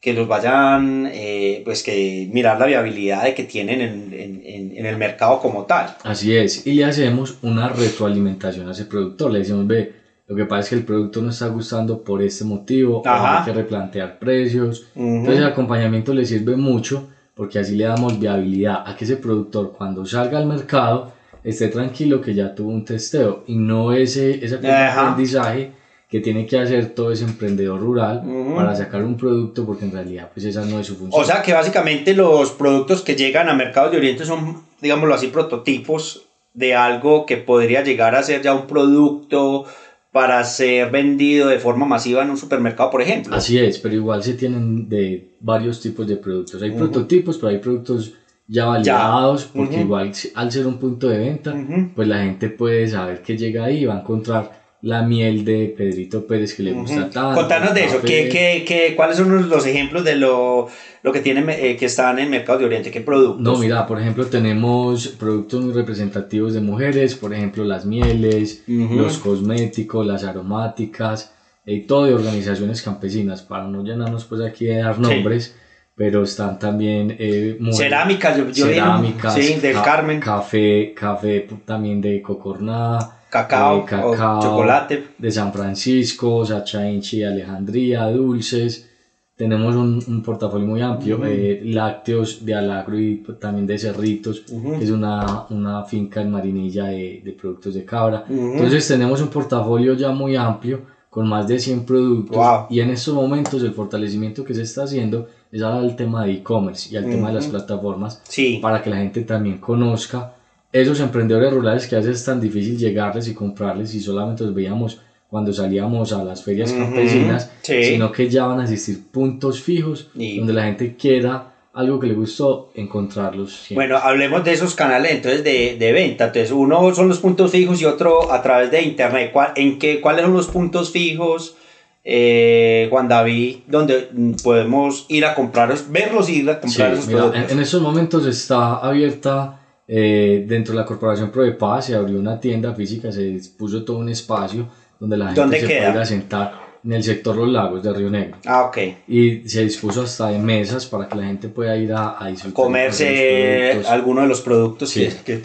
que 0.00 0.12
los 0.12 0.26
vayan, 0.26 1.08
eh, 1.12 1.62
pues 1.64 1.82
que 1.82 2.28
mirar 2.32 2.58
la 2.58 2.66
viabilidad 2.66 3.22
de 3.24 3.34
que 3.34 3.44
tienen 3.44 3.80
en, 3.80 4.12
en, 4.12 4.42
en, 4.44 4.76
en 4.78 4.86
el 4.86 4.96
mercado 4.96 5.40
como 5.40 5.64
tal. 5.64 5.94
Así 6.02 6.34
es, 6.36 6.66
y 6.66 6.72
le 6.72 6.86
hacemos 6.86 7.38
una 7.42 7.68
retroalimentación 7.68 8.68
a 8.68 8.72
ese 8.72 8.86
productor. 8.86 9.30
Le 9.30 9.40
decimos, 9.40 9.66
ve, 9.66 9.92
lo 10.28 10.34
que 10.34 10.44
pasa 10.44 10.60
es 10.60 10.68
que 10.70 10.74
el 10.76 10.84
producto 10.84 11.22
no 11.22 11.30
está 11.30 11.46
gustando 11.48 12.02
por 12.02 12.20
este 12.20 12.44
motivo, 12.44 12.98
o 12.98 13.08
hay 13.08 13.44
que 13.44 13.52
replantear 13.52 14.18
precios. 14.18 14.88
Entonces 14.96 15.38
el 15.38 15.46
acompañamiento 15.46 16.12
le 16.12 16.26
sirve 16.26 16.56
mucho 16.56 17.08
porque 17.34 17.58
así 17.58 17.76
le 17.76 17.84
damos 17.84 18.18
viabilidad 18.18 18.82
a 18.86 18.96
que 18.96 19.04
ese 19.04 19.16
productor 19.16 19.72
cuando 19.76 20.04
salga 20.06 20.38
al 20.38 20.46
mercado 20.46 21.12
esté 21.44 21.68
tranquilo 21.68 22.20
que 22.20 22.34
ya 22.34 22.54
tuvo 22.54 22.70
un 22.70 22.84
testeo 22.84 23.44
y 23.46 23.56
no 23.56 23.92
ese, 23.92 24.44
ese 24.44 24.56
Ajá. 24.66 25.10
aprendizaje 25.10 25.70
que 26.10 26.20
tiene 26.20 26.46
que 26.46 26.58
hacer 26.58 26.94
todo 26.94 27.12
ese 27.12 27.24
emprendedor 27.24 27.80
rural 27.80 28.22
para 28.54 28.74
sacar 28.74 29.04
un 29.04 29.16
producto 29.16 29.66
porque 29.66 29.84
en 29.84 29.92
realidad 29.92 30.30
pues 30.32 30.46
esa 30.46 30.64
no 30.64 30.80
es 30.80 30.86
su 30.86 30.96
función. 30.96 31.22
O 31.22 31.24
sea 31.24 31.42
que 31.42 31.52
básicamente 31.52 32.14
los 32.14 32.52
productos 32.52 33.02
que 33.02 33.16
llegan 33.16 33.48
a 33.48 33.54
mercados 33.54 33.92
de 33.92 33.98
Oriente 33.98 34.24
son, 34.24 34.62
digámoslo 34.80 35.14
así, 35.14 35.28
prototipos 35.28 36.22
de 36.54 36.74
algo 36.74 37.26
que 37.26 37.36
podría 37.36 37.82
llegar 37.82 38.14
a 38.14 38.22
ser 38.22 38.40
ya 38.40 38.54
un 38.54 38.66
producto 38.66 39.66
para 40.16 40.42
ser 40.44 40.90
vendido 40.90 41.48
de 41.48 41.58
forma 41.58 41.84
masiva 41.84 42.22
en 42.22 42.30
un 42.30 42.38
supermercado, 42.38 42.88
por 42.88 43.02
ejemplo. 43.02 43.36
Así 43.36 43.58
es, 43.58 43.78
pero 43.78 43.96
igual 43.96 44.22
se 44.22 44.32
tienen 44.32 44.88
de 44.88 45.28
varios 45.40 45.78
tipos 45.78 46.06
de 46.06 46.16
productos. 46.16 46.62
Hay 46.62 46.70
prototipos, 46.70 47.36
pero 47.36 47.48
hay 47.48 47.58
productos 47.58 48.14
ya 48.48 48.64
validados, 48.64 49.44
porque 49.44 49.82
igual 49.82 50.12
al 50.34 50.50
ser 50.50 50.66
un 50.66 50.78
punto 50.78 51.10
de 51.10 51.18
venta, 51.18 51.54
pues 51.94 52.08
la 52.08 52.22
gente 52.22 52.48
puede 52.48 52.88
saber 52.88 53.20
que 53.20 53.36
llega 53.36 53.66
ahí 53.66 53.80
y 53.80 53.84
va 53.84 53.98
a 53.98 54.00
encontrar 54.00 54.65
la 54.82 55.02
miel 55.02 55.44
de 55.44 55.74
Pedrito 55.76 56.26
Pérez 56.26 56.54
que 56.54 56.62
le 56.62 56.72
gusta 56.72 57.10
tanto. 57.10 57.40
Contanos 57.40 57.74
de 57.74 57.84
eso, 57.84 58.00
¿qué, 58.02 58.28
qué, 58.28 58.64
qué, 58.66 58.94
cuáles 58.94 59.16
son 59.16 59.48
los 59.48 59.66
ejemplos 59.66 60.04
de 60.04 60.16
lo, 60.16 60.68
lo 61.02 61.12
que 61.12 61.20
tienen 61.20 61.48
eh, 61.50 61.76
que 61.76 61.86
están 61.86 62.18
en 62.18 62.24
el 62.26 62.30
mercado 62.30 62.60
de 62.60 62.66
Oriente? 62.66 62.90
¿Qué 62.90 63.00
productos? 63.00 63.40
No, 63.40 63.56
mira, 63.58 63.86
por 63.86 64.00
ejemplo, 64.00 64.26
tenemos 64.26 65.08
productos 65.08 65.64
muy 65.64 65.72
representativos 65.72 66.54
de 66.54 66.60
mujeres, 66.60 67.14
por 67.14 67.34
ejemplo, 67.34 67.64
las 67.64 67.86
mieles, 67.86 68.64
los 68.66 69.18
cosméticos, 69.18 70.06
las 70.06 70.24
aromáticas, 70.24 71.32
y 71.64 71.80
todo 71.80 72.06
de 72.06 72.14
organizaciones 72.14 72.82
campesinas, 72.82 73.42
para 73.42 73.64
no 73.64 73.82
llenarnos 73.82 74.24
pues 74.24 74.40
aquí 74.40 74.66
de 74.66 74.76
dar 74.76 74.98
nombres 74.98 75.56
pero 75.96 76.22
están 76.22 76.58
también 76.58 77.16
eh, 77.18 77.58
cerámicas, 77.72 78.36
yo, 78.36 78.66
cerámicas, 78.66 79.32
sí, 79.32 79.54
del 79.54 79.80
Carmen, 79.80 80.20
café, 80.20 80.92
café 80.94 81.48
también 81.64 82.02
de 82.02 82.20
Cocorná, 82.20 82.98
cacao, 83.42 83.78
eh, 83.78 83.84
cacao 83.84 84.40
chocolate. 84.40 85.08
de 85.18 85.30
San 85.30 85.52
Francisco, 85.52 86.44
Sacha 86.44 86.88
Inchi, 86.88 87.22
Alejandría, 87.22 88.06
dulces. 88.06 88.90
Tenemos 89.36 89.74
un, 89.76 90.02
un 90.06 90.22
portafolio 90.22 90.66
muy 90.66 90.80
amplio, 90.80 91.20
eh, 91.26 91.60
lácteos 91.62 92.44
de 92.44 92.54
Alagro 92.54 92.98
y 92.98 93.22
también 93.38 93.66
de 93.66 93.76
Cerritos, 93.76 94.40
que 94.40 94.82
es 94.82 94.90
una, 94.90 95.44
una, 95.50 95.84
finca 95.84 96.22
en 96.22 96.30
Marinilla 96.30 96.86
de, 96.86 97.20
de 97.22 97.32
productos 97.32 97.74
de 97.74 97.84
cabra. 97.84 98.24
Entonces 98.30 98.88
tenemos 98.88 99.20
un 99.20 99.28
portafolio 99.28 99.92
ya 99.92 100.10
muy 100.10 100.36
amplio 100.36 100.96
con 101.16 101.28
más 101.28 101.48
de 101.48 101.58
100 101.58 101.86
productos 101.86 102.36
y 102.68 102.80
en 102.80 102.90
estos 102.90 103.14
momentos 103.14 103.62
el 103.62 103.72
fortalecimiento 103.72 104.44
que 104.44 104.52
se 104.52 104.60
está 104.60 104.84
haciendo 104.84 105.28
es 105.50 105.62
al 105.62 105.96
tema 105.96 106.26
de 106.26 106.32
e-commerce 106.32 106.92
y 106.92 106.96
al 106.98 107.04
tema 107.04 107.28
de 107.28 107.34
las 107.36 107.46
plataformas 107.46 108.22
para 108.60 108.82
que 108.82 108.90
la 108.90 108.96
gente 108.96 109.22
también 109.22 109.56
conozca 109.56 110.35
esos 110.80 111.00
emprendedores 111.00 111.52
rurales 111.52 111.86
que 111.86 111.96
a 111.96 111.98
veces 111.98 112.16
es 112.16 112.24
tan 112.24 112.40
difícil 112.40 112.78
llegarles 112.78 113.28
y 113.28 113.34
comprarles 113.34 113.94
y 113.94 114.00
solamente 114.00 114.44
los 114.44 114.54
veíamos 114.54 115.00
cuando 115.28 115.52
salíamos 115.52 116.12
a 116.12 116.22
las 116.22 116.42
ferias 116.42 116.72
campesinas, 116.72 117.50
sino 117.62 118.12
que 118.12 118.28
ya 118.28 118.46
van 118.46 118.60
a 118.60 118.62
existir 118.62 119.02
puntos 119.10 119.60
fijos 119.60 120.10
donde 120.14 120.52
la 120.52 120.64
gente 120.64 120.96
quiera 120.96 121.52
algo 121.76 122.00
que 122.00 122.06
le 122.06 122.14
gustó, 122.14 122.70
encontrarlos. 122.74 123.66
Bueno, 123.70 123.98
hablemos 123.98 124.42
de 124.44 124.52
esos 124.52 124.74
canales 124.74 125.12
entonces 125.12 125.44
de, 125.44 125.76
de, 125.78 125.92
venta. 125.92 126.28
Entonces, 126.28 126.50
uno 126.50 126.94
son 126.94 127.06
los 127.06 127.18
puntos 127.18 127.50
fijos 127.50 127.82
y 127.82 127.84
otro 127.84 128.32
a 128.32 128.42
través 128.42 128.70
de 128.70 128.80
internet. 128.80 129.30
¿Cuál, 129.30 129.52
en 129.56 129.78
qué, 129.78 130.00
¿Cuáles 130.00 130.22
son 130.22 130.32
los 130.32 130.46
puntos 130.46 130.90
fijos, 130.90 131.54
eh, 132.02 132.86
Juan 132.88 133.08
David, 133.08 133.56
donde 133.66 134.08
podemos 134.42 135.04
ir 135.10 135.26
a 135.26 135.34
comprarlos, 135.34 135.90
verlos 135.90 136.30
y 136.30 136.36
ir 136.36 136.48
a 136.48 136.60
comprar 136.60 136.94
esos 136.94 137.06
productos? 137.06 137.52
En, 137.52 137.60
esos 137.60 137.82
momentos 137.82 138.24
está 138.24 138.76
abierta 138.76 139.60
eh, 139.88 140.44
dentro 140.46 140.74
de 140.74 140.80
la 140.80 140.86
Corporación 140.86 141.30
Paz, 141.58 141.86
se 141.86 141.94
abrió 141.94 142.18
una 142.18 142.40
tienda 142.40 142.74
física, 142.74 143.12
se 143.12 143.40
puso 143.56 143.84
todo 143.84 143.98
un 143.98 144.08
espacio 144.08 144.68
donde 144.98 145.16
la 145.16 145.32
gente 145.32 145.60
se 145.60 145.66
puede 145.66 145.90
ir 145.90 145.98
a 145.98 146.04
sentar 146.04 146.66
en 146.86 146.92
el 146.92 147.02
sector 147.02 147.36
Los 147.36 147.48
Lagos 147.48 147.82
de 147.82 147.92
Río 147.92 148.08
Negro. 148.08 148.38
Ah, 148.46 148.64
ok. 148.66 148.78
Y 149.08 149.48
se 149.48 149.62
dispuso 149.64 150.02
hasta 150.02 150.28
de 150.28 150.38
mesas 150.38 150.86
para 150.86 151.08
que 151.08 151.16
la 151.16 151.24
gente 151.24 151.48
pueda 151.48 151.76
ir 151.76 151.92
a, 151.92 152.22
a 152.22 152.28
disfrutar. 152.28 152.64
Comerse 152.64 153.82
alguno 153.88 154.22
de 154.22 154.28
los 154.28 154.40
productos. 154.40 154.90
Sí. 154.90 155.08
Que, 155.24 155.42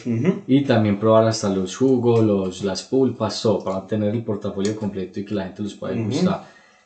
Y 0.47 0.61
también 0.61 0.99
probar 0.99 1.27
hasta 1.27 1.49
los 1.49 1.75
jugos, 1.75 2.23
los, 2.23 2.63
las 2.63 2.83
pulpas, 2.83 3.41
todo, 3.41 3.63
para 3.63 3.87
tener 3.87 4.13
el 4.13 4.23
portafolio 4.23 4.75
completo 4.75 5.19
y 5.19 5.25
que 5.25 5.33
la 5.33 5.45
gente 5.45 5.63
los 5.63 5.73
pueda 5.73 5.95
gustar. 5.95 6.43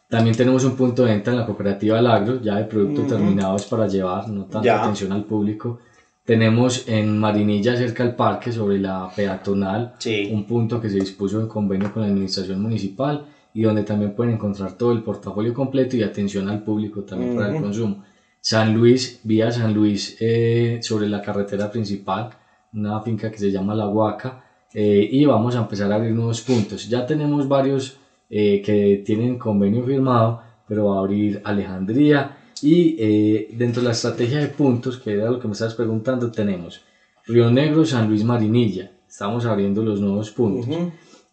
También 0.08 0.36
tenemos 0.36 0.64
un 0.64 0.76
punto 0.78 1.04
de 1.04 1.12
venta 1.12 1.32
en 1.32 1.38
la 1.38 1.46
cooperativa 1.46 2.00
Al 2.00 2.08
Agro, 2.08 2.42
ya 2.42 2.56
de 2.56 2.66
productos 2.66 3.08
terminados 3.08 3.66
para 3.66 3.88
llevar, 3.88 4.30
no 4.30 4.46
tanta 4.46 4.82
atención 4.84 5.12
al 5.12 5.26
público. 5.26 5.80
Tenemos 6.26 6.88
en 6.88 7.20
Marinilla, 7.20 7.78
cerca 7.78 8.04
del 8.04 8.16
parque, 8.16 8.52
sobre 8.52 8.80
la 8.80 9.12
peatonal, 9.16 9.94
un 10.32 10.44
punto 10.46 10.82
que 10.82 10.90
se 10.90 11.00
dispuso 11.00 11.40
en 11.40 11.48
convenio 11.48 11.94
con 11.94 12.02
la 12.02 12.08
administración 12.08 12.62
municipal 12.62 13.26
y 13.54 13.62
donde 13.62 13.84
también 13.84 14.14
pueden 14.16 14.34
encontrar 14.34 14.74
todo 14.74 14.92
el 14.92 15.04
portafolio 15.04 15.54
completo 15.54 15.96
y 15.96 16.02
atención 16.02 16.50
al 16.50 16.64
público 16.64 17.04
también 17.04 17.36
para 17.36 17.56
el 17.56 17.62
consumo. 17.62 18.04
San 18.42 18.74
Luis, 18.74 19.22
vía 19.24 19.52
San 19.52 19.74
Luis, 19.74 20.18
eh, 20.20 20.80
sobre 20.82 21.08
la 21.08 21.22
carretera 21.22 21.72
principal, 21.72 22.32
una 22.74 23.02
finca 23.02 23.32
que 23.32 23.38
se 23.38 23.52
llama 23.52 23.76
La 23.76 23.88
Huaca, 23.88 24.44
eh, 24.74 25.08
y 25.10 25.26
vamos 25.26 25.56
a 25.56 25.60
empezar 25.60 25.92
a 25.92 25.96
abrir 25.96 26.12
nuevos 26.12 26.42
puntos. 26.42 26.90
Ya 26.90 27.06
tenemos 27.06 27.48
varios 27.48 27.98
eh, 28.32 28.64
que 28.64 29.04
tienen 29.06 29.38
convenio 29.38 29.84
firmado, 29.84 30.42
pero 30.68 30.86
va 30.86 30.98
a 30.98 31.00
abrir 31.00 31.40
Alejandría 31.44 32.35
y 32.62 33.56
dentro 33.56 33.82
de 33.82 33.88
la 33.88 33.94
estrategia 33.94 34.40
de 34.40 34.48
puntos, 34.48 34.98
que 34.98 35.14
era 35.14 35.30
lo 35.30 35.40
que 35.40 35.48
me 35.48 35.54
estabas 35.54 35.76
preguntando, 35.76 36.32
tenemos 36.32 36.82
Río 37.28 37.52
Negro, 37.52 37.86
San 37.86 38.08
Luis, 38.08 38.24
Marinilla. 38.24 38.92
Estamos 39.08 39.46
abriendo 39.46 39.82
los 39.82 40.00
nuevos 40.00 40.30
puntos. 40.32 40.68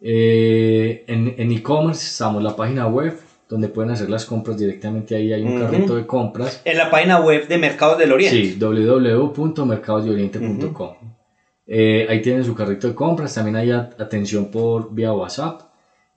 Eh, 0.00 1.04
en 1.06 1.52
e-commerce 1.52 2.06
estamos 2.06 2.42
la 2.42 2.56
página 2.56 2.88
web 2.88 3.16
donde 3.48 3.68
pueden 3.68 3.90
hacer 3.90 4.08
las 4.08 4.24
compras 4.24 4.56
directamente. 4.58 5.14
Ahí 5.14 5.30
hay 5.32 5.42
un 5.42 5.60
carrito 5.60 5.94
de 5.96 6.06
compras. 6.06 6.62
En 6.64 6.78
la 6.78 6.90
página 6.90 7.20
web 7.20 7.46
de 7.48 7.58
Mercados 7.58 7.98
del 7.98 8.12
Oriente. 8.12 8.36
Sí 8.36 8.56
www.mercadosdeoriente.com 8.58 10.94
eh, 11.66 12.06
ahí 12.08 12.22
tienen 12.22 12.44
su 12.44 12.54
carrito 12.54 12.88
de 12.88 12.94
compras. 12.94 13.34
También 13.34 13.56
hay 13.56 13.70
atención 13.70 14.46
por 14.46 14.94
vía 14.94 15.12
WhatsApp 15.12 15.71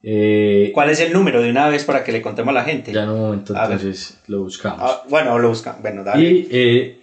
eh, 0.08 0.72
¿Cuál 0.74 0.92
es 0.92 1.00
el 1.00 1.12
número 1.12 1.42
de 1.42 1.50
una 1.50 1.68
vez 1.68 1.84
para 1.84 2.04
que 2.04 2.12
le 2.12 2.22
contemos 2.22 2.52
a 2.52 2.54
la 2.54 2.64
gente? 2.64 2.94
Ya 2.94 3.04
en 3.04 3.10
un 3.10 3.20
momento, 3.20 3.56
entonces 3.56 4.20
lo 4.28 4.44
buscamos. 4.44 4.80
Ah, 4.82 5.02
bueno, 5.10 5.40
lo 5.40 5.50
buscamos. 5.50 5.82
Bueno, 5.82 6.04
dale. 6.04 6.24
Y 6.24 6.98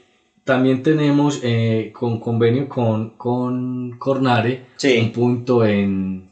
también 0.44 0.82
tenemos 0.82 1.42
con 1.92 2.20
convenio 2.20 2.68
con, 2.68 3.10
con 3.16 3.98
Cornare 3.98 4.66
un 4.84 5.12
punto 5.12 5.64
en, 5.64 6.28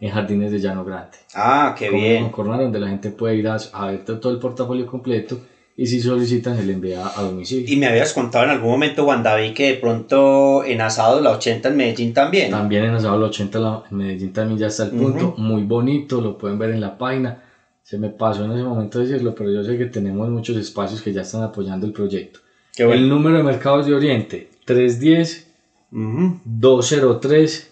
en 0.00 0.10
Jardines 0.10 0.50
de 0.52 0.58
Llano 0.58 0.84
Grande. 0.84 1.18
Ah, 1.34 1.74
qué 1.78 1.90
bien. 1.90 2.30
Corona, 2.30 2.62
donde 2.62 2.78
la 2.78 2.88
gente 2.88 3.10
puede 3.10 3.36
ir 3.36 3.48
a, 3.48 3.86
ver 3.86 4.04
todo 4.04 4.32
el 4.32 4.38
portafolio 4.38 4.86
completo 4.86 5.38
y 5.78 5.86
si 5.86 6.00
solicitan 6.00 6.56
se 6.56 6.64
le 6.64 6.72
envía 6.72 7.06
a 7.06 7.22
domicilio. 7.22 7.70
Y 7.70 7.76
me 7.76 7.86
habías 7.86 8.14
contado 8.14 8.44
en 8.44 8.50
algún 8.50 8.70
momento, 8.70 9.04
Juan 9.04 9.22
David, 9.22 9.52
que 9.52 9.72
de 9.72 9.74
pronto 9.74 10.64
en 10.64 10.80
Asado 10.80 11.20
la 11.20 11.32
80 11.32 11.68
en 11.68 11.76
Medellín 11.76 12.14
también. 12.14 12.50
También 12.50 12.84
en 12.84 12.94
Asado 12.94 13.18
la 13.18 13.26
80 13.26 13.84
en 13.90 13.96
Medellín 13.96 14.32
también 14.32 14.58
ya 14.58 14.68
está 14.68 14.84
el 14.84 14.90
punto, 14.92 15.34
muy 15.36 15.64
bonito, 15.64 16.20
lo 16.20 16.38
pueden 16.38 16.58
ver 16.58 16.70
en 16.70 16.80
la 16.80 16.96
página. 16.96 17.42
Se 17.82 17.98
me 17.98 18.08
pasó 18.08 18.44
en 18.46 18.52
ese 18.52 18.62
momento 18.62 18.98
decirlo, 18.98 19.34
pero 19.34 19.52
yo 19.52 19.62
sé 19.62 19.76
que 19.76 19.86
tenemos 19.86 20.28
muchos 20.30 20.56
espacios 20.56 21.02
que 21.02 21.12
ya 21.12 21.20
están 21.20 21.42
apoyando 21.42 21.86
el 21.86 21.92
proyecto. 21.92 22.40
El 22.76 23.08
número 23.08 23.36
de 23.36 23.42
mercados 23.42 23.86
de 23.86 23.94
Oriente, 23.94 24.48
310 24.64 25.46
203 25.90 27.70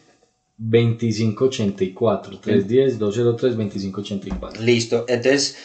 2584 0.57 2.39
310 2.39 2.99
203 2.99 3.57
2584 3.57 4.63
listo 4.63 5.05
entonces 5.09 5.57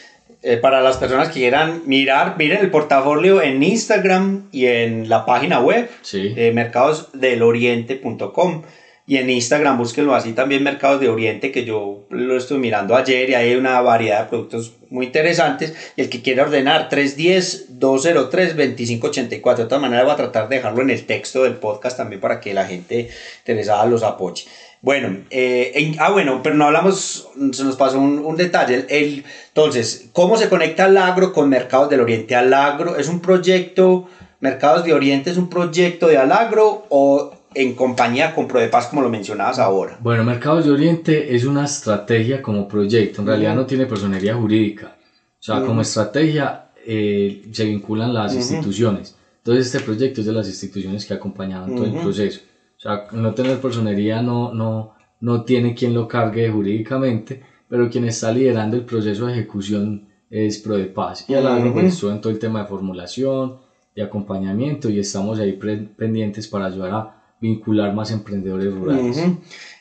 eh, 0.41 0.57
para 0.57 0.81
las 0.81 0.97
personas 0.97 1.27
que 1.27 1.35
quieran 1.35 1.83
mirar 1.85 2.35
miren 2.37 2.59
el 2.59 2.71
portafolio 2.71 3.41
en 3.41 3.61
Instagram 3.61 4.47
y 4.51 4.67
en 4.67 5.09
la 5.09 5.25
página 5.25 5.59
web 5.59 5.89
sí. 6.01 6.29
de 6.29 6.53
mercadosdeloriente.com 6.53 8.63
y 9.05 9.17
en 9.17 9.29
Instagram 9.29 9.77
búsquenlo 9.77 10.15
así 10.15 10.31
también 10.33 10.63
Mercados 10.63 11.01
de 11.01 11.09
Oriente 11.09 11.51
que 11.51 11.65
yo 11.65 12.05
lo 12.09 12.37
estoy 12.37 12.59
mirando 12.59 12.95
ayer 12.95 13.31
y 13.31 13.33
hay 13.33 13.55
una 13.55 13.81
variedad 13.81 14.21
de 14.21 14.29
productos 14.29 14.75
muy 14.91 15.07
interesantes. 15.07 15.73
Y 15.95 16.01
el 16.01 16.09
que 16.09 16.21
quiera 16.21 16.43
ordenar 16.43 16.89
310 16.89 17.79
203 17.79 18.55
2584 18.55 19.63
de 19.63 19.67
todas 19.67 19.81
maneras 19.81 20.05
voy 20.05 20.13
a 20.13 20.17
tratar 20.17 20.47
de 20.47 20.57
dejarlo 20.57 20.83
en 20.83 20.91
el 20.91 21.05
texto 21.05 21.43
del 21.43 21.55
podcast 21.55 21.97
también 21.97 22.21
para 22.21 22.39
que 22.39 22.53
la 22.53 22.65
gente 22.65 23.09
interesada 23.39 23.85
los 23.87 24.03
apoye 24.03 24.45
bueno, 24.81 25.17
eh, 25.29 25.95
ah, 25.99 26.11
bueno, 26.11 26.41
pero 26.41 26.55
no 26.55 26.65
hablamos, 26.65 27.27
se 27.51 27.63
nos 27.63 27.75
pasó 27.75 27.99
un, 27.99 28.19
un 28.19 28.35
detalle. 28.37 28.85
El, 28.89 29.25
entonces, 29.47 30.09
¿cómo 30.13 30.37
se 30.37 30.47
conecta 30.47 30.87
el 30.87 30.97
agro 30.97 31.33
con 31.33 31.49
Mercados 31.49 31.89
del 31.89 32.01
Oriente? 32.01 32.35
Alagro 32.35 32.95
es 32.95 33.09
un 33.09 33.19
proyecto, 33.19 34.07
Mercados 34.39 34.85
de 34.85 34.93
Oriente 34.93 35.31
es 35.31 35.37
un 35.37 35.49
proyecto 35.49 36.07
de 36.07 36.17
Alagro 36.17 36.85
o 36.89 37.33
en 37.53 37.73
compañía 37.73 38.33
con 38.33 38.47
ProDePaz, 38.47 38.87
como 38.87 39.01
lo 39.01 39.09
mencionabas 39.09 39.59
ahora. 39.59 39.97
Bueno, 40.01 40.23
Mercados 40.23 40.65
de 40.65 40.71
Oriente 40.71 41.35
es 41.35 41.43
una 41.43 41.65
estrategia 41.65 42.41
como 42.41 42.67
proyecto, 42.67 43.21
en 43.21 43.27
realidad 43.27 43.55
no 43.55 43.65
tiene 43.65 43.85
personería 43.85 44.35
jurídica. 44.35 44.95
O 45.39 45.43
sea, 45.43 45.61
como 45.61 45.81
estrategia 45.81 46.69
eh, 46.85 47.43
se 47.51 47.65
vinculan 47.65 48.13
las 48.13 48.33
instituciones. 48.33 49.15
Entonces, 49.37 49.67
este 49.67 49.79
proyecto 49.79 50.21
es 50.21 50.27
de 50.27 50.33
las 50.33 50.47
instituciones 50.47 51.05
que 51.05 51.13
acompañaban 51.13 51.75
todo 51.75 51.85
el 51.85 51.93
proceso. 51.93 52.41
O 52.79 52.81
sea, 52.81 53.07
no 53.11 53.33
tener 53.33 53.59
personería 53.59 54.21
no, 54.21 54.53
no, 54.53 54.93
no 55.19 55.43
tiene 55.43 55.75
quien 55.75 55.93
lo 55.93 56.07
cargue 56.07 56.49
jurídicamente, 56.49 57.43
pero 57.67 57.89
quien 57.89 58.05
está 58.05 58.31
liderando 58.31 58.77
el 58.77 58.85
proceso 58.85 59.25
de 59.25 59.33
ejecución 59.33 60.07
es 60.29 60.59
ProDePaz. 60.59 61.29
Y 61.29 61.33
al 61.33 61.43
lado 61.43 61.73
pues, 61.73 62.01
en 62.03 62.21
todo 62.21 62.31
el 62.31 62.39
tema 62.39 62.61
de 62.61 62.67
formulación, 62.67 63.57
de 63.93 64.03
acompañamiento 64.03 64.89
y 64.89 64.99
estamos 64.99 65.39
ahí 65.39 65.59
pendientes 65.97 66.47
para 66.47 66.67
ayudar 66.67 66.91
a 66.91 67.15
vincular 67.41 67.93
más 67.93 68.11
emprendedores 68.11 68.73
rurales. 68.73 69.25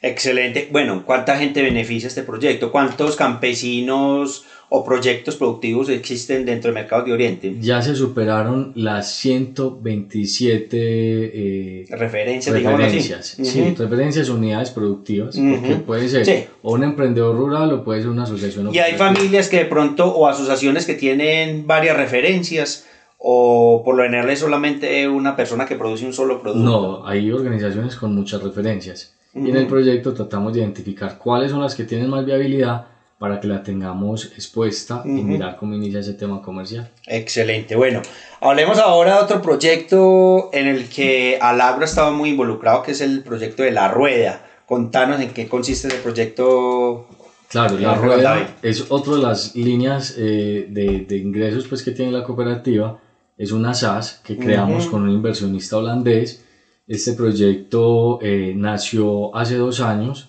Excelente. 0.03 0.69
Bueno, 0.73 1.05
¿cuánta 1.05 1.37
gente 1.39 1.63
beneficia 1.63 2.09
este 2.09 2.25
proyecto? 2.25 2.73
¿Cuántos 2.73 3.15
campesinos 3.15 4.45
o 4.71 4.85
proyectos 4.85 5.37
productivos 5.37 5.89
existen 5.89 6.45
dentro 6.45 6.69
del 6.69 6.75
mercado 6.75 7.05
de 7.05 7.13
Oriente? 7.13 7.57
Ya 7.61 7.81
se 7.81 7.95
superaron 7.95 8.73
las 8.75 9.15
127 9.15 10.77
eh, 10.77 11.87
referencias, 11.91 12.55
referencias, 12.55 13.37
digamos 13.37 13.53
sí, 13.53 13.75
referencias 13.77 14.29
unidades 14.29 14.71
productivas, 14.71 15.37
porque 15.37 15.77
puede 15.77 16.09
ser 16.09 16.49
o 16.63 16.75
un 16.75 16.85
emprendedor 16.85 17.37
rural 17.37 17.73
o 17.73 17.85
puede 17.85 18.03
ser 18.03 18.11
una 18.11 18.25
asociación. 18.25 18.75
Y 18.75 18.79
hay 18.79 18.95
familias 18.95 19.49
que 19.49 19.59
de 19.59 19.65
pronto, 19.65 20.07
o 20.07 20.27
asociaciones 20.27 20.85
que 20.85 20.95
tienen 20.95 21.67
varias 21.67 21.97
referencias, 21.97 22.87
o 23.17 23.83
por 23.85 23.97
lo 23.97 24.05
general 24.05 24.29
es 24.31 24.39
solamente 24.39 25.09
una 25.09 25.35
persona 25.35 25.65
que 25.67 25.77
produce 25.77 26.05
un 26.05 26.13
solo 26.13 26.41
producto. 26.41 26.63
No, 26.63 27.07
hay 27.07 27.31
organizaciones 27.33 27.97
con 27.97 28.15
muchas 28.15 28.43
referencias. 28.43 29.15
Y 29.35 29.51
en 29.51 29.57
el 29.57 29.67
proyecto 29.67 30.15
tratamos 30.15 30.53
de 30.53 30.61
identificar 30.61 31.19
cuáles 31.19 31.51
son 31.51 31.61
las 31.61 31.75
que 31.75 31.85
tienen 31.85 32.11
más 32.11 32.25
viabilidad 32.25 32.87
para 33.19 33.41
que 33.41 33.49
la 33.49 33.63
tengamos 33.63 34.27
expuesta 34.37 35.03
y 35.05 35.09
mirar 35.09 35.57
cómo 35.57 35.75
inicia 35.75 36.01
ese 36.01 36.15
tema 36.15 36.41
comercial. 36.41 36.89
Excelente. 37.07 37.75
Bueno, 37.75 38.01
hablemos 38.41 38.79
ahora 38.79 39.17
de 39.17 39.23
otro 39.25 39.43
proyecto 39.43 40.51
en 40.53 40.69
el 40.69 40.89
que 40.89 41.37
Alagro 41.41 41.83
ha 41.83 41.85
estado 41.85 42.13
muy 42.13 42.31
involucrado, 42.31 42.83
que 42.83 42.93
es 42.93 43.01
el 43.01 43.25
proyecto 43.25 43.65
de 43.65 43.73
La 43.73 43.89
Rueda. 43.89 44.47
Contanos 44.67 45.21
en 45.21 45.31
qué 45.31 45.49
consiste 45.49 45.89
ese 45.89 45.99
proyecto. 45.99 47.09
Claro, 47.49 47.77
La 47.79 47.97
Rueda 47.97 48.57
es 48.63 48.87
otra 48.89 49.15
de 49.15 49.23
las 49.23 49.57
líneas 49.57 50.15
eh, 50.17 50.67
de, 50.69 51.05
de, 51.09 51.17
ingresos 51.17 51.67
pues, 51.67 51.83
que 51.83 51.91
tiene 51.91 52.13
la 52.13 52.23
cooperativa. 52.23 53.01
Es 53.37 53.51
una 53.51 53.75
SAS 53.75 54.21
que 54.23 54.37
creamos 54.37 54.87
con 54.87 55.03
un 55.03 55.11
inversionista 55.11 55.79
holandés. 55.79 56.45
Este 56.87 57.15
proyecto 57.15 58.21
eh, 58.23 58.53
nació 58.57 59.35
hace 59.35 59.57
dos 59.57 59.81
años 59.81 60.29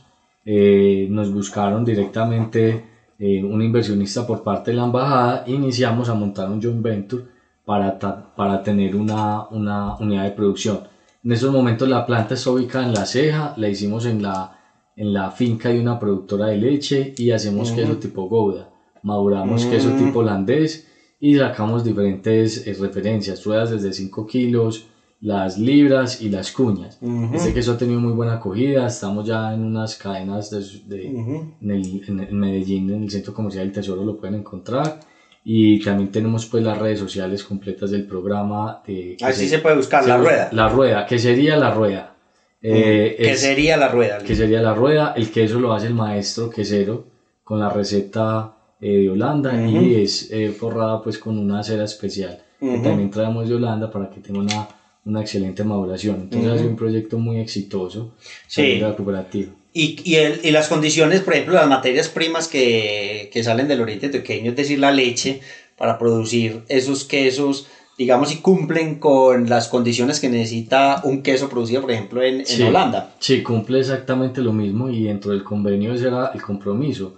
eh, 0.51 1.05
nos 1.11 1.31
buscaron 1.31 1.85
directamente 1.85 2.83
eh, 3.19 3.43
un 3.43 3.61
inversionista 3.61 4.25
por 4.25 4.41
parte 4.41 4.71
de 4.71 4.77
la 4.77 4.85
embajada 4.85 5.43
e 5.45 5.51
iniciamos 5.51 6.09
a 6.09 6.15
montar 6.15 6.49
un 6.49 6.59
joint 6.59 6.81
venture 6.81 7.23
para, 7.63 7.99
para 8.35 8.63
tener 8.63 8.95
una, 8.95 9.47
una 9.49 9.95
unidad 9.97 10.23
de 10.23 10.31
producción. 10.31 10.79
En 11.23 11.33
estos 11.33 11.51
momentos 11.51 11.87
la 11.87 12.03
planta 12.03 12.33
está 12.33 12.49
ubicada 12.49 12.87
en 12.87 12.95
La 12.95 13.05
Ceja, 13.05 13.53
la 13.57 13.69
hicimos 13.69 14.07
en 14.07 14.23
la, 14.23 14.57
en 14.95 15.13
la 15.13 15.29
finca 15.29 15.69
de 15.69 15.79
una 15.79 15.99
productora 15.99 16.47
de 16.47 16.57
leche 16.57 17.13
y 17.15 17.29
hacemos 17.29 17.71
queso 17.71 17.97
tipo 17.97 18.27
Gouda. 18.27 18.69
Maduramos 19.03 19.65
queso 19.65 19.91
tipo 19.91 20.19
holandés 20.21 20.87
y 21.19 21.37
sacamos 21.37 21.83
diferentes 21.83 22.65
eh, 22.65 22.73
referencias, 22.73 23.45
ruedas 23.45 23.69
desde 23.69 23.93
5 23.93 24.25
kilos, 24.25 24.87
las 25.21 25.57
libras 25.57 26.21
y 26.21 26.29
las 26.29 26.51
cuñas. 26.51 26.97
Este 27.33 27.53
queso 27.53 27.73
ha 27.73 27.77
tenido 27.77 27.99
muy 27.99 28.13
buena 28.13 28.35
acogida, 28.35 28.87
estamos 28.87 29.27
ya 29.27 29.53
en 29.53 29.63
unas 29.63 29.95
cadenas 29.95 30.49
de, 30.49 31.07
en, 31.07 31.71
el, 31.71 32.03
en, 32.07 32.39
Medellín, 32.39 32.89
en 32.89 33.03
el 33.03 33.11
centro 33.11 33.33
comercial 33.33 33.65
del 33.65 33.73
Tesoro 33.73 34.03
lo 34.05 34.17
pueden 34.17 34.35
encontrar 34.35 34.99
y 35.43 35.81
también 35.81 36.11
tenemos 36.11 36.45
pues 36.45 36.63
las 36.63 36.77
redes 36.77 36.99
sociales 36.99 37.43
completas 37.43 37.91
del 37.91 38.05
programa. 38.05 38.81
De, 38.85 39.17
Así 39.21 39.49
se, 39.49 39.59
puede 39.59 39.75
buscar, 39.75 40.07
La 40.07 40.17
Rueda. 40.17 40.49
La 40.53 40.69
Rueda, 40.69 41.05
que 41.05 41.19
sería 41.19 41.57
La 41.57 41.71
Rueda. 41.71 42.15
Eh, 42.61 43.15
¿Qué 43.17 43.35
sería 43.35 43.75
La 43.77 43.89
Rueda? 43.89 44.19
Que 44.19 44.35
sería 44.35 44.61
La 44.61 44.73
Rueda, 44.73 45.13
el 45.15 45.31
queso 45.31 45.59
lo 45.59 45.73
hace 45.73 45.87
el 45.87 45.95
maestro 45.95 46.49
quesero 46.49 47.05
con 47.43 47.59
la 47.59 47.69
receta 47.69 48.53
eh, 48.79 48.99
de 48.99 49.09
Holanda 49.09 49.65
y 49.65 50.01
es 50.01 50.31
eh, 50.31 50.49
forrada 50.49 51.01
pues 51.01 51.17
con 51.17 51.37
una 51.37 51.63
cera 51.63 51.83
especial 51.83 52.37
que 52.59 52.77
también 52.79 53.09
traemos 53.09 53.47
de 53.47 53.55
Holanda 53.55 53.89
para 53.89 54.09
que 54.09 54.19
tenga 54.19 54.39
una 54.39 54.67
una 55.09 55.21
excelente 55.21 55.63
maduración. 55.63 56.21
Entonces 56.21 56.51
ha 56.51 56.57
sido 56.57 56.69
un 56.69 56.75
proyecto 56.75 57.17
muy 57.17 57.39
exitoso 57.39 58.13
sí. 58.47 58.79
la 58.79 58.95
cooperativa. 58.95 59.51
Y, 59.73 60.01
y, 60.03 60.15
el, 60.15 60.39
y, 60.43 60.51
las 60.51 60.67
condiciones, 60.67 61.21
por 61.21 61.33
ejemplo, 61.33 61.53
las 61.55 61.67
materias 61.67 62.09
primas 62.09 62.47
que, 62.47 63.29
que 63.31 63.43
salen 63.43 63.67
del 63.67 63.81
oriente 63.81 64.09
pequeño, 64.09 64.51
es 64.51 64.57
decir, 64.57 64.79
la 64.79 64.91
leche, 64.91 65.41
para 65.77 65.97
producir 65.97 66.63
esos 66.67 67.05
quesos, 67.05 67.67
digamos, 67.97 68.31
y 68.33 68.37
cumplen 68.37 68.99
con 68.99 69.49
las 69.49 69.67
condiciones 69.67 70.19
que 70.19 70.29
necesita 70.29 71.01
un 71.03 71.21
queso 71.21 71.49
producido, 71.49 71.81
por 71.81 71.91
ejemplo, 71.91 72.21
en, 72.23 72.43
en 72.47 72.63
Holanda. 72.63 73.13
Sí, 73.19 73.43
cumple 73.43 73.79
exactamente 73.79 74.41
lo 74.41 74.53
mismo 74.53 74.89
y 74.89 75.03
dentro 75.03 75.31
del 75.31 75.43
convenio 75.43 75.93
ese 75.93 76.07
era 76.07 76.31
el 76.33 76.41
compromiso. 76.41 77.17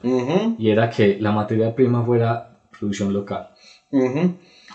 Y 0.58 0.70
era 0.70 0.90
que 0.90 1.18
la 1.20 1.32
materia 1.32 1.74
prima 1.74 2.04
fuera 2.04 2.60
producción 2.78 3.14
local. 3.14 3.50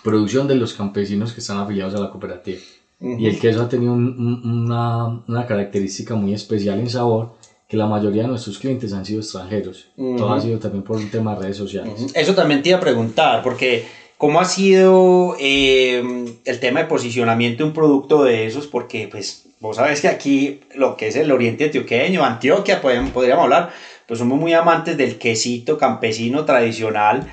Producción 0.02 0.46
de 0.46 0.55
los 0.55 0.74
campesinos 0.74 1.33
que 1.33 1.40
están 1.40 1.59
afiliados 1.59 1.94
a 1.94 2.00
la 2.00 2.11
cooperativa. 2.11 2.59
Y 3.00 3.26
el 3.26 3.38
queso 3.38 3.62
ha 3.62 3.68
tenido 3.68 3.92
una, 3.92 5.22
una, 5.26 5.46
característica 5.46 6.14
muy 6.14 6.32
especial 6.32 6.78
en 6.78 6.88
sabor, 6.88 7.35
que 7.68 7.76
la 7.76 7.87
mayoría 7.87 8.22
de 8.22 8.28
nuestros 8.28 8.59
clientes 8.59 8.92
han 8.92 9.04
sido 9.04 9.20
extranjeros. 9.20 9.88
Todo 9.96 10.32
ha 10.32 10.40
sido 10.40 10.59
también 10.59 10.82
por 10.82 10.96
un 10.96 11.11
tema 11.11 11.35
de 11.35 11.42
redes 11.42 11.56
sociales. 11.59 12.06
Eso 12.14 12.35
también 12.35 12.62
te 12.62 12.70
iba 12.70 12.78
a 12.78 12.80
preguntar, 12.80 13.42
porque 13.42 13.85
¿cómo 14.16 14.40
ha 14.40 14.46
sido 14.46 15.37
eh, 15.38 16.02
el 16.44 16.61
tema 16.61 16.80
de 16.80 16.87
posicionamiento 16.87 17.64
de 17.64 17.68
un 17.68 17.74
producto 17.74 18.24
de 18.24 18.46
esos? 18.46 18.66
Porque 18.66 19.09
pues 19.09 19.46
vos 19.61 19.76
sabes 19.76 20.00
que 20.00 20.09
aquí 20.09 20.61
lo 20.74 20.96
que 20.96 21.09
es 21.09 21.16
el 21.16 21.30
oriente 21.32 21.64
antioqueño, 21.64 22.24
Antioquia, 22.24 22.80
podríamos 22.80 23.14
hablar, 23.44 23.70
pues 24.06 24.18
somos 24.18 24.38
muy 24.38 24.54
amantes 24.54 24.96
del 24.96 25.18
quesito 25.18 25.76
campesino 25.76 26.46
tradicional 26.46 27.26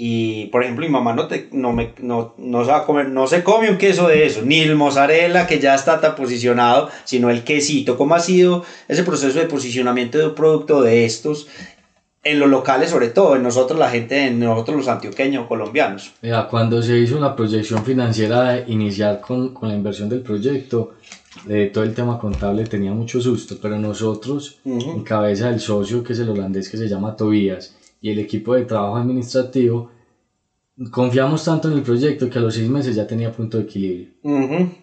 y 0.00 0.46
por 0.46 0.62
ejemplo, 0.62 0.86
mi 0.86 0.92
mamá 0.92 1.12
no, 1.12 1.26
te, 1.26 1.48
no, 1.50 1.72
me, 1.72 1.92
no, 1.98 2.32
no, 2.38 2.64
se 2.64 2.70
va 2.70 2.78
a 2.78 2.86
comer, 2.86 3.08
no 3.08 3.26
se 3.26 3.42
come 3.42 3.68
un 3.68 3.78
queso 3.78 4.06
de 4.06 4.26
eso, 4.26 4.42
ni 4.42 4.60
el 4.60 4.76
mozzarella 4.76 5.48
que 5.48 5.58
ya 5.58 5.74
está 5.74 6.00
tan 6.00 6.14
posicionado, 6.14 6.88
sino 7.02 7.30
el 7.30 7.42
quesito. 7.42 7.96
¿Cómo 7.98 8.14
ha 8.14 8.20
sido 8.20 8.64
ese 8.86 9.02
proceso 9.02 9.40
de 9.40 9.46
posicionamiento 9.46 10.16
de 10.16 10.26
un 10.28 10.36
producto 10.36 10.82
de 10.82 11.04
estos 11.04 11.48
en 12.22 12.38
los 12.38 12.48
locales, 12.48 12.90
sobre 12.90 13.08
todo 13.08 13.34
en 13.34 13.42
nosotros, 13.42 13.76
la 13.76 13.90
gente, 13.90 14.28
en 14.28 14.38
nosotros 14.38 14.76
los 14.76 14.86
antioqueños 14.86 15.48
colombianos? 15.48 16.12
Mira, 16.22 16.46
cuando 16.46 16.80
se 16.80 16.96
hizo 16.96 17.18
la 17.18 17.34
proyección 17.34 17.84
financiera 17.84 18.52
de 18.52 18.72
iniciar 18.72 19.20
con, 19.20 19.52
con 19.52 19.68
la 19.68 19.74
inversión 19.74 20.08
del 20.08 20.20
proyecto, 20.20 20.92
eh, 21.48 21.72
todo 21.74 21.82
el 21.82 21.94
tema 21.94 22.20
contable 22.20 22.64
tenía 22.66 22.92
mucho 22.92 23.20
susto, 23.20 23.56
pero 23.60 23.76
nosotros, 23.80 24.58
en 24.64 25.02
cabeza 25.02 25.50
del 25.50 25.58
socio, 25.58 26.04
que 26.04 26.12
es 26.12 26.20
el 26.20 26.28
holandés 26.28 26.68
que 26.68 26.76
se 26.76 26.88
llama 26.88 27.16
Tobías, 27.16 27.74
y 28.00 28.10
el 28.10 28.18
equipo 28.18 28.54
de 28.54 28.64
trabajo 28.64 28.96
administrativo, 28.96 29.90
confiamos 30.90 31.44
tanto 31.44 31.70
en 31.70 31.78
el 31.78 31.82
proyecto 31.82 32.30
que 32.30 32.38
a 32.38 32.42
los 32.42 32.54
seis 32.54 32.68
meses 32.68 32.94
ya 32.94 33.06
tenía 33.06 33.32
punto 33.32 33.58
de 33.58 33.64
equilibrio. 33.64 34.08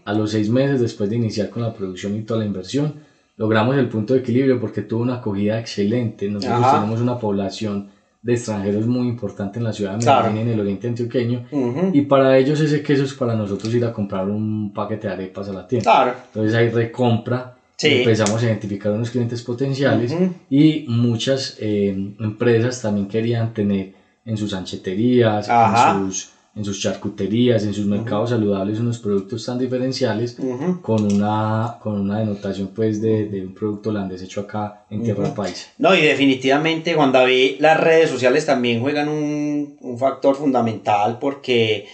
A 0.04 0.13
los 0.13 0.32
seis 0.32 0.49
meses 0.49 0.82
después 0.82 1.10
de 1.10 1.15
iniciar 1.15 1.49
con 1.49 1.63
la 1.63 1.73
producción 1.73 2.15
y 2.15 2.21
toda 2.21 2.41
la 2.41 2.45
inversión, 2.45 2.95
logramos 3.38 3.78
el 3.78 3.88
punto 3.88 4.13
de 4.13 4.19
equilibrio 4.19 4.60
porque 4.60 4.82
tuvo 4.82 5.01
una 5.04 5.15
acogida 5.15 5.60
excelente. 5.60 6.28
Nosotros 6.28 6.60
tenemos 6.73 7.01
una 7.01 7.17
población 7.17 7.89
de 8.21 8.34
extranjeros 8.34 8.88
muy 8.88 9.08
importante 9.08 9.60
en 9.60 9.65
la 9.65 9.71
ciudad 9.71 9.91
de 9.97 10.06
Medellín, 10.32 10.47
en 10.47 10.54
el 10.56 10.60
oriente 10.60 10.88
antioqueño, 10.88 11.45
y 11.93 12.01
para 12.01 12.38
ellos 12.38 12.60
ese 12.60 12.82
queso 12.82 13.04
es 13.04 13.13
para 13.13 13.36
nosotros 13.36 13.73
ir 13.73 13.86
a 13.86 13.93
comprar 13.93 14.28
un 14.28 14.73
paquete 14.73 15.08
de 15.08 15.13
arepas 15.13 15.47
a 15.47 15.54
la 15.54 15.67
tienda. 15.67 15.91
Entonces 16.34 16.56
hay 16.56 16.69
recompra 16.69 17.56
Empezamos 17.82 18.42
a 18.42 18.46
identificar 18.46 18.92
unos 18.92 19.10
clientes 19.10 19.42
potenciales 19.42 20.16
y 20.50 20.86
muchas 20.88 21.58
eh, 21.60 21.90
empresas 22.20 22.82
también 22.82 23.08
querían 23.08 23.54
tener 23.54 23.94
en 24.26 24.38
sus 24.38 24.54
ancheterías, 24.54 25.50
en 25.50 26.08
sus, 26.08 26.30
en 26.56 26.66
sus, 26.66 26.82
charcuterías, 26.82 27.64
en 27.64 27.74
sus 27.74 27.86
mercados 27.86 28.30
saludables 28.30 28.80
unos 28.80 29.00
productos 29.00 29.46
tan 29.46 29.60
diferenciales 29.60 30.38
con, 30.82 31.14
una, 31.14 31.78
con 31.82 32.00
una 32.00 32.20
denotación 32.20 32.70
pues 32.74 33.02
de, 33.02 33.26
de, 33.26 33.42
un 33.42 33.54
producto 33.54 33.90
holandés 33.90 34.24
hecho 34.24 34.42
acá 34.42 34.86
en 34.90 35.04
tierra 35.04 35.34
país. 35.34 35.70
No, 35.78 35.94
y 35.94 36.02
definitivamente 36.02 36.94
Juan 36.94 37.12
David, 37.12 37.58
las 37.60 37.80
redes 37.80 38.10
sociales 38.10 38.46
también 38.46 38.82
juegan 38.82 39.10
un, 39.10 39.78
un 39.82 39.98
factor 39.98 40.36
fundamental 40.36 41.20
porque... 41.20 41.88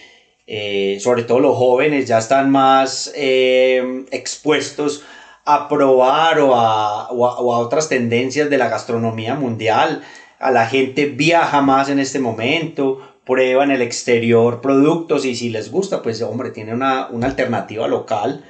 Eh, 0.44 0.98
sobre 0.98 1.22
todo 1.22 1.38
los 1.38 1.56
jóvenes 1.56 2.08
ya 2.08 2.18
están 2.18 2.50
más 2.50 3.12
eh, 3.14 4.04
expuestos 4.10 5.02
a 5.44 5.68
probar 5.68 6.38
o 6.38 6.54
a, 6.54 7.10
o 7.10 7.52
a, 7.52 7.58
otras 7.58 7.88
tendencias 7.88 8.48
de 8.48 8.58
la 8.58 8.68
gastronomía 8.68 9.34
mundial. 9.34 10.02
A 10.38 10.50
la 10.50 10.66
gente 10.66 11.06
viaja 11.06 11.62
más 11.62 11.88
en 11.88 11.98
este 11.98 12.18
momento, 12.18 13.00
prueba 13.24 13.64
en 13.64 13.70
el 13.70 13.82
exterior 13.82 14.60
productos 14.60 15.24
y 15.24 15.34
si 15.34 15.50
les 15.50 15.70
gusta, 15.70 16.02
pues 16.02 16.22
hombre, 16.22 16.50
tiene 16.50 16.74
una, 16.74 17.08
una 17.10 17.26
alternativa 17.26 17.86
local 17.86 18.44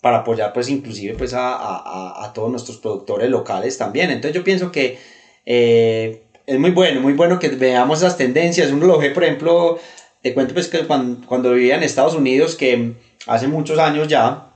para 0.00 0.18
apoyar 0.18 0.52
pues 0.52 0.68
inclusive 0.68 1.14
pues 1.14 1.34
a, 1.34 1.54
a, 1.54 2.24
a, 2.24 2.32
todos 2.32 2.50
nuestros 2.50 2.78
productores 2.78 3.28
locales 3.30 3.76
también. 3.76 4.10
Entonces 4.10 4.34
yo 4.34 4.44
pienso 4.44 4.72
que 4.72 4.98
eh, 5.44 6.24
es 6.46 6.58
muy 6.58 6.70
bueno, 6.70 7.00
muy 7.00 7.12
bueno 7.12 7.38
que 7.38 7.48
veamos 7.48 7.98
esas 7.98 8.16
tendencias. 8.16 8.70
Uno 8.72 8.86
lo 8.86 8.98
por 8.98 9.24
ejemplo, 9.24 9.78
te 10.22 10.34
cuento 10.34 10.54
pues 10.54 10.68
que 10.68 10.86
cuando, 10.86 11.26
cuando 11.26 11.52
vivía 11.52 11.76
en 11.76 11.82
Estados 11.82 12.14
Unidos, 12.14 12.56
que 12.56 12.94
hace 13.26 13.46
muchos 13.46 13.78
años 13.78 14.08
ya, 14.08 14.49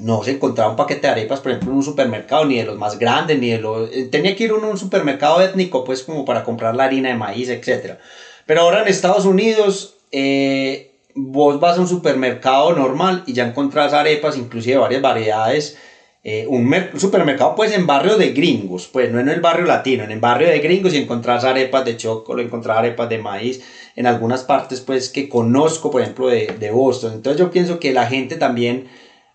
no 0.00 0.22
se 0.22 0.32
encontraba 0.32 0.70
un 0.70 0.76
paquete 0.76 1.02
de 1.02 1.12
arepas, 1.12 1.40
por 1.40 1.52
ejemplo, 1.52 1.70
en 1.70 1.76
un 1.76 1.82
supermercado, 1.82 2.44
ni 2.44 2.56
de 2.56 2.64
los 2.64 2.78
más 2.78 2.98
grandes, 2.98 3.38
ni 3.38 3.50
de 3.50 3.58
los... 3.58 3.90
Eh, 3.92 4.08
tenía 4.10 4.34
que 4.34 4.44
ir 4.44 4.50
a 4.50 4.54
un 4.54 4.78
supermercado 4.78 5.40
étnico, 5.40 5.84
pues, 5.84 6.02
como 6.02 6.24
para 6.24 6.44
comprar 6.44 6.74
la 6.74 6.84
harina 6.84 7.10
de 7.10 7.16
maíz, 7.16 7.48
etc. 7.48 7.94
Pero 8.46 8.62
ahora 8.62 8.82
en 8.82 8.88
Estados 8.88 9.24
Unidos, 9.24 9.98
eh, 10.12 10.90
vos 11.14 11.60
vas 11.60 11.78
a 11.78 11.80
un 11.80 11.88
supermercado 11.88 12.72
normal 12.72 13.22
y 13.26 13.32
ya 13.32 13.46
encontrás 13.46 13.92
arepas, 13.92 14.36
inclusive 14.36 14.76
varias 14.76 15.02
variedades, 15.02 15.78
eh, 16.22 16.46
un 16.48 16.70
supermercado 16.98 17.54
pues 17.54 17.72
en 17.72 17.86
barrio 17.86 18.16
de 18.16 18.32
gringos, 18.32 18.88
pues 18.88 19.10
no 19.10 19.20
en 19.20 19.28
el 19.28 19.40
barrio 19.40 19.64
latino, 19.64 20.04
en 20.04 20.10
el 20.10 20.20
barrio 20.20 20.48
de 20.48 20.58
gringos 20.58 20.92
y 20.92 20.98
encontrás 20.98 21.44
arepas 21.44 21.84
de 21.86 21.96
chocolate, 21.96 22.46
encontrar 22.46 22.78
arepas 22.78 23.08
de 23.08 23.18
maíz 23.18 23.62
en 23.96 24.06
algunas 24.06 24.44
partes 24.44 24.82
pues 24.82 25.08
que 25.08 25.30
conozco, 25.30 25.90
por 25.90 26.02
ejemplo, 26.02 26.28
de, 26.28 26.54
de 26.58 26.70
Boston. 26.70 27.14
Entonces 27.14 27.40
yo 27.40 27.50
pienso 27.50 27.80
que 27.80 27.92
la 27.92 28.06
gente 28.06 28.36
también 28.36 28.88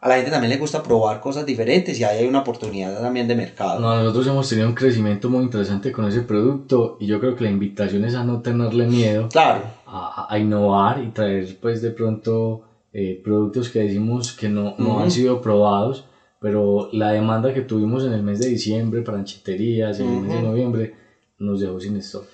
a 0.06 0.10
la 0.10 0.16
gente 0.18 0.30
también 0.30 0.52
le 0.52 0.58
gusta 0.58 0.84
probar 0.84 1.20
cosas 1.20 1.48
diferentes 1.48 2.00
y 2.00 2.04
ahí 2.04 2.20
hay 2.20 2.28
una 2.28 2.42
oportunidad 2.42 3.02
también 3.02 3.28
de 3.28 3.36
mercado. 3.36 3.80
nosotros 3.80 4.28
hemos 4.28 4.48
tenido 4.48 4.68
un 4.68 4.76
crecimiento 4.76 5.30
muy 5.30 5.44
interesante 5.44 5.92
con 5.92 6.08
ese 6.08 6.22
producto 6.22 6.98
y 7.00 7.08
yo 7.08 7.20
creo 7.20 7.36
que 7.36 7.44
la 7.44 7.50
invitación 7.50 8.06
es 8.06 8.14
a 8.14 8.24
no 8.24 8.40
tenerle 8.42 8.86
miedo 8.86 9.30
claro. 9.30 9.64
a, 9.88 10.28
a 10.30 10.38
innovar 10.38 11.04
y 11.04 11.08
traer 11.08 11.58
pues 11.60 11.82
de 11.82 11.90
pronto 11.90 12.62
eh, 12.94 13.20
productos 13.24 13.70
que 13.70 13.80
decimos 13.80 14.34
que 14.34 14.48
no, 14.48 14.76
no 14.78 15.00
han 15.00 15.10
sido 15.10 15.42
probados, 15.42 16.06
pero 16.40 16.88
la 16.94 17.12
demanda 17.12 17.52
que 17.52 17.62
tuvimos 17.62 18.06
en 18.06 18.14
el 18.14 18.22
mes 18.22 18.38
de 18.38 18.50
diciembre 18.50 19.02
para 19.02 19.18
anchiterías, 19.18 20.00
en 20.00 20.08
el 20.08 20.22
mes 20.22 20.34
de 20.34 20.42
noviembre, 20.44 20.94
nos 21.40 21.62
dejó 21.62 21.80
sin 21.80 21.98
stock. 21.98 22.28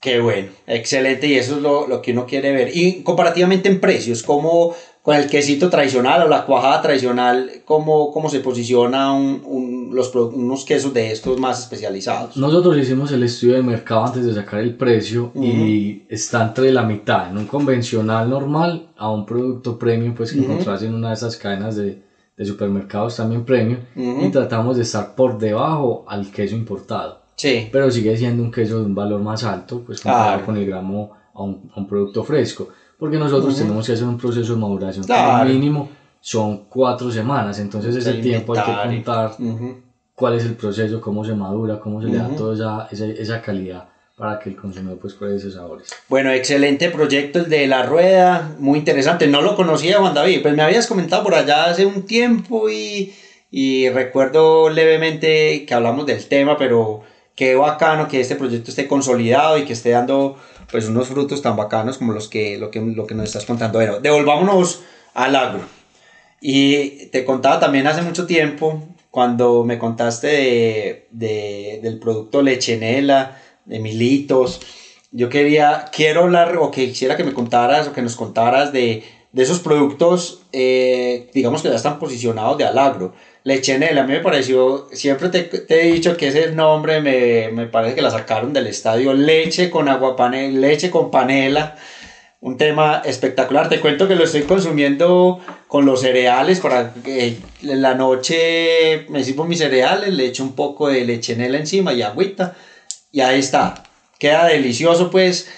Qué 0.00 0.18
bueno, 0.18 0.48
excelente 0.66 1.28
y 1.28 1.34
eso 1.36 1.56
es 1.56 1.62
lo, 1.62 1.86
lo, 1.86 2.02
que 2.02 2.10
uno 2.10 2.26
quiere 2.26 2.52
ver. 2.52 2.76
Y 2.76 3.04
comparativamente 3.04 3.70
en 3.70 3.80
precios, 3.80 4.24
¿cómo 4.24 4.74
con 5.04 5.14
el 5.16 5.28
quesito 5.28 5.68
tradicional 5.68 6.22
o 6.22 6.28
la 6.28 6.46
cuajada 6.46 6.80
tradicional, 6.80 7.50
cómo, 7.66 8.10
cómo 8.10 8.30
se 8.30 8.40
posiciona 8.40 9.12
un, 9.12 9.42
un, 9.44 9.90
los, 9.94 10.14
unos 10.14 10.64
quesos 10.64 10.94
de 10.94 11.12
estos 11.12 11.38
más 11.38 11.60
especializados? 11.60 12.38
Nosotros 12.38 12.78
hicimos 12.78 13.12
el 13.12 13.22
estudio 13.22 13.56
de 13.56 13.62
mercado 13.62 14.06
antes 14.06 14.24
de 14.24 14.32
sacar 14.32 14.60
el 14.60 14.74
precio 14.76 15.30
y 15.34 16.04
está 16.08 16.42
entre 16.42 16.72
la 16.72 16.84
mitad, 16.84 17.28
en 17.28 17.36
un 17.36 17.44
convencional 17.44 18.30
normal 18.30 18.86
a 18.96 19.10
un 19.10 19.26
producto 19.26 19.78
premium 19.78 20.14
pues 20.14 20.32
que 20.32 20.38
encontrás 20.38 20.82
en 20.82 20.94
una 20.94 21.08
de 21.08 21.14
esas 21.16 21.36
cadenas 21.36 21.76
de, 21.76 22.02
de 22.34 22.44
supermercados 22.46 23.16
también 23.16 23.44
premium 23.44 23.80
y 23.94 24.30
tratamos 24.30 24.76
de 24.78 24.84
estar 24.84 25.14
por 25.14 25.36
debajo 25.38 26.06
al 26.08 26.30
queso 26.30 26.56
importado. 26.56 27.20
Sí. 27.36 27.68
Pero 27.70 27.90
sigue 27.90 28.16
siendo 28.16 28.42
un 28.42 28.50
queso 28.50 28.78
de 28.78 28.86
un 28.86 28.94
valor 28.94 29.20
más 29.20 29.44
alto, 29.44 29.82
pues 29.84 30.00
comparado 30.00 30.46
con 30.46 30.56
el 30.56 30.64
gramo 30.64 31.10
a 31.34 31.42
un, 31.42 31.70
a 31.74 31.80
un, 31.80 31.86
producto 31.86 32.24
fresco. 32.24 32.68
Porque 33.04 33.18
nosotros 33.18 33.54
tenemos 33.54 33.86
que 33.86 33.92
hacer 33.92 34.06
un 34.06 34.16
proceso 34.16 34.54
de 34.54 34.60
maduración 34.60 35.04
claro. 35.04 35.46
mínimo 35.50 35.90
son 36.22 36.64
cuatro 36.70 37.10
semanas. 37.10 37.58
Entonces 37.58 37.94
ese 37.94 38.14
tiempo 38.14 38.54
hay 38.54 38.64
que 38.64 38.96
contar 38.96 39.32
cuál 40.14 40.36
es 40.36 40.44
el 40.46 40.54
proceso, 40.54 41.02
cómo 41.02 41.22
se 41.22 41.34
madura, 41.34 41.78
cómo 41.78 42.00
se 42.00 42.08
le 42.08 42.16
da 42.16 42.28
toda 42.34 42.54
esa, 42.54 42.88
esa, 42.90 43.20
esa, 43.20 43.42
calidad 43.42 43.88
para 44.16 44.38
que 44.38 44.48
el 44.48 44.56
consumidor 44.56 44.96
pues 44.98 45.12
pruebe 45.12 45.36
esos 45.36 45.52
sabores. 45.52 45.90
Bueno, 46.08 46.30
excelente 46.30 46.88
proyecto 46.88 47.40
el 47.40 47.50
de 47.50 47.66
la 47.66 47.82
rueda, 47.82 48.56
muy 48.58 48.78
interesante. 48.78 49.26
No 49.26 49.42
lo 49.42 49.54
conocía 49.54 49.98
Juan 49.98 50.14
David, 50.14 50.40
pues 50.40 50.56
me 50.56 50.62
habías 50.62 50.86
comentado 50.86 51.24
por 51.24 51.34
allá 51.34 51.66
hace 51.66 51.84
un 51.84 52.06
tiempo 52.06 52.70
y, 52.70 53.12
y 53.50 53.90
recuerdo 53.90 54.70
levemente 54.70 55.66
que 55.66 55.74
hablamos 55.74 56.06
del 56.06 56.26
tema, 56.26 56.56
pero 56.56 57.02
qué 57.34 57.54
bacano 57.56 58.08
que 58.08 58.20
este 58.20 58.36
proyecto 58.36 58.70
esté 58.70 58.86
consolidado 58.86 59.58
y 59.58 59.64
que 59.64 59.72
esté 59.72 59.90
dando 59.90 60.36
pues 60.70 60.88
unos 60.88 61.08
frutos 61.08 61.42
tan 61.42 61.56
bacanos 61.56 61.98
como 61.98 62.12
los 62.12 62.28
que, 62.28 62.58
lo 62.58 62.70
que, 62.70 62.80
lo 62.80 63.06
que 63.06 63.14
nos 63.14 63.26
estás 63.26 63.44
contando. 63.44 63.78
Bueno, 63.78 64.00
devolvámonos 64.00 64.82
al 65.14 65.36
agro. 65.36 65.60
Y 66.40 67.06
te 67.06 67.24
contaba 67.24 67.60
también 67.60 67.86
hace 67.86 68.02
mucho 68.02 68.26
tiempo, 68.26 68.82
cuando 69.10 69.64
me 69.64 69.78
contaste 69.78 70.26
de, 70.26 71.08
de, 71.10 71.80
del 71.82 71.98
producto 71.98 72.42
Lechenela, 72.42 73.40
de 73.64 73.78
Militos, 73.78 74.60
yo 75.12 75.28
quería, 75.28 75.86
quiero 75.92 76.24
hablar, 76.24 76.56
o 76.58 76.72
que 76.72 76.88
quisiera 76.88 77.16
que 77.16 77.22
me 77.22 77.32
contaras, 77.32 77.86
o 77.86 77.92
que 77.92 78.02
nos 78.02 78.16
contaras 78.16 78.72
de, 78.72 79.04
de 79.30 79.42
esos 79.42 79.60
productos, 79.60 80.42
eh, 80.52 81.30
digamos 81.32 81.62
que 81.62 81.68
ya 81.68 81.76
están 81.76 82.00
posicionados 82.00 82.58
de 82.58 82.64
alagro. 82.64 83.14
Lechenela, 83.44 84.00
a 84.00 84.06
mí 84.06 84.14
me 84.14 84.20
pareció, 84.20 84.88
siempre 84.90 85.28
te, 85.28 85.42
te, 85.42 85.82
he 85.82 85.92
dicho 85.92 86.16
que 86.16 86.28
ese 86.28 86.50
nombre 86.52 87.02
me, 87.02 87.50
me, 87.50 87.66
parece 87.66 87.94
que 87.94 88.00
la 88.00 88.10
sacaron 88.10 88.54
del 88.54 88.66
estadio, 88.66 89.12
leche 89.12 89.68
con 89.68 89.86
agua 89.88 90.16
panela, 90.16 90.58
leche 90.60 90.90
con 90.90 91.10
panela, 91.10 91.76
un 92.40 92.56
tema 92.56 93.02
espectacular. 93.04 93.68
Te 93.68 93.80
cuento 93.80 94.08
que 94.08 94.16
lo 94.16 94.24
estoy 94.24 94.44
consumiendo 94.44 95.40
con 95.68 95.84
los 95.84 96.00
cereales 96.00 96.60
para 96.60 96.94
que 96.94 97.36
en 97.62 97.82
la 97.82 97.94
noche 97.94 99.04
me 99.10 99.22
sirvo 99.22 99.44
mis 99.44 99.58
cereales, 99.58 100.14
le 100.14 100.24
echo 100.24 100.42
un 100.42 100.54
poco 100.54 100.88
de 100.88 101.04
lechenela 101.04 101.58
encima 101.58 101.92
y 101.92 102.00
agüita 102.00 102.54
y 103.12 103.20
ahí 103.20 103.40
está. 103.40 103.74
Queda 104.18 104.46
delicioso 104.46 105.10
pues 105.10 105.48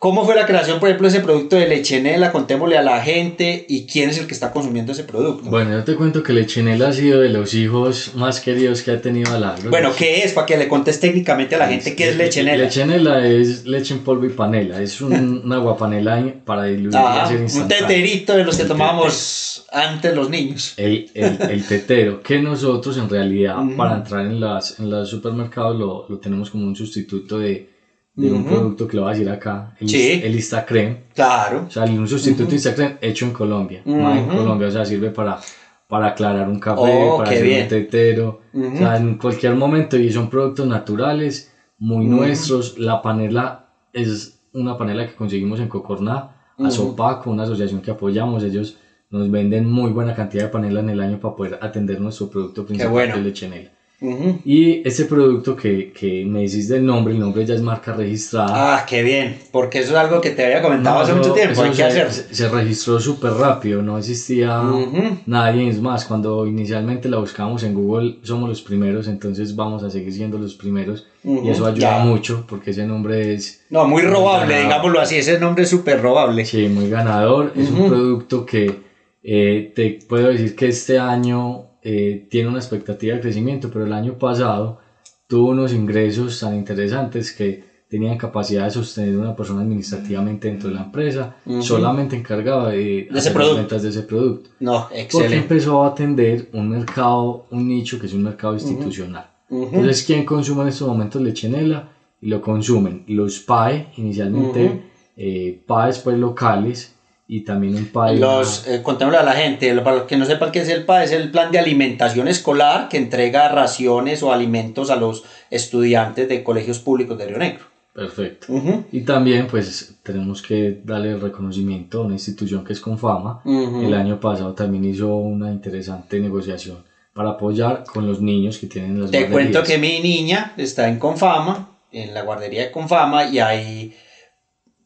¿Cómo 0.00 0.24
fue 0.24 0.36
la 0.36 0.46
creación, 0.46 0.78
por 0.78 0.88
ejemplo, 0.88 1.08
de 1.08 1.16
ese 1.16 1.24
producto 1.24 1.56
de 1.56 1.66
Lechenela? 1.66 2.30
Contémosle 2.30 2.78
a 2.78 2.82
la 2.82 3.00
gente 3.00 3.66
y 3.68 3.84
quién 3.84 4.10
es 4.10 4.18
el 4.18 4.28
que 4.28 4.32
está 4.32 4.52
consumiendo 4.52 4.92
ese 4.92 5.02
producto. 5.02 5.50
Bueno, 5.50 5.72
yo 5.72 5.82
te 5.82 5.96
cuento 5.96 6.22
que 6.22 6.32
Lechenela 6.32 6.90
ha 6.90 6.92
sido 6.92 7.20
de 7.20 7.30
los 7.30 7.52
hijos 7.52 8.12
más 8.14 8.38
queridos 8.38 8.82
que 8.82 8.92
ha 8.92 9.02
tenido 9.02 9.34
Alagro. 9.34 9.70
Bueno, 9.70 9.90
¿qué 9.98 10.22
es? 10.22 10.34
Para 10.34 10.46
que 10.46 10.56
le 10.56 10.68
contes 10.68 11.00
técnicamente 11.00 11.56
a 11.56 11.58
la 11.58 11.66
gente 11.66 11.96
qué 11.96 12.10
es 12.10 12.16
Lechenela. 12.16 12.62
Lechenela 12.62 13.26
es 13.26 13.66
leche 13.66 13.92
en 13.92 14.04
polvo 14.04 14.24
y 14.26 14.28
panela. 14.28 14.80
Es 14.80 15.00
un, 15.00 15.40
una 15.44 15.56
aguapanela 15.56 16.32
para 16.44 16.66
diluir 16.66 16.96
ah, 16.96 17.28
Un 17.28 17.66
teterito 17.66 18.36
de 18.36 18.44
los 18.44 18.56
que 18.56 18.66
tomábamos 18.66 19.66
antes 19.72 20.14
los 20.14 20.30
niños. 20.30 20.74
El, 20.76 21.10
el, 21.12 21.42
el, 21.50 21.66
tetero, 21.66 22.22
que 22.22 22.38
nosotros 22.38 22.96
en 22.98 23.08
realidad 23.08 23.56
para 23.76 23.96
entrar 23.96 24.26
en, 24.26 24.38
las, 24.38 24.78
en 24.78 24.90
los 24.90 25.10
supermercados 25.10 25.76
lo, 25.76 26.06
lo 26.08 26.18
tenemos 26.18 26.50
como 26.50 26.68
un 26.68 26.76
sustituto 26.76 27.40
de 27.40 27.77
de 28.18 28.32
un 28.32 28.44
producto 28.44 28.88
que 28.88 28.96
lo 28.96 29.02
voy 29.02 29.12
a 29.12 29.14
decir 29.14 29.30
acá, 29.30 29.76
el, 29.78 29.88
sí. 29.88 30.20
el 30.24 30.34
Instacrem. 30.34 30.96
Claro. 31.14 31.66
O 31.68 31.70
sea, 31.70 31.84
un 31.84 32.08
sustituto 32.08 32.44
uh 32.44 32.48
-huh. 32.48 32.54
Instacrem 32.54 32.98
hecho 33.00 33.26
en 33.26 33.32
Colombia. 33.32 33.82
Uh 33.84 33.94
-huh. 33.94 34.18
En 34.18 34.26
Colombia, 34.26 34.68
o 34.68 34.70
sea, 34.72 34.84
sirve 34.84 35.10
para, 35.10 35.38
para 35.86 36.08
aclarar 36.08 36.48
un 36.48 36.58
café, 36.58 36.80
oh, 36.80 37.18
para 37.18 37.30
hacer 37.30 37.44
bien. 37.44 37.62
un 37.62 37.68
tetero. 37.68 38.40
Uh 38.52 38.60
-huh. 38.60 38.74
O 38.74 38.78
sea, 38.78 38.96
en 38.96 39.18
cualquier 39.18 39.54
momento, 39.54 39.96
y 39.96 40.10
son 40.10 40.28
productos 40.28 40.66
naturales, 40.66 41.52
muy 41.78 42.06
nuestros. 42.06 42.76
La 42.78 43.00
panela 43.00 43.68
es 43.92 44.40
una 44.52 44.76
panela 44.76 45.06
que 45.06 45.14
conseguimos 45.14 45.60
en 45.60 45.68
Cocorná, 45.68 46.34
a 46.58 46.70
Sopaco, 46.70 47.30
una 47.30 47.44
asociación 47.44 47.80
que 47.80 47.92
apoyamos. 47.92 48.42
Ellos 48.42 48.78
nos 49.10 49.30
venden 49.30 49.70
muy 49.70 49.92
buena 49.92 50.12
cantidad 50.14 50.44
de 50.44 50.48
panela 50.48 50.80
en 50.80 50.90
el 50.90 51.00
año 51.00 51.20
para 51.20 51.36
poder 51.36 51.58
atender 51.62 52.00
nuestro 52.00 52.28
producto 52.28 52.66
principal, 52.66 52.92
bueno. 52.92 53.14
que 53.14 53.20
es 53.20 53.26
lechenela. 53.26 53.70
Uh 54.00 54.10
-huh. 54.10 54.40
Y 54.44 54.86
ese 54.86 55.06
producto 55.06 55.56
que, 55.56 55.90
que, 55.92 56.24
me 56.24 56.42
decís 56.42 56.68
del 56.68 56.86
nombre, 56.86 57.12
el 57.14 57.18
nombre 57.18 57.44
ya 57.44 57.54
es 57.54 57.62
marca 57.62 57.92
registrada. 57.92 58.76
Ah, 58.76 58.86
qué 58.86 59.02
bien, 59.02 59.36
porque 59.50 59.80
eso 59.80 59.90
es 59.90 59.96
algo 59.96 60.20
que 60.20 60.30
te 60.30 60.44
había 60.44 60.62
comentado 60.62 60.96
no, 60.96 61.02
hace 61.02 61.14
mucho 61.14 61.32
tiempo, 61.32 61.60
hay 61.60 61.70
que 61.70 61.76
se, 61.76 61.82
hacer. 61.82 62.10
Se 62.12 62.48
registró 62.48 63.00
súper 63.00 63.32
rápido, 63.32 63.82
no 63.82 63.98
existía 63.98 64.60
uh 64.60 64.86
-huh. 64.86 65.18
nadie, 65.26 65.68
es 65.68 65.80
más, 65.80 66.04
cuando 66.04 66.46
inicialmente 66.46 67.08
la 67.08 67.18
buscamos 67.18 67.64
en 67.64 67.74
Google 67.74 68.18
somos 68.22 68.48
los 68.48 68.62
primeros, 68.62 69.08
entonces 69.08 69.56
vamos 69.56 69.82
a 69.82 69.90
seguir 69.90 70.12
siendo 70.12 70.38
los 70.38 70.54
primeros 70.54 71.08
uh 71.24 71.40
-huh. 71.40 71.46
y 71.46 71.50
eso 71.50 71.66
ayuda 71.66 71.98
ya. 71.98 72.04
mucho 72.04 72.44
porque 72.48 72.70
ese 72.70 72.86
nombre 72.86 73.34
es... 73.34 73.64
No, 73.68 73.84
muy 73.84 74.02
robable, 74.02 74.54
muy 74.54 74.62
digámoslo 74.62 75.00
así, 75.00 75.16
ese 75.16 75.40
nombre 75.40 75.64
es 75.64 75.70
súper 75.70 76.00
robable. 76.00 76.44
Sí, 76.44 76.68
muy 76.68 76.88
ganador, 76.88 77.52
es 77.56 77.68
un 77.68 77.88
producto 77.88 78.46
que 78.46 78.76
eh, 79.24 79.72
te 79.74 79.98
puedo 80.08 80.28
decir 80.28 80.54
que 80.54 80.68
este 80.68 81.00
año 81.00 81.67
eh, 81.82 82.26
tiene 82.30 82.48
una 82.48 82.58
expectativa 82.58 83.14
de 83.14 83.20
crecimiento, 83.20 83.70
pero 83.70 83.86
el 83.86 83.92
año 83.92 84.18
pasado 84.18 84.80
tuvo 85.26 85.50
unos 85.50 85.72
ingresos 85.72 86.40
tan 86.40 86.54
interesantes 86.54 87.32
que 87.32 87.68
tenían 87.88 88.18
capacidad 88.18 88.64
de 88.64 88.70
sostener 88.70 89.16
una 89.16 89.34
persona 89.34 89.62
administrativamente 89.62 90.48
dentro 90.48 90.68
de 90.68 90.74
la 90.74 90.82
empresa, 90.82 91.36
uh 91.46 91.54
-huh. 91.54 91.62
solamente 91.62 92.16
encargada 92.16 92.70
de, 92.70 93.08
hacer 93.14 93.34
las 93.34 93.56
ventas 93.56 93.82
de 93.82 93.88
ese 93.88 94.02
producto. 94.02 94.50
No, 94.60 94.88
excelente. 94.92 95.10
Porque 95.12 95.36
empezó 95.36 95.82
a 95.82 95.88
atender 95.88 96.48
un 96.52 96.68
mercado, 96.68 97.46
un 97.50 97.66
nicho 97.66 97.98
que 97.98 98.06
es 98.06 98.12
un 98.12 98.24
mercado 98.24 98.54
institucional. 98.54 99.30
Uh 99.48 99.62
-huh. 99.62 99.68
Entonces, 99.72 100.04
¿quién 100.04 100.24
consume 100.24 100.62
en 100.62 100.68
estos 100.68 100.86
momentos 100.86 101.22
lechenela? 101.22 101.88
Y 102.20 102.28
lo 102.28 102.42
consumen 102.42 103.04
los 103.06 103.38
PAE, 103.38 103.86
inicialmente, 103.96 104.64
uh 104.64 104.68
-huh. 104.68 104.80
eh, 105.16 105.62
PAEs 105.66 106.00
pues 106.00 106.18
locales, 106.18 106.94
y 107.30 107.42
también 107.42 107.76
un 107.76 107.86
PAE. 107.86 108.16
Los, 108.16 108.66
eh, 108.66 108.82
contémosle 108.82 109.18
a 109.18 109.22
la 109.22 109.32
gente, 109.32 109.72
para 109.82 109.96
los 109.96 110.06
que 110.06 110.16
no 110.16 110.24
sepan 110.24 110.50
qué 110.50 110.60
es 110.60 110.68
el 110.70 110.84
PAE, 110.86 111.04
es 111.04 111.12
el 111.12 111.30
plan 111.30 111.52
de 111.52 111.58
alimentación 111.58 112.26
escolar 112.26 112.88
que 112.88 112.96
entrega 112.96 113.48
raciones 113.50 114.22
o 114.22 114.32
alimentos 114.32 114.90
a 114.90 114.96
los 114.96 115.24
estudiantes 115.50 116.26
de 116.28 116.42
colegios 116.42 116.78
públicos 116.78 117.18
de 117.18 117.26
Río 117.26 117.38
Negro. 117.38 117.64
Perfecto. 117.92 118.46
Uh 118.48 118.60
-huh. 118.60 118.84
Y 118.92 119.00
también 119.02 119.46
pues 119.46 119.94
tenemos 120.02 120.40
que 120.40 120.80
darle 120.84 121.10
el 121.10 121.20
reconocimiento 121.20 122.00
a 122.00 122.04
una 122.06 122.14
institución 122.14 122.64
que 122.64 122.72
es 122.72 122.80
Confama. 122.80 123.40
Uh 123.44 123.50
-huh. 123.52 123.86
El 123.86 123.94
año 123.94 124.18
pasado 124.20 124.54
también 124.54 124.84
hizo 124.84 125.14
una 125.16 125.50
interesante 125.50 126.20
negociación 126.20 126.78
para 127.12 127.30
apoyar 127.30 127.84
con 127.92 128.06
los 128.06 128.20
niños 128.22 128.56
que 128.58 128.68
tienen 128.68 129.00
las 129.00 129.10
Te 129.10 129.18
guarderías. 129.26 129.32
cuento 129.52 129.62
que 129.64 129.78
mi 129.78 130.00
niña 130.00 130.54
está 130.56 130.88
en 130.88 130.98
Confama, 130.98 131.70
en 131.90 132.14
la 132.14 132.22
guardería 132.22 132.62
de 132.66 132.70
Confama, 132.70 133.24
y 133.24 133.40
ahí 133.40 133.94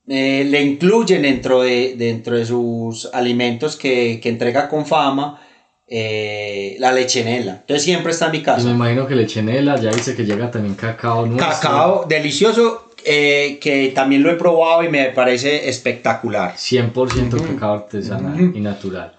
eh, 0.09 0.45
le 0.49 0.63
incluyen 0.63 1.23
dentro 1.23 1.63
de, 1.63 1.95
dentro 1.97 2.37
de 2.37 2.45
sus 2.45 3.09
alimentos 3.13 3.77
que, 3.77 4.21
que 4.21 4.29
entrega 4.29 4.69
con 4.69 4.85
fama 4.85 5.41
eh, 5.87 6.77
la 6.79 6.91
lechenela. 6.91 7.59
Entonces 7.61 7.85
siempre 7.85 8.13
está 8.13 8.27
en 8.27 8.33
mi 8.33 8.43
casa. 8.43 8.63
Y 8.63 8.65
me 8.65 8.71
imagino 8.73 9.07
que 9.07 9.15
lechenela, 9.15 9.77
ya 9.77 9.91
dice 9.91 10.17
que 10.17 10.25
llega 10.25 10.51
también 10.51 10.75
cacao 10.75 11.27
nuestro. 11.27 11.49
Cacao 11.49 12.07
delicioso, 12.09 12.89
eh, 13.05 13.59
que 13.61 13.93
también 13.95 14.23
lo 14.23 14.31
he 14.31 14.37
probado 14.37 14.83
y 14.85 14.89
me 14.89 15.05
parece 15.11 15.69
espectacular. 15.69 16.55
100% 16.57 16.95
uh 16.95 17.37
-huh. 17.37 17.47
cacao 17.47 17.75
artesanal 17.75 18.41
uh 18.41 18.45
-huh. 18.47 18.57
y 18.57 18.61
natural. 18.61 19.13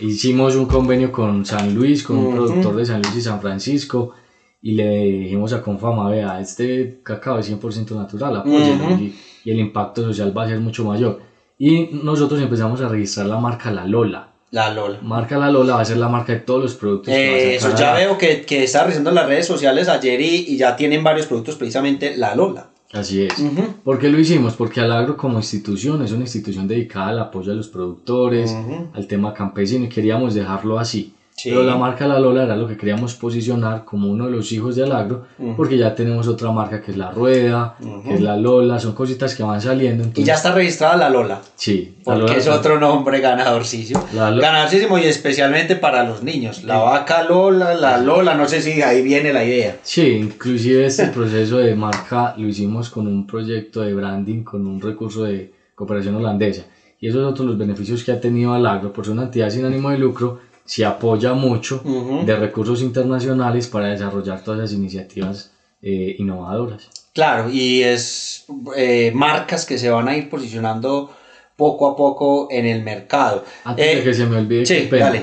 hicimos 0.00 0.54
un 0.54 0.66
convenio 0.66 1.10
con 1.10 1.44
San 1.44 1.74
Luis, 1.74 2.04
con 2.04 2.18
un 2.18 2.34
productor 2.34 2.76
de 2.76 2.86
San 2.86 3.02
Luis 3.02 3.16
y 3.16 3.20
San 3.20 3.40
Francisco, 3.40 4.14
y 4.62 4.72
le 4.72 5.04
dijimos 5.04 5.52
a 5.52 5.60
Confama, 5.62 6.08
vea, 6.08 6.40
este 6.40 7.00
cacao 7.02 7.38
es 7.38 7.50
100% 7.50 7.90
natural, 7.96 8.36
apóyenlo, 8.36 8.90
y, 8.98 9.14
y 9.44 9.50
el 9.50 9.58
impacto 9.58 10.02
social 10.02 10.36
va 10.36 10.44
a 10.44 10.48
ser 10.48 10.60
mucho 10.60 10.84
mayor. 10.84 11.20
Y 11.58 11.90
nosotros 12.04 12.40
empezamos 12.40 12.80
a 12.80 12.88
registrar 12.88 13.26
la 13.26 13.38
marca 13.38 13.70
La 13.72 13.84
Lola. 13.86 14.28
La 14.52 14.72
Lola. 14.72 14.98
Marca 15.02 15.38
La 15.38 15.50
Lola 15.50 15.74
va 15.76 15.80
a 15.80 15.84
ser 15.84 15.96
la 15.96 16.08
marca 16.08 16.32
de 16.32 16.40
todos 16.40 16.62
los 16.62 16.74
productos. 16.74 17.12
Eh, 17.12 17.54
eso 17.56 17.74
ya 17.74 17.94
veo 17.94 18.18
que, 18.18 18.42
que 18.42 18.62
está 18.62 18.82
revisando 18.84 19.10
las 19.10 19.26
redes 19.26 19.46
sociales 19.46 19.88
ayer 19.88 20.20
y, 20.20 20.44
y 20.48 20.56
ya 20.56 20.76
tienen 20.76 21.02
varios 21.02 21.26
productos 21.26 21.56
precisamente 21.56 22.16
La 22.16 22.34
Lola. 22.34 22.68
Así 22.92 23.22
es. 23.22 23.38
Ujú. 23.38 23.62
¿Por 23.82 23.98
qué 23.98 24.10
lo 24.10 24.18
hicimos? 24.20 24.54
Porque 24.54 24.80
Alagro 24.80 25.16
como 25.16 25.38
institución 25.38 26.02
es 26.04 26.12
una 26.12 26.22
institución 26.24 26.68
dedicada 26.68 27.08
al 27.08 27.18
apoyo 27.20 27.52
a 27.52 27.54
los 27.54 27.68
productores, 27.68 28.50
Ujú. 28.52 28.88
al 28.92 29.06
tema 29.06 29.32
campesino 29.32 29.86
y 29.86 29.88
queríamos 29.88 30.34
dejarlo 30.34 30.78
así. 30.78 31.14
Sí. 31.42 31.50
Pero 31.50 31.64
la 31.64 31.76
marca 31.76 32.06
La 32.06 32.20
Lola 32.20 32.44
era 32.44 32.54
lo 32.54 32.68
que 32.68 32.76
queríamos 32.76 33.16
posicionar 33.16 33.84
como 33.84 34.08
uno 34.08 34.26
de 34.26 34.30
los 34.30 34.52
hijos 34.52 34.76
de 34.76 34.84
Alagro, 34.84 35.26
porque 35.56 35.76
ya 35.76 35.92
tenemos 35.92 36.28
otra 36.28 36.52
marca 36.52 36.80
que 36.80 36.92
es 36.92 36.96
La 36.96 37.10
Rueda, 37.10 37.74
que 38.04 38.14
es 38.14 38.20
La 38.20 38.36
Lola, 38.36 38.78
son 38.78 38.92
cositas 38.94 39.34
que 39.34 39.42
van 39.42 39.60
saliendo. 39.60 40.04
Y 40.04 40.06
Entonces, 40.06 40.24
ya 40.24 40.34
está 40.34 40.54
registrada 40.54 40.96
La 40.96 41.10
Lola. 41.10 41.40
Sí, 41.56 41.96
La 42.06 42.14
Porque 42.14 42.28
Lola 42.28 42.36
es 42.36 42.46
otro 42.46 42.78
nombre 42.78 43.18
ganadorcísimo. 43.18 44.06
Ganadorcísimo 44.12 44.98
y 44.98 45.06
especialmente 45.06 45.74
para 45.74 46.04
los 46.04 46.22
niños. 46.22 46.62
La 46.62 46.78
vaca 46.78 47.24
Lola, 47.24 47.74
la 47.74 47.98
Lola, 47.98 48.36
no 48.36 48.46
sé 48.46 48.62
si 48.62 48.80
ahí 48.80 49.02
viene 49.02 49.32
la 49.32 49.44
idea. 49.44 49.78
Sí, 49.82 50.06
inclusive 50.06 50.86
este 50.86 51.08
proceso 51.08 51.58
de 51.58 51.74
marca 51.74 52.34
lo 52.38 52.46
hicimos 52.46 52.88
con 52.88 53.08
un 53.08 53.26
proyecto 53.26 53.80
de 53.80 53.94
branding, 53.94 54.44
con 54.44 54.64
un 54.64 54.80
recurso 54.80 55.24
de 55.24 55.52
cooperación 55.74 56.14
holandesa. 56.14 56.66
Y 57.00 57.08
esos 57.08 57.20
son 57.20 57.32
otros 57.32 57.48
los 57.48 57.58
beneficios 57.58 58.04
que 58.04 58.12
ha 58.12 58.20
tenido 58.20 58.54
Alagro 58.54 58.92
por 58.92 59.04
ser 59.04 59.14
una 59.14 59.24
entidad 59.24 59.50
sin 59.50 59.64
ánimo 59.64 59.90
de 59.90 59.98
lucro, 59.98 60.38
se 60.64 60.84
apoya 60.84 61.32
mucho 61.34 61.82
de 62.24 62.36
recursos 62.36 62.82
internacionales 62.82 63.66
para 63.66 63.88
desarrollar 63.88 64.42
todas 64.44 64.60
esas 64.60 64.72
iniciativas 64.72 65.50
eh, 65.82 66.16
innovadoras. 66.18 66.88
Claro, 67.12 67.50
y 67.50 67.82
es 67.82 68.46
eh, 68.76 69.10
marcas 69.14 69.66
que 69.66 69.76
se 69.78 69.90
van 69.90 70.08
a 70.08 70.16
ir 70.16 70.30
posicionando 70.30 71.10
poco 71.56 71.88
a 71.88 71.96
poco 71.96 72.48
en 72.50 72.66
el 72.66 72.82
mercado. 72.82 73.44
Antes 73.64 73.86
Eh, 73.86 73.96
de 73.96 74.02
que 74.04 74.14
se 74.14 74.26
me 74.26 74.36
olvide, 74.36 74.64
sí, 74.64 74.74
qué 74.74 74.82
pena. 74.84 75.06
dale. 75.06 75.22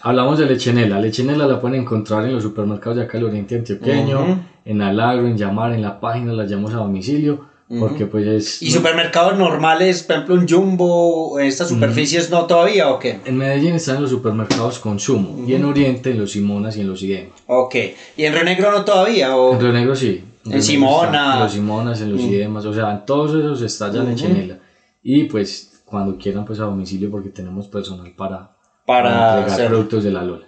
Hablamos 0.00 0.38
de 0.38 0.46
lechenela. 0.46 0.98
Lechenela 1.00 1.46
la 1.46 1.60
pueden 1.60 1.82
encontrar 1.82 2.24
en 2.24 2.32
los 2.34 2.42
supermercados 2.42 2.96
de 2.98 3.04
acá 3.04 3.18
del 3.18 3.26
Oriente 3.26 3.56
Antioqueño, 3.56 4.44
en 4.64 4.82
Alagro, 4.82 5.26
en 5.26 5.36
Llamar, 5.36 5.72
en 5.72 5.82
la 5.82 5.98
página, 6.00 6.32
la 6.32 6.44
llamamos 6.46 6.72
a 6.74 6.78
domicilio, 6.78 7.46
porque 7.68 8.06
pues 8.06 8.26
es... 8.26 8.62
¿Y 8.62 8.70
supermercados 8.70 9.36
normales, 9.36 10.02
por 10.02 10.16
ejemplo, 10.16 10.34
un 10.36 10.48
Jumbo, 10.48 11.38
estas 11.38 11.68
superficies 11.68 12.30
no 12.30 12.46
todavía 12.46 12.90
o 12.90 12.98
qué? 12.98 13.20
En 13.24 13.36
Medellín 13.36 13.74
están 13.74 13.96
en 13.96 14.02
los 14.02 14.10
supermercados 14.10 14.78
Consumo 14.78 15.44
y 15.46 15.54
en 15.54 15.64
Oriente 15.64 16.10
en 16.10 16.18
los 16.20 16.32
Simonas 16.32 16.76
y 16.76 16.80
en 16.80 16.88
los 16.88 17.02
Idemas. 17.02 17.34
Ok. 17.46 17.74
¿Y 18.16 18.24
en 18.24 18.32
Río 18.32 18.44
Negro 18.44 18.72
no 18.72 18.84
todavía? 18.84 19.36
O... 19.36 19.52
En 19.52 19.60
Río 19.60 19.72
Negro 19.72 19.94
sí. 19.94 20.24
En 20.44 20.50
Negro 20.50 20.62
Simona. 20.62 21.34
En 21.34 21.40
los 21.40 21.52
Simonas, 21.52 22.00
en 22.00 22.12
los 22.12 22.20
Idemas, 22.22 22.64
o 22.64 22.72
sea, 22.72 22.90
en 22.92 23.04
todos 23.04 23.30
esos 23.34 23.60
está 23.60 23.92
ya 23.92 24.02
Lechenela. 24.02 24.58
Y 25.02 25.24
pues 25.24 25.82
cuando 25.84 26.16
quieran 26.16 26.44
pues 26.44 26.60
a 26.60 26.64
domicilio 26.64 27.10
porque 27.10 27.28
tenemos 27.28 27.66
personal 27.68 28.12
para, 28.16 28.56
Para 28.86 29.10
entregar 29.10 29.50
hacerlo. 29.50 29.68
productos 29.76 30.04
de 30.04 30.10
la 30.10 30.22
Lola. 30.22 30.46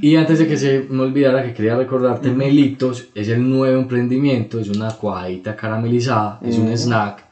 Y 0.00 0.16
antes 0.16 0.40
de 0.40 0.48
que 0.48 0.56
se 0.56 0.86
me 0.90 1.02
olvidara 1.02 1.44
que 1.44 1.54
quería 1.54 1.76
recordarte, 1.76 2.30
Melitos 2.32 3.08
es 3.14 3.28
el 3.28 3.48
nuevo 3.48 3.78
emprendimiento, 3.80 4.58
es 4.58 4.68
una 4.68 4.90
cuajadita 4.90 5.54
caramelizada, 5.54 6.40
es 6.42 6.58
un 6.58 6.68
snack, 6.68 7.24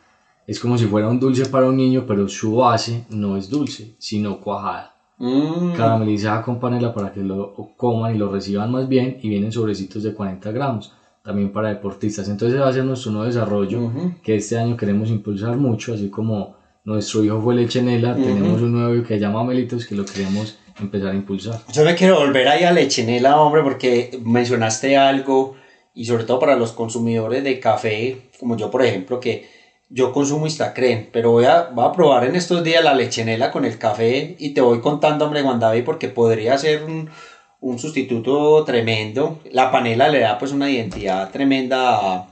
es 0.46 0.60
como 0.60 0.78
si 0.78 0.86
fuera 0.86 1.08
un 1.08 1.18
dulce 1.18 1.46
para 1.46 1.66
un 1.66 1.76
niño, 1.76 2.04
pero 2.06 2.28
su 2.28 2.54
base 2.56 3.04
no 3.10 3.36
es 3.36 3.50
dulce, 3.50 3.94
sino 3.98 4.38
cuajada. 4.38 4.94
Mm, 5.18 5.74
caramelizada 5.76 6.42
con 6.42 6.58
panela 6.58 6.94
para 6.94 7.12
que 7.12 7.22
lo 7.22 7.52
coman 7.76 8.14
y 8.14 8.18
lo 8.18 8.30
reciban 8.32 8.70
más 8.70 8.88
bien 8.88 9.18
y 9.20 9.28
vienen 9.28 9.52
sobrecitos 9.52 10.02
de 10.02 10.14
40 10.14 10.50
gramos 10.50 10.92
también 11.22 11.52
para 11.52 11.68
deportistas. 11.68 12.26
Entonces 12.28 12.58
va 12.58 12.68
a 12.68 12.72
ser 12.72 12.84
nuestro 12.84 13.10
nuevo 13.12 13.26
desarrollo 13.26 13.82
Ujú. 13.82 14.14
que 14.22 14.36
este 14.36 14.56
año 14.56 14.78
queremos 14.78 15.10
impulsar 15.10 15.58
mucho 15.58 15.92
así 15.92 16.08
como 16.08 16.54
nuestro 16.84 17.22
hijo 17.22 17.38
fue 17.40 17.54
Lechenela 17.54 18.14
tenemos 18.14 18.62
un 18.62 18.72
nuevo 18.72 19.02
que 19.02 19.14
se 19.14 19.20
llama 19.20 19.44
Melitos 19.44 19.84
que 19.84 19.94
lo 19.94 20.06
queremos 20.06 20.58
empezar 20.78 21.10
a 21.12 21.14
impulsar 21.14 21.60
Yo 21.72 21.84
me 21.84 21.94
quiero 21.94 22.18
volver 22.18 22.48
ahí 22.48 22.64
a 22.64 22.72
Lechenela, 22.72 23.40
hombre, 23.40 23.62
porque 23.62 24.10
mencionaste 24.22 24.96
algo 24.96 25.54
y 25.94 26.04
sobre 26.04 26.24
todo 26.24 26.38
para 26.38 26.56
los 26.56 26.72
consumidores 26.72 27.42
de 27.44 27.58
café, 27.58 28.16
como 28.38 28.56
yo, 28.56 28.70
por 28.70 28.82
ejemplo, 28.84 29.18
que 29.20 29.48
yo 29.88 30.12
consumo 30.12 30.46
Instacren, 30.46 31.08
pero 31.12 31.30
voy 31.32 31.44
a, 31.46 31.62
voy 31.72 31.84
a 31.84 31.92
probar 31.92 32.24
en 32.24 32.36
estos 32.36 32.62
días 32.62 32.84
la 32.84 32.94
Lechenela 32.94 33.50
con 33.50 33.64
el 33.64 33.76
café 33.76 34.36
y 34.38 34.50
te 34.50 34.60
voy 34.60 34.80
contando, 34.80 35.24
hombre, 35.24 35.42
Juan 35.42 35.58
David, 35.58 35.82
porque 35.84 36.08
podría 36.08 36.56
ser 36.58 36.84
un, 36.84 37.10
un 37.58 37.78
sustituto 37.78 38.62
tremendo. 38.64 39.40
La 39.50 39.70
panela 39.72 40.08
le 40.08 40.20
da 40.20 40.38
pues 40.38 40.52
una 40.52 40.70
identidad 40.70 41.28
tremenda 41.30 42.14
a- 42.14 42.26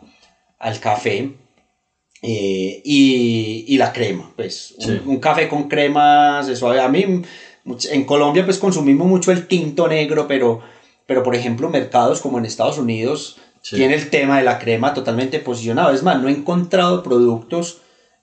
al 0.61 0.79
café. 0.81 1.31
eh, 2.23 2.81
y, 2.85 3.65
y 3.69 3.77
la 3.79 3.93
crema, 3.93 4.33
pues 4.35 4.75
un, 4.79 4.85
Sí. 4.87 5.01
un 5.07 5.19
café 5.21 5.47
con 5.49 5.69
crema 5.69 6.43
se 6.45 6.57
suave. 6.57 6.81
A 6.81 6.89
mí 6.89 7.23
en 7.91 8.05
Colombia 8.05 8.45
pues 8.45 8.59
consumimos 8.59 9.07
mucho 9.07 9.33
el 9.33 9.47
tinto 9.47 9.89
negro, 9.89 10.27
pero, 10.27 10.61
pero 11.07 11.23
por 11.23 11.35
ejemplo 11.35 11.69
mercados 11.69 12.21
como 12.21 12.39
en 12.39 12.45
Estados 12.45 12.79
Unidos 12.79 13.37
Sí. 13.61 13.77
tiene 13.77 13.95
el 13.95 14.09
tema 14.09 14.39
de 14.39 14.45
la 14.45 14.59
crema 14.59 14.95
totalmente 14.95 15.41
posicionado. 15.41 15.93
Es 15.93 16.03
más, 16.05 16.23
no 16.23 16.29
he 16.29 16.33
encontrado 16.33 17.03
productos 17.03 17.79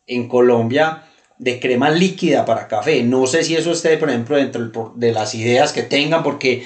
en 0.07 0.27
Colombia 0.29 1.03
de 1.37 1.59
crema 1.59 1.89
líquida 1.89 2.45
para 2.45 2.67
café. 2.67 3.03
No 3.03 3.27
sé 3.27 3.43
si 3.43 3.55
eso 3.55 3.71
esté, 3.71 3.97
por 3.97 4.09
ejemplo, 4.09 4.37
dentro 4.37 4.93
de 4.95 5.11
las 5.11 5.35
ideas 5.35 5.73
que 5.73 5.83
tengan, 5.83 6.23
porque 6.23 6.63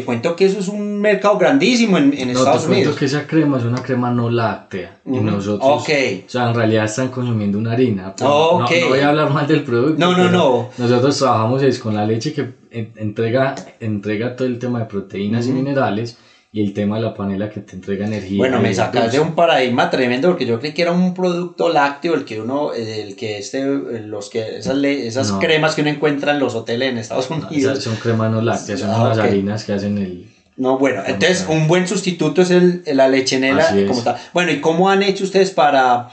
te 0.00 0.04
cuento 0.04 0.36
que 0.36 0.44
eso 0.46 0.58
es 0.58 0.68
un 0.68 1.00
mercado 1.00 1.38
grandísimo 1.38 1.98
en, 1.98 2.12
en 2.12 2.32
no, 2.32 2.38
Estados 2.38 2.62
te 2.62 2.66
cuento 2.68 2.80
Unidos. 2.90 2.96
que 2.98 3.04
esa 3.06 3.26
crema 3.26 3.58
es 3.58 3.64
una 3.64 3.82
crema 3.82 4.10
no 4.10 4.28
láctea 4.30 4.98
y 5.06 5.18
nosotros 5.20 5.82
Ok. 5.82 5.88
o 6.26 6.28
sea 6.28 6.48
en 6.50 6.54
realidad 6.54 6.84
están 6.84 7.08
consumiendo 7.08 7.58
una 7.58 7.72
harina 7.72 8.08
Ok. 8.08 8.20
no, 8.20 8.60
no 8.60 8.88
voy 8.88 8.98
a 9.00 9.08
hablar 9.08 9.30
mal 9.30 9.46
del 9.46 9.62
producto 9.62 9.98
No, 9.98 10.16
no, 10.16 10.30
no. 10.30 10.68
nosotros 10.78 11.18
trabajamos 11.18 11.62
es 11.62 11.78
con 11.78 11.94
la 11.94 12.04
leche 12.06 12.32
que 12.32 12.50
en- 12.70 12.92
entrega 12.96 13.54
entrega 13.80 14.36
todo 14.36 14.46
el 14.48 14.58
tema 14.58 14.80
de 14.80 14.84
proteínas 14.86 15.46
y 15.46 15.52
minerales 15.52 16.16
y 16.56 16.62
el 16.62 16.72
tema 16.72 16.96
de 16.96 17.02
la 17.02 17.12
panela 17.12 17.50
que 17.50 17.60
te 17.60 17.76
entrega 17.76 18.06
energía 18.06 18.38
Bueno, 18.38 18.58
me 18.60 18.70
y 18.70 18.74
sacas 18.74 19.12
de 19.12 19.20
un 19.20 19.34
paradigma 19.34 19.90
tremendo 19.90 20.28
porque 20.28 20.46
yo 20.46 20.58
creí 20.58 20.72
que 20.72 20.80
era 20.80 20.90
un 20.92 21.12
producto 21.12 21.68
lácteo 21.68 22.14
el 22.14 22.24
que 22.24 22.40
uno, 22.40 22.72
el 22.72 23.14
que 23.14 23.36
este, 23.36 23.62
los 24.00 24.30
que 24.30 24.56
esas, 24.56 24.74
le- 24.74 25.06
esas 25.06 25.32
No. 25.32 25.38
cremas 25.38 25.74
que 25.74 25.82
uno 25.82 25.90
encuentra 25.90 26.32
en 26.32 26.38
los 26.38 26.54
hoteles 26.54 26.88
en 26.92 26.96
Estados 26.96 27.26
Esas 27.26 27.50
Unidos. 27.50 27.82
son 27.82 27.96
cremas 27.96 28.30
no 28.30 28.40
lácteas 28.40 28.80
son 28.80 28.88
Ah, 28.90 29.02
unas 29.02 29.18
harinas 29.18 29.64
que 29.64 29.74
hacen 29.74 29.98
el 29.98 30.30
No, 30.56 30.78
bueno, 30.78 31.02
entonces 31.04 31.44
un 31.46 31.66
buen 31.68 31.86
sustituto 31.86 32.40
es 32.40 32.50
el, 32.50 32.82
la 32.86 33.06
lechenela 33.08 33.68
como 33.86 34.02
tal. 34.02 34.16
Bueno, 34.32 34.50
¿y 34.50 34.62
cómo 34.62 34.88
han 34.88 35.02
hecho 35.02 35.24
ustedes 35.24 35.50
para, 35.50 36.08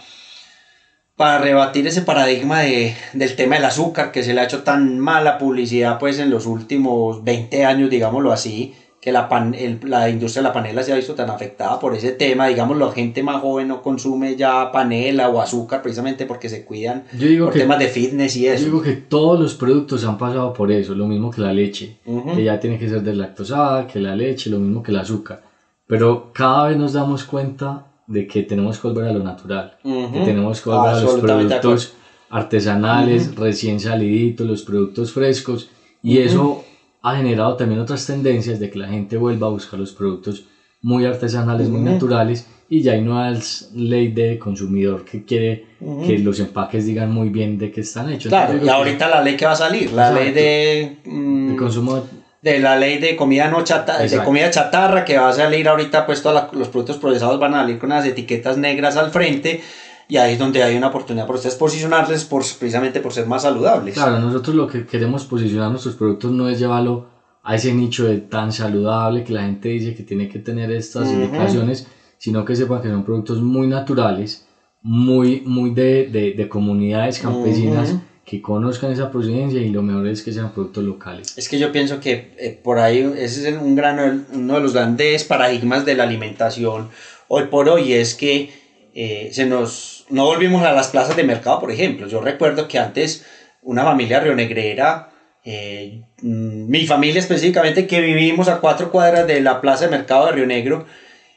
para 1.16 1.38
rebatir 1.38 1.88
ese 1.88 2.02
paradigma 2.02 2.60
de, 2.60 2.94
del 3.14 3.38
tema 3.38 3.56
del 3.56 3.64
azúcar 3.64 4.12
que 4.12 4.24
se 4.24 4.34
le 4.34 4.42
ha 4.42 4.44
hecho 4.44 4.64
tan 4.64 5.00
mala 5.00 5.38
publicidad 5.38 6.00
pues 6.00 6.20
en 6.20 6.30
los 6.30 6.46
últimos 6.48 7.24
20 7.24 7.64
años, 7.64 7.90
digámoslo 7.90 8.34
así? 8.34 8.74
Que 9.04 9.12
la, 9.12 9.28
pan, 9.28 9.54
el, 9.54 9.80
la 9.84 10.10
industria 10.10 10.42
de 10.42 10.48
la 10.48 10.54
panela 10.54 10.82
se 10.82 10.94
ha 10.94 10.96
visto 10.96 11.14
tan 11.14 11.30
afectada 11.30 11.78
por 11.78 11.94
ese 11.94 12.14
tema, 12.14 12.48
digamos, 12.48 12.78
la 12.78 12.90
gente 12.90 13.22
más 13.22 13.42
joven 13.42 13.68
no 13.68 13.82
consume 13.82 14.38
ya 14.38 14.72
panela 14.72 15.28
o 15.28 15.42
azúcar 15.42 15.82
precisamente 15.82 16.26
porque 16.26 16.48
se 16.48 16.64
cuidan 16.64 17.04
yo 17.18 17.28
digo 17.28 17.46
por 17.48 17.54
que 17.54 17.60
temas 17.60 17.80
de 17.80 17.90
fitness 17.90 18.38
y 18.38 18.44
yo 18.46 18.54
eso. 18.54 18.64
digo 18.64 18.82
que 18.82 18.94
todos 18.94 19.38
los 19.38 19.56
productos 19.56 20.06
han 20.06 20.18
pasado 20.18 20.54
por 20.54 20.72
eso 20.72 20.96
lo 20.96 21.06
mismo 21.06 21.30
que 21.32 21.42
la 21.42 21.52
leche 21.52 21.98
Ujú. 22.06 22.34
que 22.36 22.44
ya 22.46 22.58
tiene 22.62 22.80
que 22.80 22.88
ser 22.88 23.02
deslactosada 23.02 23.88
que 23.88 24.00
la 24.00 24.16
leche 24.16 24.50
lo 24.50 24.60
mismo 24.60 24.82
que 24.82 24.92
el 24.92 24.98
azúcar 24.98 25.42
pero 25.86 26.30
cada 26.32 26.68
vez 26.70 26.78
nos 26.78 26.94
damos 26.94 27.26
cuenta 27.26 27.84
de 28.08 28.26
que 28.26 28.44
tenemos 28.44 28.80
que 28.80 28.88
volver 28.88 29.06
a 29.10 29.12
lo 29.12 29.22
natural 29.22 29.74
Ujú. 29.84 30.14
que 30.14 30.20
tenemos 30.22 30.62
que 30.62 30.70
volver 30.70 30.94
a 30.96 31.02
los 31.02 31.16
productos 31.16 31.94
artesanales, 32.30 33.36
recién 33.36 33.80
saliditos, 33.80 34.48
los 34.48 34.64
productos 34.64 35.12
frescos, 35.12 35.70
y 36.02 36.18
eso 36.20 36.64
ha 37.04 37.18
generado 37.18 37.58
también 37.58 37.82
otras 37.82 38.06
tendencias 38.08 38.60
de 38.60 38.70
que 38.70 38.80
la 38.80 38.88
gente 38.88 39.18
vuelva 39.18 39.48
a 39.48 39.52
buscar 39.52 39.80
los 39.80 39.92
productos 39.92 40.46
muy 40.82 41.06
artesanales, 41.06 41.70
muy 41.70 41.82
naturales, 41.82 42.48
y 42.70 42.82
ya 42.82 42.94
hay 42.94 43.02
nuevas 43.02 43.70
ley 43.76 44.12
de 44.12 44.40
consumidor 44.40 45.06
que 45.06 45.24
quiere 45.24 45.66
que 46.08 46.18
los 46.20 46.40
empaques 46.40 46.86
digan 46.86 47.12
muy 47.12 47.30
bien 47.30 47.58
de 47.58 47.72
qué 47.72 47.82
están 47.82 48.12
hechos. 48.12 48.30
Claro, 48.30 48.58
y 48.64 48.68
ahorita 48.68 49.10
la 49.10 49.22
ley 49.22 49.36
que 49.36 49.46
va 49.46 49.52
a 49.52 49.56
salir, 49.56 49.92
la 49.92 50.10
Exacto. 50.10 50.24
ley 50.24 50.34
de, 50.34 50.98
que 51.04 51.10
mm, 51.10 51.56
consumo 51.58 52.04
de 52.42 52.60
la 52.60 52.78
ley 52.78 52.98
de 52.98 53.16
comida 53.16 53.48
no 53.50 53.64
chata, 53.64 54.00
de 54.00 54.18
comida 54.24 54.50
chatarra 54.50 55.06
que 55.06 55.18
va 55.18 55.30
a 55.30 55.34
salir 55.34 55.68
ahorita, 55.68 56.06
pues 56.06 56.22
todos 56.22 56.54
los 56.54 56.70
productos 56.70 56.98
procesados 56.98 57.40
van 57.40 57.54
a 57.54 57.62
salir 57.62 57.80
con 57.80 57.90
las 57.90 58.06
etiquetas 58.06 58.58
negras 58.58 58.98
al 58.98 59.12
frente 59.12 59.62
y 60.08 60.18
ahí 60.18 60.34
es 60.34 60.40
donde 60.40 60.64
hay 60.64 60.76
una 60.76 60.88
oportunidad 60.88 61.26
para 61.26 61.38
ustedes 61.38 61.56
posicionarles 61.56 62.26
por, 62.26 62.44
precisamente 62.60 63.00
por 63.00 63.14
ser 63.14 63.26
más 63.26 63.44
saludables. 63.44 63.94
Claro, 63.94 64.20
nosotros 64.20 64.56
lo 64.56 64.68
que 64.68 64.86
queremos 64.86 65.26
posicionar 65.26 65.70
nuestros 65.70 65.96
productos 65.96 66.32
no 66.32 66.48
es 66.50 66.60
llevarlo 66.60 67.08
a 67.44 67.56
ese 67.56 67.74
nicho 67.74 68.06
de 68.06 68.18
tan 68.20 68.52
saludable 68.52 69.24
que 69.24 69.34
la 69.34 69.44
gente 69.44 69.70
dice 69.70 69.94
que 69.96 70.04
tiene 70.04 70.30
que 70.30 70.40
tener 70.40 70.72
estas 70.72 71.08
Ujú. 71.10 71.16
indicaciones, 71.16 71.88
sino 72.18 72.46
que 72.46 72.56
sepan 72.56 72.82
que 72.82 72.90
son 72.90 73.04
productos 73.04 73.42
muy 73.42 73.68
naturales, 73.68 74.46
muy, 74.82 75.42
muy 75.46 75.72
de, 75.72 76.08
de, 76.08 76.34
de 76.34 76.50
comunidades 76.50 77.20
campesinas 77.20 77.90
Ujú. 77.92 78.02
que 78.26 78.42
conozcan 78.42 78.92
esa 78.92 79.12
procedencia 79.12 79.62
y 79.62 79.70
lo 79.70 79.82
mejor 79.82 80.08
es 80.08 80.22
que 80.22 80.32
sean 80.32 80.52
productos 80.54 80.84
locales. 80.84 81.34
Es 81.38 81.50
que 81.50 81.60
yo 81.60 81.72
pienso 81.72 82.00
que 82.00 82.34
eh, 82.38 82.60
por 82.64 82.80
ahí 82.80 83.00
ese 83.18 83.50
es 83.50 83.58
un 83.58 83.76
gran, 83.76 84.26
uno 84.34 84.56
de 84.56 84.62
los 84.62 84.74
grandes 84.74 85.24
paradigmas 85.24 85.86
de 85.86 85.96
la 85.96 86.04
alimentación 86.04 86.90
hoy 87.28 87.46
por 87.48 87.68
hoy 87.68 87.94
es 87.94 88.14
que 88.14 88.63
eh, 88.94 89.30
se 89.32 89.46
nos, 89.46 90.06
no 90.10 90.26
volvimos 90.26 90.64
a 90.64 90.72
las 90.72 90.90
plazas 90.90 91.16
de 91.16 91.24
mercado, 91.24 91.60
por 91.60 91.72
ejemplo. 91.72 92.08
Yo 92.08 92.22
recuerdo 92.22 92.68
que 92.68 92.80
antes 92.80 93.26
una 93.62 93.84
familia 93.84 94.20
rionegrera, 94.20 95.10
eh, 95.44 96.02
mm, 96.22 96.70
mi 96.70 96.86
familia 96.86 97.20
específicamente, 97.20 97.88
que 97.88 98.02
vivimos 98.02 98.48
a 98.48 98.60
cuatro 98.60 98.92
cuadras 98.92 99.26
de 99.28 99.42
la 99.42 99.62
plaza 99.62 99.86
de 99.86 99.92
mercado 99.92 100.28
de 100.28 100.34
Río 100.34 100.46
Negro, 100.46 100.86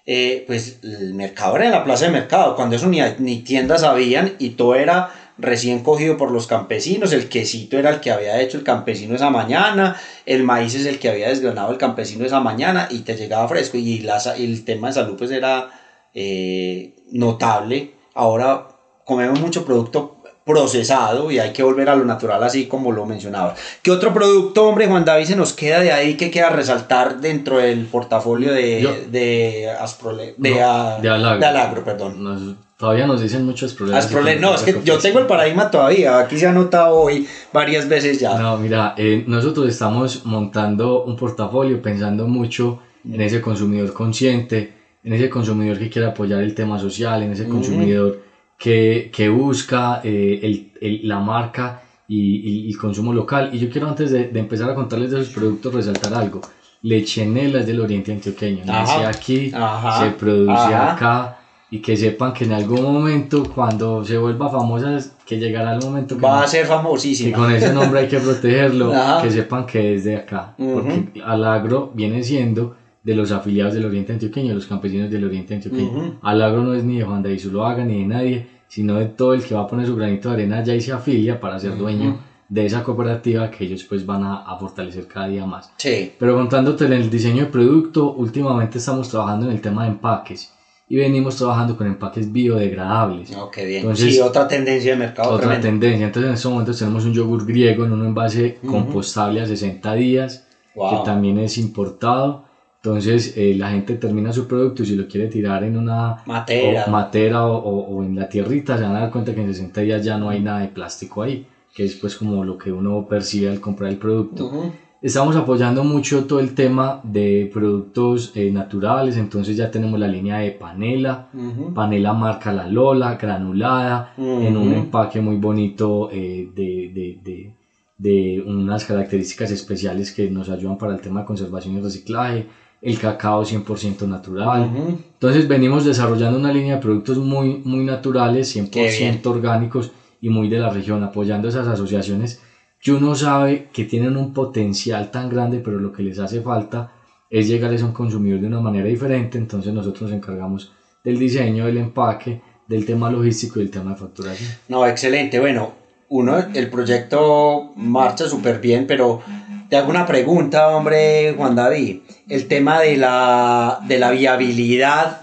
eh, 0.04 0.44
pues 0.46 0.78
el 0.82 1.14
mercado 1.14 1.57
era 1.57 1.66
en 1.66 1.72
la 1.72 1.84
plaza 1.84 2.04
de 2.07 2.12
mercado, 2.12 2.54
cuando 2.57 2.76
eso 2.76 2.86
ni, 2.86 3.00
ni 3.18 3.38
tiendas 3.38 3.82
habían 3.82 4.34
y 4.38 4.50
todo 4.50 4.76
era 4.76 5.11
recién 5.38 5.82
cogido 5.82 6.16
por 6.16 6.30
los 6.30 6.46
campesinos, 6.46 7.12
el 7.12 7.28
quesito 7.28 7.78
era 7.78 7.90
el 7.90 8.00
que 8.00 8.11
había 8.11 8.40
hecho 8.40 8.57
el 8.57 8.64
campesino 8.64 9.14
esa 9.14 9.30
mañana, 9.30 10.00
el 10.24 10.44
maíz 10.44 10.74
es 10.74 10.86
el 10.86 10.98
que 10.98 11.11
había 11.11 11.28
desgranado 11.28 11.72
el 11.72 11.78
campesino 11.78 12.24
esa 12.24 12.40
mañana 12.40 12.88
y 12.90 13.00
te 13.00 13.16
llegaba 13.16 13.48
fresco 13.48 13.76
y, 13.76 14.00
la, 14.00 14.18
el 14.38 14.64
tema 14.64 14.88
de 14.88 14.94
salud 14.94 15.16
pues 15.18 15.30
era 15.30 15.70
eh, 16.16 16.94
notable. 17.12 17.92
Ahora 18.14 18.68
comemos 19.04 19.38
mucho 19.38 19.64
producto 19.64 20.16
procesado 20.46 21.30
y 21.30 21.40
hay 21.40 21.52
que 21.52 21.64
volver 21.64 21.90
a 21.90 21.96
lo 21.96 22.04
natural 22.04 22.42
así 22.42 22.66
como 22.66 22.92
lo 22.92 23.04
mencionaba. 23.04 23.54
¿Qué 23.82 23.90
otro 23.90 24.14
producto, 24.14 24.64
hombre, 24.66 24.86
Juan 24.86 25.04
David, 25.04 25.26
se 25.26 25.36
nos 25.36 25.52
queda 25.52 25.80
de 25.80 25.92
ahí 25.92 26.14
que 26.14 26.30
queda 26.30 26.50
resaltar 26.50 27.20
dentro 27.20 27.58
del 27.58 27.84
portafolio 27.86 28.52
de, 28.52 29.06
de, 29.10 29.68
Asprole, 29.70 30.34
de, 30.38 30.62
Alagro. 30.62 31.84
perdón? 31.84 32.56
todavía 32.78 33.06
nos 33.06 33.20
dicen 33.22 33.44
muchos 33.44 33.74
problemas. 33.74 34.10
no, 34.40 34.54
es 34.54 34.62
que 34.62 34.80
yo 34.84 34.98
tengo 34.98 35.18
el 35.18 35.26
paradigma 35.26 35.70
todavía, 35.70 36.18
aquí 36.18 36.38
se 36.38 36.46
ha 36.46 36.52
notado 36.52 36.94
hoy 36.94 37.26
varias 37.52 37.88
veces 37.88 38.20
ya. 38.20 38.38
No, 38.38 38.56
mira, 38.56 38.94
eh, 38.96 39.24
nosotros 39.26 39.68
estamos 39.68 40.24
montando 40.24 41.02
un 41.04 41.16
portafolio 41.16 41.82
pensando 41.82 42.26
mucho 42.28 42.80
en 43.04 43.20
ese 43.20 43.40
consumidor 43.40 43.92
consciente, 43.92 44.72
en 45.05 45.12
ese 45.12 45.30
consumidor 45.30 45.78
que 45.78 45.88
quiere 45.88 46.09
apoyar 46.09 46.42
el 46.42 46.55
tema 46.55 46.78
social, 46.78 47.22
en 47.22 47.32
ese 47.32 47.49
consumidor 47.49 48.20
que, 48.59 49.11
que 49.12 49.28
busca 49.28 50.01
eh, 50.03 50.40
el, 50.42 50.72
el, 50.80 51.09
la 51.09 51.20
marca 51.20 51.82
y, 52.09 52.66
y, 52.66 52.70
el 52.70 52.78
consumo 52.78 53.12
local. 53.12 53.51
Y 53.53 53.59
yo 53.59 53.70
quiero 53.70 53.88
antes 53.88 54.11
de, 54.11 54.28
de, 54.28 54.40
empezar 54.40 54.70
a 54.70 54.74
contarles 54.74 55.11
de 55.11 55.20
esos 55.20 55.34
productos 55.34 55.74
resaltar 55.74 56.14
algo. 56.14 56.40
Lechenela 56.82 57.61
es 57.61 57.66
del 57.66 57.80
oriente 57.80 58.12
antioqueño, 58.12 58.64
nace 58.64 59.05
aquí, 59.05 59.51
se 59.51 60.11
produce 60.18 60.74
acá 60.74 61.38
y 61.68 61.80
que 61.80 61.97
sepan 61.97 62.32
que 62.32 62.44
en 62.44 62.53
algún 62.53 62.82
momento 62.82 63.42
cuando 63.53 64.05
se 64.05 64.16
vuelva 64.16 64.49
famosa 64.49 64.99
que 65.24 65.38
llegará 65.38 65.74
el 65.74 65.80
momento 65.82 66.16
que 66.16 66.22
va 66.22 66.42
a 66.42 66.47
ser 66.47 66.64
famosísima. 66.64 67.30
y 67.30 67.32
con 67.32 67.51
ese 67.51 67.72
nombre 67.72 68.01
hay 68.01 68.09
que 68.09 68.18
protegerlo 68.18 68.92
que 69.22 69.30
sepan 69.30 69.66
que 69.66 69.94
es 69.94 70.05
de 70.05 70.16
acá. 70.16 70.55
Porque 70.57 71.20
Alagro 71.24 71.90
viene 71.92 72.22
siendo 72.22 72.76
de 73.07 73.14
los 73.14 73.30
afiliados 73.30 73.72
del 73.72 73.84
Oriente 73.84 74.12
Antioqueño, 74.12 74.52
los 74.52 74.66
campesinos 74.66 75.09
del 75.09 75.24
Oriente 75.24 75.54
Antioqueño. 75.54 76.18
Alagro 76.22 76.64
no 76.64 76.74
es 76.74 76.82
ni 76.82 76.98
de 76.98 77.04
Juan 77.04 77.22
David 77.22 77.38
Zuluaga 77.38 77.84
ni 77.84 78.00
de 78.00 78.04
nadie, 78.04 78.46
sino 78.66 78.96
de 78.96 79.04
todo 79.07 79.32
el 79.32 79.44
que 79.44 79.54
va 79.54 79.61
a 79.61 79.66
poner 79.68 79.86
su 79.86 79.94
granito 79.94 80.28
de 80.28 80.34
arena 80.34 80.59
allá 80.59 80.74
y 80.74 80.80
se 80.80 80.90
afilia 80.90 81.38
para 81.40 81.57
ser 81.61 81.78
dueño 81.78 82.18
de 82.48 82.66
esa 82.66 82.82
cooperativa 82.82 83.48
que 83.48 83.64
ellos 83.64 83.84
pues 83.84 84.04
van 84.04 84.24
a, 84.24 84.38
a, 84.38 84.59
fortalecer 84.59 85.07
cada 85.07 85.28
día 85.28 85.46
más. 85.46 85.70
Sí. 85.76 86.14
Pero 86.18 86.34
contándote 86.34 86.86
en 86.86 86.94
el 86.94 87.09
diseño 87.09 87.44
de 87.44 87.50
producto, 87.50 88.12
últimamente 88.12 88.78
estamos 88.78 89.09
trabajando 89.09 89.46
en 89.46 89.52
el 89.52 89.61
tema 89.61 89.84
de 89.84 89.90
empaques 89.90 90.52
y 90.88 90.96
venimos 90.96 91.36
trabajando 91.36 91.76
con 91.76 91.86
empaques 91.86 92.32
biodegradables. 92.32 93.30
Qué 93.52 93.66
bien. 93.66 93.82
Entonces, 93.82 94.16
sí, 94.16 94.20
otra 94.20 94.48
tendencia 94.48 94.94
de 94.94 94.98
mercado. 94.98 95.30
Otra 95.30 95.61
tendencia. 95.61 96.07
Entonces 96.07 96.28
en 96.28 96.34
estos 96.34 96.50
momentos 96.50 96.76
tenemos 96.76 97.04
un 97.04 97.14
yogur 97.14 97.46
griego 97.46 97.84
en 97.84 97.92
un 97.92 98.04
envase 98.04 98.59
compostable 98.66 99.42
a 99.42 99.46
60 99.46 99.94
días, 99.94 100.48
que 100.74 101.04
también 101.04 101.38
es 101.38 101.57
importado 101.57 102.45
entonces 102.87 103.34
eh, 103.37 103.57
la 103.59 103.70
gente 103.70 103.97
termina 103.97 104.32
su 104.32 104.47
producto 104.47 104.84
y 104.84 104.87
si 104.87 104.95
lo 104.95 105.09
quiere 105.09 105.26
tirar 105.26 105.64
en 105.64 105.76
una 105.76 106.22
matera. 106.24 106.84
o, 106.87 106.91
matera 106.91 107.47
o, 107.47 107.57
o, 107.59 108.05
en 108.05 108.14
la 108.14 108.28
tierrita, 108.28 108.76
se 108.76 108.84
van 108.84 108.95
a 108.95 109.01
dar 109.01 109.11
cuenta 109.11 109.34
que 109.34 109.41
en 109.41 109.53
60 109.53 109.80
días 109.80 110.05
ya 110.05 110.16
no 110.16 110.28
hay 110.28 110.41
nada 110.41 110.61
de 110.61 110.68
plástico 110.68 111.22
ahí, 111.22 111.45
que 111.74 111.84
es 111.84 111.97
pues 111.97 112.14
como 112.14 112.45
lo 112.45 112.57
que 112.57 112.70
uno 112.70 113.05
percibe 113.09 113.49
al 113.51 113.59
comprar 113.59 113.91
el 113.91 113.97
producto. 113.97 114.72
Estamos 115.03 115.34
apoyando 115.34 115.82
mucho 115.82 116.26
todo 116.26 116.39
el 116.39 116.55
tema 116.55 117.01
de 117.03 117.51
productos 117.53 118.30
eh, 118.37 118.53
naturales, 118.53 119.16
entonces 119.16 119.57
ya 119.57 119.68
tenemos 119.68 119.99
la 119.99 120.07
línea 120.07 120.39
de 120.39 120.53
panela, 120.53 121.28
panela 121.74 122.12
marca 122.12 122.53
La 122.53 122.68
Lola, 122.68 123.16
granulada, 123.16 124.14
en 124.16 124.57
un 124.57 124.72
empaque 124.72 125.20
muy 125.20 125.37
bonito 125.37 126.09
eh, 126.12 126.49
de, 126.55 126.93
de, 126.95 127.18
de, 127.24 127.53
de 127.99 128.45
unas 128.47 128.84
características 128.84 129.51
especiales 129.51 130.12
que 130.12 130.30
nos 130.30 130.49
ayudan 130.49 130.78
para 130.78 130.95
el 130.95 131.01
tema 131.01 131.20
de 131.20 131.26
conservación 131.26 131.76
y 131.76 131.80
reciclaje 131.80 132.47
el 132.87 133.01
cacao 133.01 133.43
100% 133.43 134.07
natural. 134.07 134.70
Entonces 135.14 135.49
venimos 135.49 135.84
desarrollando 135.84 136.39
una 136.39 136.53
línea 136.53 136.76
de 136.76 136.80
productos 136.80 137.18
muy, 137.18 137.61
muy 137.64 137.84
naturales, 137.84 138.55
100% 138.55 139.26
orgánicos 139.26 139.91
y 140.20 140.28
muy 140.28 140.49
de 140.49 140.61
la 140.61 140.70
región, 140.70 141.03
apoyando 141.03 141.49
esas 141.49 141.66
asociaciones 141.66 142.41
que 142.80 142.93
uno 142.93 143.16
sabe 143.16 143.70
que 143.72 143.87
tienen 143.87 144.16
un 144.16 144.32
potencial 144.32 145.11
tan 145.11 145.28
grande, 145.28 145.59
pero 145.59 145.80
lo 145.80 145.93
que 145.93 146.05
les 146.05 146.20
hace 146.20 146.43
falta 146.43 146.93
es 147.28 147.49
llegarles 147.49 147.82
a 147.82 147.87
un 147.87 147.93
consumidor 147.93 148.41
de 148.41 148.47
una 148.47 148.61
manera 148.61 148.87
diferente, 148.87 149.37
entonces 149.37 149.72
nosotros 149.72 150.03
nos 150.03 150.12
encargamos 150.12 150.70
del 151.03 151.18
diseño, 151.18 151.66
del 151.66 151.78
empaque, 151.78 152.41
del 152.68 152.87
tema 152.87 153.11
logístico 153.11 153.59
y 153.59 153.64
del 153.64 153.72
tema 153.72 153.91
de 153.91 153.97
facturación. 153.97 154.49
No, 154.68 154.87
excelente. 154.87 155.41
Bueno, 155.41 155.72
uno, 156.09 156.39
el 156.39 156.70
proyecto 156.70 157.72
marcha 157.74 158.28
súper 158.28 158.61
bien, 158.61 158.87
pero 158.87 159.22
te 159.68 159.76
hago 159.76 159.91
una 159.91 160.07
pregunta, 160.07 160.68
hombre, 160.68 161.34
Juan 161.37 161.57
David. 161.57 162.03
El 162.28 162.48
tema 162.48 162.80
de 162.80 162.96
la, 162.96 163.80
de 163.86 163.98
la 163.98 164.10
viabilidad 164.10 165.20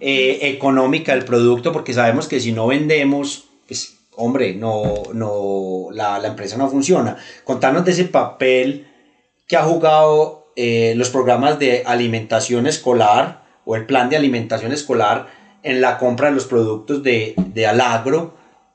eh, 0.00 0.38
económica 0.42 1.14
del 1.14 1.24
producto, 1.24 1.72
porque 1.72 1.94
sabemos 1.94 2.28
que 2.28 2.40
si 2.40 2.52
no 2.52 2.66
vendemos, 2.66 3.44
pues, 3.66 3.98
hombre, 4.16 4.54
no, 4.54 5.02
no, 5.14 5.88
la, 5.92 6.18
la 6.18 6.28
empresa 6.28 6.56
no 6.56 6.68
funciona. 6.68 7.16
Contanos 7.44 7.84
de 7.84 7.92
ese 7.92 8.04
papel 8.04 8.86
que 9.46 9.56
ha 9.56 9.62
jugado 9.62 10.52
eh, 10.56 10.92
los 10.96 11.08
programas 11.08 11.58
de 11.58 11.82
alimentación 11.86 12.66
escolar 12.66 13.44
o 13.64 13.76
el 13.76 13.86
plan 13.86 14.10
de 14.10 14.16
alimentación 14.16 14.72
escolar 14.72 15.28
en 15.62 15.80
la 15.80 15.96
compra 15.98 16.28
de 16.28 16.34
los 16.34 16.46
productos 16.46 17.02
de, 17.02 17.34
de 17.36 17.66
Alagro 17.66 18.34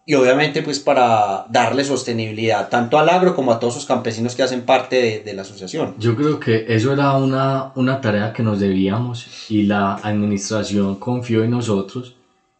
y 0.09 0.13
obviamente 0.13 0.63
pues 0.63 0.79
para 0.79 1.45
darle 1.49 1.83
sostenibilidad 1.83 2.69
tanto 2.69 2.97
al 2.97 3.09
agro 3.09 3.35
como 3.35 3.51
a 3.51 3.59
todos 3.59 3.75
los 3.75 3.85
campesinos 3.85 4.35
que 4.35 4.41
hacen 4.41 4.61
parte 4.61 4.95
de, 4.95 5.19
de, 5.19 5.33
la 5.33 5.41
asociación. 5.41 5.95
Yo 5.99 6.15
creo 6.15 6.39
que 6.39 6.65
eso 6.69 6.93
era 6.93 7.11
una, 7.17 7.73
una 7.75 7.99
tarea 7.99 8.31
que 8.31 8.41
nos 8.41 8.61
debíamos 8.61 9.51
y 9.51 9.63
la 9.63 9.95
administración 9.95 10.95
confió 10.95 11.43
en 11.43 11.51
nosotros 11.51 12.15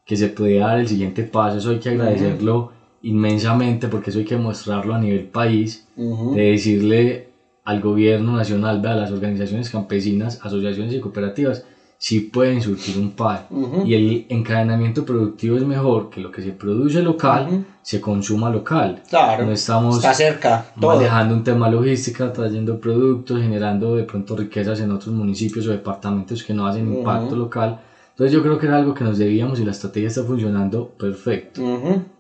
que 0.06 0.18
se 0.18 0.28
podía 0.28 0.68
dar 0.68 0.80
el 0.80 0.90
siguiente 0.90 1.24
paso, 1.24 1.58
eso 1.58 1.70
hay 1.70 1.80
que 1.80 1.90
agradecerlo 1.90 2.74
inmensamente 3.02 3.88
porque 3.88 4.10
eso 4.10 4.20
hay 4.20 4.26
que 4.26 4.38
mostrarlo 4.38 4.94
a 4.94 5.00
nivel 5.00 5.24
país, 5.24 5.88
de 5.96 6.52
decirle 6.52 7.30
al 7.64 7.80
gobierno 7.80 8.36
nacional, 8.36 8.86
a 8.86 8.96
las 8.96 9.12
organizaciones 9.12 9.70
campesinas, 9.70 10.40
asociaciones 10.44 10.94
y 10.94 11.00
cooperativas, 11.00 11.64
sí 11.98 12.20
pueden 12.22 12.62
surtir 12.62 12.98
un 12.98 13.12
PAE. 13.12 13.42
Y 13.86 13.94
el 13.94 14.26
encadenamiento 14.30 15.04
productivo 15.04 15.58
es 15.58 15.64
mejor 15.64 16.10
que 16.10 16.22
lo 16.22 16.32
que 16.32 16.42
se 16.42 16.52
produce 16.52 17.02
local 17.02 17.66
se 17.82 18.00
consuma 18.02 18.50
local. 18.50 19.02
Claro. 19.10 19.46
No 19.46 19.52
estamos 19.52 19.98
está 19.98 20.14
cerca, 20.14 20.66
manejando 20.76 21.34
un 21.34 21.44
tema 21.44 21.70
logística, 21.70 22.32
trayendo 22.32 22.80
productos, 22.80 23.42
generando 23.42 23.96
de 23.96 24.04
pronto 24.04 24.36
riquezas 24.36 24.80
en 24.82 24.92
otros 24.92 25.14
municipios 25.14 25.68
o 25.68 25.72
departamentos 25.72 26.44
que 26.44 26.54
no 26.54 26.68
hacen 26.68 26.94
impacto 26.94 27.36
local. 27.36 27.80
Entonces 28.12 28.34
yo 28.34 28.42
creo 28.42 28.58
que 28.58 28.66
era 28.66 28.78
algo 28.78 28.94
que 28.94 29.04
nos 29.04 29.18
debíamos 29.18 29.60
y 29.60 29.66
la 29.66 29.72
estrategia 29.72 30.08
está 30.08 30.24
funcionando 30.24 30.90
perfecto. 30.90 31.62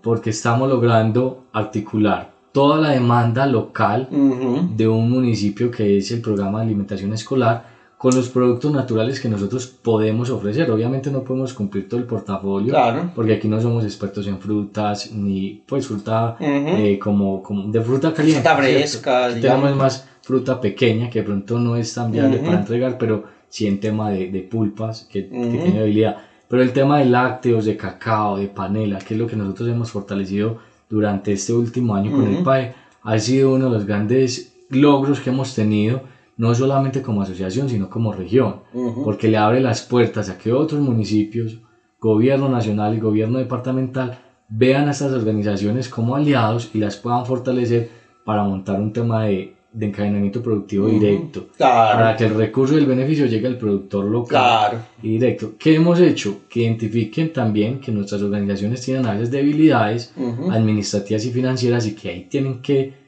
Porque 0.02 0.30
estamos 0.32 0.70
logrando 0.70 1.46
articular 1.54 2.36
toda 2.52 2.80
la 2.80 2.90
demanda 2.90 3.46
local 3.46 4.08
de 4.10 4.88
un 4.88 5.12
municipio 5.12 5.70
que 5.70 5.98
es 5.98 6.12
el 6.12 6.22
programa 6.22 6.60
de 6.60 6.66
alimentación 6.66 7.14
escolar 7.14 7.77
con 7.98 8.16
los 8.16 8.30
productos 8.30 8.72
naturales 8.72 9.20
que 9.20 9.28
nosotros 9.28 9.66
podemos 9.66 10.30
ofrecer. 10.30 10.70
Obviamente 10.70 11.10
no 11.10 11.24
podemos 11.24 11.54
cumplir 11.54 11.90
todo 11.90 12.00
el 12.00 12.06
portafolio, 12.06 12.76
porque 13.16 13.34
aquí 13.34 13.48
no 13.48 13.60
somos 13.60 13.84
expertos 13.84 14.28
en 14.28 14.40
frutas, 14.40 15.12
ni 15.12 15.64
pues 15.66 15.88
fruta 15.88 16.38
eh, 16.40 17.00
como, 17.02 17.42
como, 17.42 17.72
de 17.72 17.82
fruta 17.82 18.14
caliente. 18.14 18.42
Fruta 18.42 18.58
fresca. 18.58 19.30
Tenemos 19.34 19.76
más 19.76 20.08
fruta 20.22 20.62
pequeña 20.62 21.10
que 21.10 21.20
de 21.20 21.26
pronto 21.26 21.58
no 21.58 21.76
es 21.76 21.94
tan 21.94 22.12
viable 22.12 22.38
para 22.38 22.60
entregar, 22.60 22.98
pero 23.00 23.24
sí 23.50 23.66
en 23.66 23.80
tema 23.80 24.12
de, 24.12 24.30
de 24.30 24.42
pulpas 24.42 25.08
que, 25.10 25.28
que, 25.28 25.60
tiene 25.64 25.80
habilidad. 25.80 26.18
Pero 26.48 26.62
el 26.62 26.72
tema 26.74 27.00
de 27.00 27.06
lácteos, 27.06 27.66
de 27.66 27.76
cacao, 27.76 28.38
de 28.38 28.48
panela, 28.48 29.00
que 29.00 29.16
es 29.16 29.20
lo 29.20 29.28
que 29.28 29.36
nosotros 29.36 29.70
hemos 29.70 29.92
fortalecido 29.92 30.60
durante 30.90 31.34
este 31.34 31.52
último 31.52 31.96
año 31.96 32.12
con 32.12 32.28
el 32.28 32.44
PAE, 32.44 32.74
ha 33.02 33.20
sido 33.20 33.54
uno 33.54 33.66
de 33.66 33.72
los 33.72 33.86
grandes 33.86 34.54
logros 34.70 35.20
que 35.20 35.30
hemos 35.30 35.56
tenido 35.56 36.02
no 36.38 36.54
solamente 36.54 37.02
como 37.02 37.22
asociación, 37.22 37.68
sino 37.68 37.90
como 37.90 38.14
región, 38.14 38.62
porque 39.04 39.28
le 39.28 39.38
abre 39.38 39.60
las 39.60 39.82
puertas 39.82 40.30
a 40.30 40.38
que 40.38 40.54
otros 40.54 40.82
municipios, 40.82 41.58
gobierno 42.00 42.48
nacional 42.48 42.96
y 42.96 43.00
gobierno 43.00 43.40
departamental 43.40 44.20
vean 44.50 44.88
a 44.88 44.92
estas 44.92 45.12
organizaciones 45.14 45.90
como 45.90 46.16
aliados 46.16 46.70
y 46.74 46.78
las 46.78 46.96
puedan 46.96 47.26
fortalecer 47.26 47.90
para 48.24 48.44
montar 48.44 48.80
un 48.80 48.94
tema 48.94 49.24
de, 49.24 49.56
de 49.74 49.86
encadenamiento 49.88 50.42
productivo 50.42 50.88
directo, 50.88 51.48
para 51.58 52.16
que 52.16 52.26
el 52.26 52.36
recurso 52.36 52.76
y 52.76 52.78
el 52.78 52.86
beneficio 52.86 53.26
llegue 53.26 53.48
al 53.48 53.58
productor 53.58 54.06
local 54.06 54.86
y 55.02 55.10
directo. 55.10 55.54
¿Qué 55.58 55.76
hemos 55.76 56.00
hecho? 56.00 56.42
Que 56.50 56.62
identifiquen 56.62 57.34
también 57.34 57.80
que 57.80 57.92
nuestras 57.92 58.22
organizaciones 58.22 58.82
tienen 58.82 59.06
a 59.08 59.14
veces 59.14 59.32
debilidades 59.32 60.14
administrativas 60.52 61.26
y 61.26 61.32
financieras 61.32 61.88
y 61.88 61.96
que 61.96 62.10
ahí 62.10 62.28
tienen 62.30 62.62
que 62.62 63.07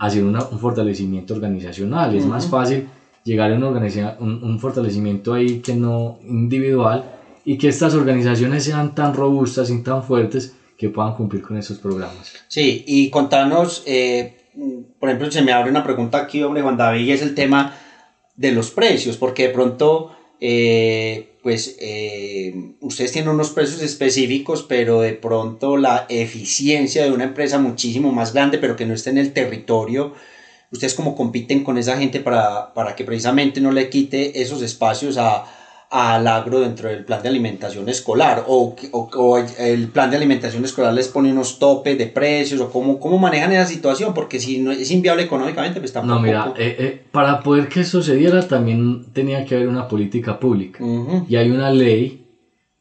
hacer 0.00 0.24
un 0.24 0.58
fortalecimiento 0.58 1.34
organizacional. 1.34 2.16
Es 2.16 2.24
más 2.24 2.46
fácil 2.48 2.88
llegar 3.22 3.52
a 3.52 3.54
una 3.54 3.68
un, 4.18 4.42
un 4.42 4.58
fortalecimiento 4.58 5.34
ahí 5.34 5.60
que 5.60 5.74
no 5.74 6.18
individual 6.24 7.04
y 7.44 7.58
que 7.58 7.68
estas 7.68 7.94
organizaciones 7.94 8.64
sean 8.64 8.94
tan 8.94 9.14
robustas 9.14 9.70
y 9.70 9.82
tan 9.82 10.02
fuertes 10.02 10.56
que 10.78 10.88
puedan 10.88 11.14
cumplir 11.14 11.42
con 11.42 11.58
esos 11.58 11.78
programas. 11.78 12.32
Sí, 12.48 12.82
y 12.86 13.10
contanos, 13.10 13.82
eh, 13.86 14.48
por 14.98 15.10
ejemplo, 15.10 15.30
se 15.30 15.42
me 15.42 15.52
abre 15.52 15.70
una 15.70 15.84
pregunta 15.84 16.16
aquí, 16.16 16.42
hombre, 16.42 16.62
Juan 16.62 16.78
David, 16.78 17.04
y 17.04 17.12
es 17.12 17.20
el 17.20 17.34
tema 17.34 17.74
de 18.36 18.52
los 18.52 18.70
precios, 18.70 19.18
porque 19.18 19.48
de 19.48 19.52
pronto, 19.52 20.16
eh, 20.40 21.29
pues, 21.42 21.76
eh, 21.80 22.74
ustedes 22.80 23.12
tienen 23.12 23.30
unos 23.30 23.50
precios 23.50 23.82
específicos, 23.82 24.62
pero 24.62 25.00
de 25.00 25.14
pronto 25.14 25.76
la 25.76 26.06
eficiencia 26.08 27.02
de 27.04 27.12
una 27.12 27.24
empresa 27.24 27.58
muchísimo 27.58 28.12
más 28.12 28.32
grande, 28.32 28.58
pero 28.58 28.76
que 28.76 28.86
no 28.86 28.94
esté 28.94 29.10
en 29.10 29.18
el 29.18 29.32
territorio, 29.32 30.12
ustedes 30.70 30.94
como 30.94 31.14
compiten 31.14 31.64
con 31.64 31.78
esa 31.78 31.96
gente 31.96 32.20
para, 32.20 32.74
para 32.74 32.94
que 32.94 33.04
precisamente 33.04 33.60
no 33.60 33.72
le 33.72 33.88
quite 33.88 34.40
esos 34.42 34.62
espacios 34.62 35.16
a 35.16 35.44
al 35.90 36.28
agro 36.28 36.60
dentro 36.60 36.88
del 36.88 37.04
plan 37.04 37.20
de 37.20 37.28
alimentación 37.28 37.88
escolar 37.88 38.44
o, 38.46 38.76
o, 38.92 39.38
el 39.58 39.88
plan 39.88 40.08
de 40.08 40.16
alimentación 40.16 40.64
escolar 40.64 40.94
les 40.94 41.08
pone 41.08 41.32
unos 41.32 41.58
topes 41.58 41.98
de 41.98 42.06
precios 42.06 42.60
o 42.60 42.70
cómo, 42.70 43.00
cómo 43.00 43.18
manejan 43.18 43.52
esa 43.52 43.66
situación 43.66 44.14
porque 44.14 44.38
si 44.38 44.58
no 44.58 44.70
es 44.70 44.88
inviable 44.92 45.24
económicamente 45.24 45.80
pues 45.80 45.92
tampoco... 45.92 46.14
No, 46.14 46.20
mira, 46.20 46.54
eh, 46.56 46.76
eh, 46.78 47.02
para 47.10 47.40
poder 47.40 47.68
que 47.68 47.80
eso 47.80 48.02
se 48.02 48.14
diera 48.14 48.46
también 48.46 49.06
tenía 49.12 49.44
que 49.44 49.56
haber 49.56 49.66
una 49.66 49.88
política 49.88 50.38
pública. 50.38 50.84
Y 51.28 51.34
hay 51.34 51.50
una 51.50 51.70
ley 51.72 52.19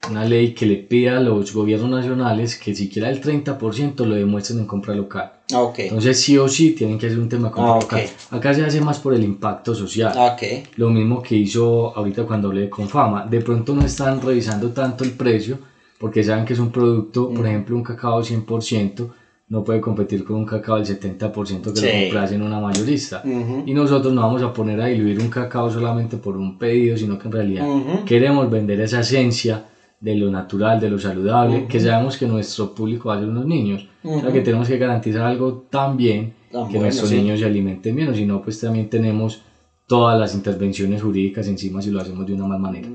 una 0.10 0.26
ley 0.26 0.54
que 0.54 0.66
le 0.66 0.76
pida 0.76 1.18
a 1.18 1.20
los 1.20 1.54
gobiernos 1.54 1.90
nacionales 1.90 2.58
que 2.58 2.76
siquiera 2.76 3.10
el 3.10 3.22
30% 3.22 4.06
lo 4.06 4.16
demuestren 4.16 4.60
en 4.60 4.66
compra 4.66 4.96
local. 4.96 5.32
Ah, 5.54 5.62
okay. 5.62 5.86
Entonces 5.86 6.20
sí 6.20 6.38
o 6.38 6.48
sí 6.48 6.72
tienen 6.72 6.98
que 6.98 7.08
hacer 7.08 7.20
un 7.20 7.30
tema 7.30 7.50
de 7.50 7.54
compra 7.54 7.74
ah, 7.74 7.80
local. 7.82 8.02
Acá 8.32 8.54
se 8.54 8.64
hace 8.64 8.82
más 8.82 9.00
por 9.00 9.14
el 9.14 9.24
impacto 9.24 9.74
social. 9.74 10.14
Ah, 10.16 10.34
okay. 10.34 10.64
Lo 10.76 10.90
mismo 10.90 11.22
que 11.22 11.36
hizo 11.36 11.96
ahorita 11.96 12.24
cuando 12.24 12.50
hablé 12.50 12.62
de 12.62 12.70
Confama. 12.70 13.26
De 13.26 13.42
pronto 13.42 13.74
no 13.74 13.86
están 13.86 14.22
revisando 14.22 14.70
tanto 14.72 15.04
el 15.04 15.12
precio 15.12 15.58
porque 16.00 16.24
saben 16.24 16.46
que 16.46 16.54
es 16.54 16.60
un 16.60 16.72
producto, 16.72 17.30
por 17.30 17.44
mm. 17.44 17.48
ejemplo, 17.48 17.76
un 17.76 17.84
cacao 17.84 18.22
100%, 18.22 19.10
no 19.50 19.64
puede 19.64 19.82
competir 19.82 20.24
con 20.24 20.38
un 20.38 20.46
cacao 20.46 20.78
del 20.78 20.86
70% 20.86 21.74
que 21.74 21.82
lo 21.82 22.04
compras 22.04 22.32
en 22.32 22.42
una 22.42 22.60
mayorista. 22.60 23.22
Y 23.66 23.74
nosotros 23.74 24.14
no 24.14 24.22
vamos 24.22 24.42
a 24.42 24.54
poner 24.54 24.80
a 24.80 24.86
diluir 24.86 25.20
un 25.20 25.30
cacao 25.30 25.70
solamente 25.70 26.18
por 26.18 26.38
un 26.38 26.58
pedido, 26.58 26.96
sino 26.96 27.18
que 27.18 27.28
en 27.28 27.32
realidad 27.32 27.66
queremos 28.06 28.50
vender 28.50 28.80
esa 28.80 29.02
esencia 29.02 29.66
de 30.00 30.16
lo 30.16 30.32
natural, 30.32 30.80
de 30.80 30.90
lo 30.90 30.98
saludable, 30.98 31.66
que 31.68 31.80
sabemos 31.80 32.18
que 32.18 32.26
nuestro 32.26 32.74
público 32.74 33.10
va 33.10 33.16
a 33.16 33.20
ser 33.20 33.30
unos 33.30 33.46
niños. 33.46 33.88
O 34.04 34.20
sea 34.22 34.32
que 34.32 34.42
tenemos 34.42 34.68
que 34.68 34.78
garantizar 34.78 35.24
algo 35.24 35.66
tan 35.70 35.98
bien 35.98 36.34
que 36.72 36.80
nuestros 36.80 37.12
niños 37.12 37.40
se 37.40 37.46
alimenten 37.46 37.96
bien, 37.96 38.10
o 38.10 38.14
si 38.14 38.26
no, 38.26 38.42
pues 38.42 38.60
también 38.60 38.90
tenemos 38.90 39.42
todas 39.88 40.20
las 40.20 40.36
intervenciones 40.36 41.02
jurídicas 41.02 41.48
encima 41.48 41.82
si 41.82 41.90
lo 41.90 42.00
hacemos 42.00 42.26
de 42.28 42.34
una 42.34 42.46
mal 42.46 42.60
manera. 42.60 42.88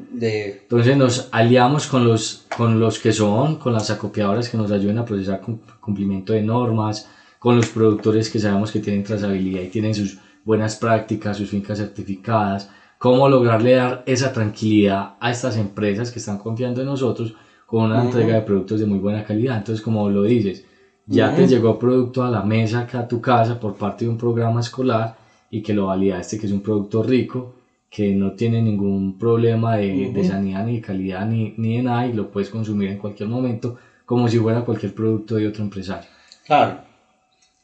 Entonces 0.63 0.97
nos 0.97 1.29
aliamos 1.33 1.89
con 1.89 2.07
los, 2.07 2.47
con 2.57 2.79
los 2.79 3.01
que 3.01 3.13
son, 3.13 3.57
con 3.57 3.73
las 3.73 3.91
acopiadoras 3.91 4.49
que 4.49 4.57
nos 4.57 4.71
ayuden 4.71 4.99
a 4.99 5.05
procesar 5.05 5.41
cumplimiento 5.81 6.33
de 6.33 6.43
normas, 6.43 7.09
con 7.41 7.57
los 7.57 7.67
productores 7.67 8.31
que 8.31 8.39
sabemos 8.39 8.71
que 8.71 8.79
tienen 8.79 9.03
trazabilidad 9.03 9.61
y 9.63 9.69
tienen 9.69 9.95
sus 9.95 10.19
buenas 10.45 10.77
prácticas, 10.77 11.37
sus 11.37 11.51
fincas 11.51 11.79
certificadas, 11.79 12.71
cómo 13.05 13.29
lograrle 13.29 13.73
dar 13.73 14.03
esa 14.07 14.33
tranquilidad 14.33 15.17
a 15.21 15.31
estas 15.31 15.59
empresas 15.59 16.11
que 16.11 16.19
están 16.19 16.39
confiando 16.39 16.81
en 16.81 16.87
nosotros 16.87 17.35
con 17.67 17.83
una 17.83 18.03
entrega 18.03 18.35
de 18.35 18.41
productos 18.41 18.81
de 18.81 18.87
muy 18.87 18.99
buena 18.99 19.23
calidad. 19.23 19.59
Entonces, 19.59 19.85
como 19.85 20.09
lo 20.09 20.23
dices, 20.23 20.65
ya 21.05 21.35
te 21.35 21.47
llegó 21.47 21.79
producto 21.79 22.23
a 22.23 22.31
la 22.31 22.41
mesa 22.41 22.79
acá 22.79 23.01
a 23.01 23.07
tu 23.07 23.21
casa 23.21 23.61
por 23.61 23.75
parte 23.75 24.07
de 24.07 24.11
un 24.11 24.17
programa 24.17 24.61
escolar 24.61 25.19
y 25.51 25.61
que 25.61 25.75
lo 25.75 25.85
validaste 25.85 26.39
que 26.39 26.47
es 26.47 26.53
un 26.53 26.63
producto 26.63 27.03
rico, 27.03 27.53
que 27.91 28.15
no 28.15 28.33
tiene 28.33 28.63
ningún 28.63 29.19
problema 29.19 29.77
de, 29.77 30.09
de 30.09 30.25
sanidad 30.25 30.65
ni 30.65 30.77
de 30.77 30.81
calidad 30.81 31.27
ni, 31.27 31.53
ni 31.59 31.77
de 31.77 31.83
nada 31.83 32.07
y 32.07 32.15
lo 32.15 32.31
puedes 32.31 32.49
consumir 32.49 32.89
en 32.89 32.97
cualquier 32.97 33.29
momento 33.29 33.77
como 34.07 34.29
si 34.29 34.39
fuera 34.39 34.63
cualquier 34.63 34.95
producto 34.95 35.35
de 35.35 35.47
otro 35.47 35.63
empresario. 35.63 36.09
Claro, 36.47 36.79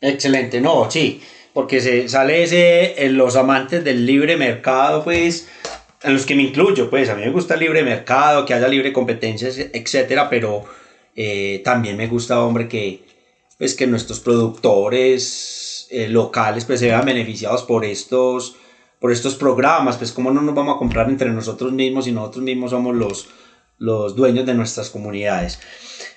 excelente, 0.03 0.61
no, 0.61 0.91
sí 0.91 1.18
porque 1.53 1.80
se 1.80 2.09
sale 2.09 2.42
ese, 2.42 3.05
en 3.05 3.16
los 3.16 3.36
amantes 3.36 3.82
del 3.84 4.07
libre 4.07 4.36
mercado, 4.36 5.03
pues, 5.03 5.48
en 6.03 6.14
los 6.14 6.24
que 6.24 6.34
me 6.34 6.42
incluyo, 6.42 6.88
pues, 6.88 7.09
a 7.09 7.14
mí 7.14 7.22
me 7.22 7.30
gusta 7.30 7.55
el 7.55 7.61
libre 7.61 7.82
mercado, 7.82 8.44
que 8.44 8.55
haya 8.55 8.68
libre 8.68 8.92
competencia, 8.92 9.48
etcétera, 9.72 10.30
pero 10.30 10.64
eh, 11.16 11.61
también 11.64 11.96
me 11.96 12.07
gusta, 12.07 12.40
hombre, 12.40 12.68
que, 12.68 13.05
pues, 13.59 13.74
que 13.74 13.86
nuestros 13.86 14.20
productores 14.20 15.88
eh, 15.90 16.09
locales, 16.09 16.64
pues, 16.64 16.80
se 16.80 16.86
vean 16.86 17.05
beneficiados 17.05 17.64
por 17.64 17.84
estos, 17.84 18.57
por 18.98 19.12
estos 19.12 19.34
programas, 19.34 19.96
pues, 19.96 20.12
cómo 20.12 20.30
no 20.30 20.40
nos 20.40 20.55
vamos 20.55 20.76
a 20.76 20.78
comprar 20.78 21.09
entre 21.09 21.30
nosotros 21.30 21.72
mismos 21.72 22.07
y 22.07 22.12
nosotros 22.12 22.44
mismos 22.44 22.70
somos 22.70 22.94
los, 22.94 23.28
los 23.78 24.14
dueños 24.14 24.46
de 24.46 24.55
nuestras 24.55 24.88
comunidades. 24.90 25.59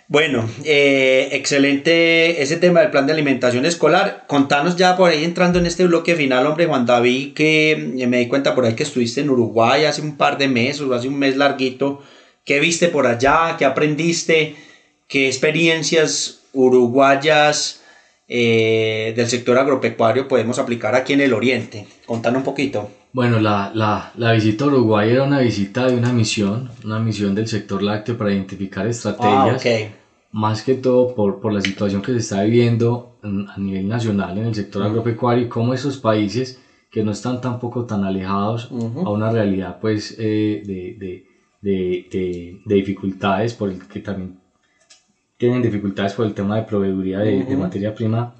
Bueno, 0.07 0.47
eh, 0.65 1.29
excelente 1.31 2.41
ese 2.41 2.57
tema 2.57 2.81
del 2.81 2.91
plan 2.91 3.07
de 3.07 3.13
alimentación 3.13 3.65
escolar. 3.65 4.25
Contanos 4.27 4.75
ya 4.75 4.97
por 4.97 5.09
ahí 5.09 5.23
entrando 5.23 5.59
en 5.59 5.65
este 5.65 5.85
bloque 5.85 6.15
final, 6.15 6.45
hombre 6.45 6.65
Juan 6.65 6.85
David, 6.85 7.33
que 7.33 7.71
eh, 7.71 8.07
me 8.07 8.19
di 8.19 8.27
cuenta 8.27 8.53
por 8.53 8.65
ahí 8.65 8.75
que 8.75 8.83
estuviste 8.83 9.21
en 9.21 9.29
Uruguay 9.29 9.85
hace 9.85 10.01
un 10.01 10.17
par 10.17 10.37
de 10.37 10.47
meses, 10.47 10.85
hace 10.91 11.07
un 11.07 11.17
mes 11.17 11.37
larguito. 11.37 12.03
¿Qué 12.43 12.59
viste 12.59 12.89
por 12.89 13.07
allá? 13.07 13.55
¿Qué 13.57 13.65
aprendiste? 13.65 14.55
¿Qué 15.07 15.27
experiencias 15.27 16.41
uruguayas 16.51 17.82
eh, 18.27 19.13
del 19.15 19.27
sector 19.27 19.57
agropecuario 19.57 20.27
podemos 20.27 20.59
aplicar 20.59 20.95
aquí 20.95 21.13
en 21.13 21.21
el 21.21 21.33
Oriente? 21.33 21.87
Contanos 22.05 22.39
un 22.39 22.43
poquito. 22.43 22.89
Bueno, 23.13 23.39
la, 23.39 23.71
la, 23.75 24.11
la, 24.17 24.31
visita 24.33 24.65
a 24.65 24.67
Uruguay 24.67 25.11
era 25.11 25.23
una 25.23 25.39
visita 25.39 25.85
de 25.85 25.95
una 25.95 26.11
misión, 26.11 26.71
una 26.83 26.99
misión 26.99 27.35
del 27.35 27.47
sector 27.47 27.83
lácteo 27.83 28.17
para 28.17 28.31
identificar 28.31 28.87
estrategias, 28.87 29.63
ah, 29.65 29.95
más 30.31 30.63
que 30.63 30.73
todo 30.73 31.13
por, 31.13 31.39
por, 31.39 31.53
la 31.53 31.61
situación 31.61 32.01
que 32.01 32.11
se 32.13 32.17
está 32.17 32.41
viviendo 32.41 33.17
a 33.21 33.59
nivel 33.59 33.87
nacional 33.87 34.37
en 34.39 34.45
el 34.45 34.55
sector 34.55 34.81
agropecuario 34.81 35.45
y 35.45 35.47
cómo 35.47 35.75
esos 35.75 35.99
países 35.99 36.59
que 36.89 37.03
no 37.03 37.11
están 37.11 37.39
tampoco 37.39 37.85
tan 37.85 38.03
alejados 38.03 38.69
a 38.71 39.09
una 39.09 39.31
realidad 39.31 39.79
pues 39.79 40.15
eh, 40.19 40.63
de, 40.65 40.95
de, 40.99 41.25
de, 41.61 42.59
de, 42.65 42.75
dificultades, 42.75 43.53
por 43.53 43.69
el 43.69 43.87
que 43.87 43.99
también 43.99 44.39
tienen 45.37 45.61
dificultades 45.61 46.13
por 46.13 46.25
el 46.25 46.33
tema 46.33 46.55
de 46.55 46.63
proveeduría 46.63 47.19
de, 47.19 47.43
de 47.43 47.57
materia 47.57 47.93
prima, 47.93 48.33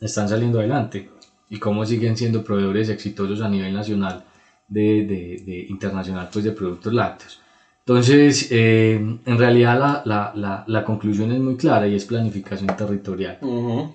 están 0.00 0.28
saliendo 0.28 0.58
adelante 0.58 1.08
y 1.48 1.58
cómo 1.58 1.84
siguen 1.84 2.16
siendo 2.16 2.42
proveedores 2.42 2.88
exitosos 2.88 3.40
a 3.40 3.48
nivel 3.48 3.72
nacional 3.72 4.24
de, 4.68 5.04
de, 5.04 5.42
de 5.44 5.66
internacional 5.68 6.28
pues 6.32 6.44
de 6.44 6.52
productos 6.52 6.92
lácteos. 6.92 7.40
Entonces, 7.80 8.48
eh, 8.50 8.94
en 9.24 9.38
realidad 9.38 9.78
la, 9.78 10.02
la, 10.04 10.32
la, 10.36 10.64
la, 10.66 10.84
conclusión 10.84 11.32
es 11.32 11.40
muy 11.40 11.56
clara 11.56 11.88
y 11.88 11.96
es 11.96 12.04
planificación 12.04 12.76
territorial. 12.76 13.38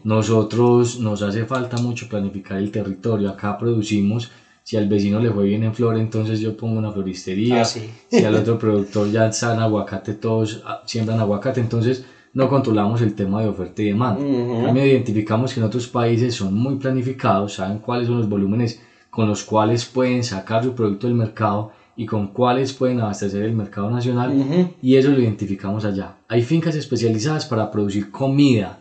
Nosotros 0.04 1.00
nos 1.00 1.22
hace 1.22 1.46
falta 1.46 1.78
mucho 1.78 2.10
planificar 2.10 2.58
el 2.58 2.72
territorio. 2.72 3.30
Acá 3.30 3.58
producimos, 3.58 4.32
si 4.64 4.76
al 4.76 4.90
vecino 4.90 5.20
le 5.20 5.32
fue 5.32 5.46
bien 5.46 5.64
en 5.64 5.74
flor, 5.74 5.98
entonces 5.98 6.42
yo 6.42 6.58
pongo 6.58 6.78
una 6.78 6.92
floristería. 6.92 7.62
Ah, 7.62 7.66
si 7.66 8.26
al 8.26 8.36
otro 8.36 8.60
productor 8.60 9.10
ya 9.12 9.28
están 9.28 9.62
aguacate, 9.62 10.16
todos 10.16 10.62
ah, 10.66 10.82
siembran 10.86 11.20
aguacate. 11.20 11.62
Entonces, 11.62 12.04
no 12.36 12.50
controlamos 12.50 13.02
el 13.02 13.16
tema 13.16 13.42
de 13.42 13.48
oferta 13.48 13.82
y 13.82 13.86
demanda. 13.86 14.20
También 14.20 14.88
identificamos 14.88 15.54
que 15.54 15.62
en 15.62 15.66
otros 15.66 15.88
países 15.88 16.36
son 16.36 16.54
muy 16.54 16.76
planificados, 16.76 17.54
saben 17.54 17.80
cuáles 17.80 18.08
son 18.08 18.18
los 18.18 18.30
volúmenes 18.30 18.82
con 19.10 19.30
los 19.30 19.44
cuales 19.44 19.86
pueden 19.86 20.22
sacar 20.22 20.62
su 20.62 20.76
producto 20.76 21.08
del 21.08 21.16
mercado 21.16 21.72
y 21.96 22.06
con 22.06 22.28
cuáles 22.28 22.74
pueden 22.74 23.00
abastecer 23.00 23.44
el 23.44 23.54
mercado 23.54 23.90
nacional 23.90 24.74
y 24.82 24.96
eso 24.98 25.12
lo 25.12 25.22
identificamos 25.22 25.86
allá. 25.86 26.18
Hay 26.28 26.44
fincas 26.44 26.76
especializadas 26.76 27.46
para 27.46 27.72
producir 27.72 28.12
comida, 28.12 28.80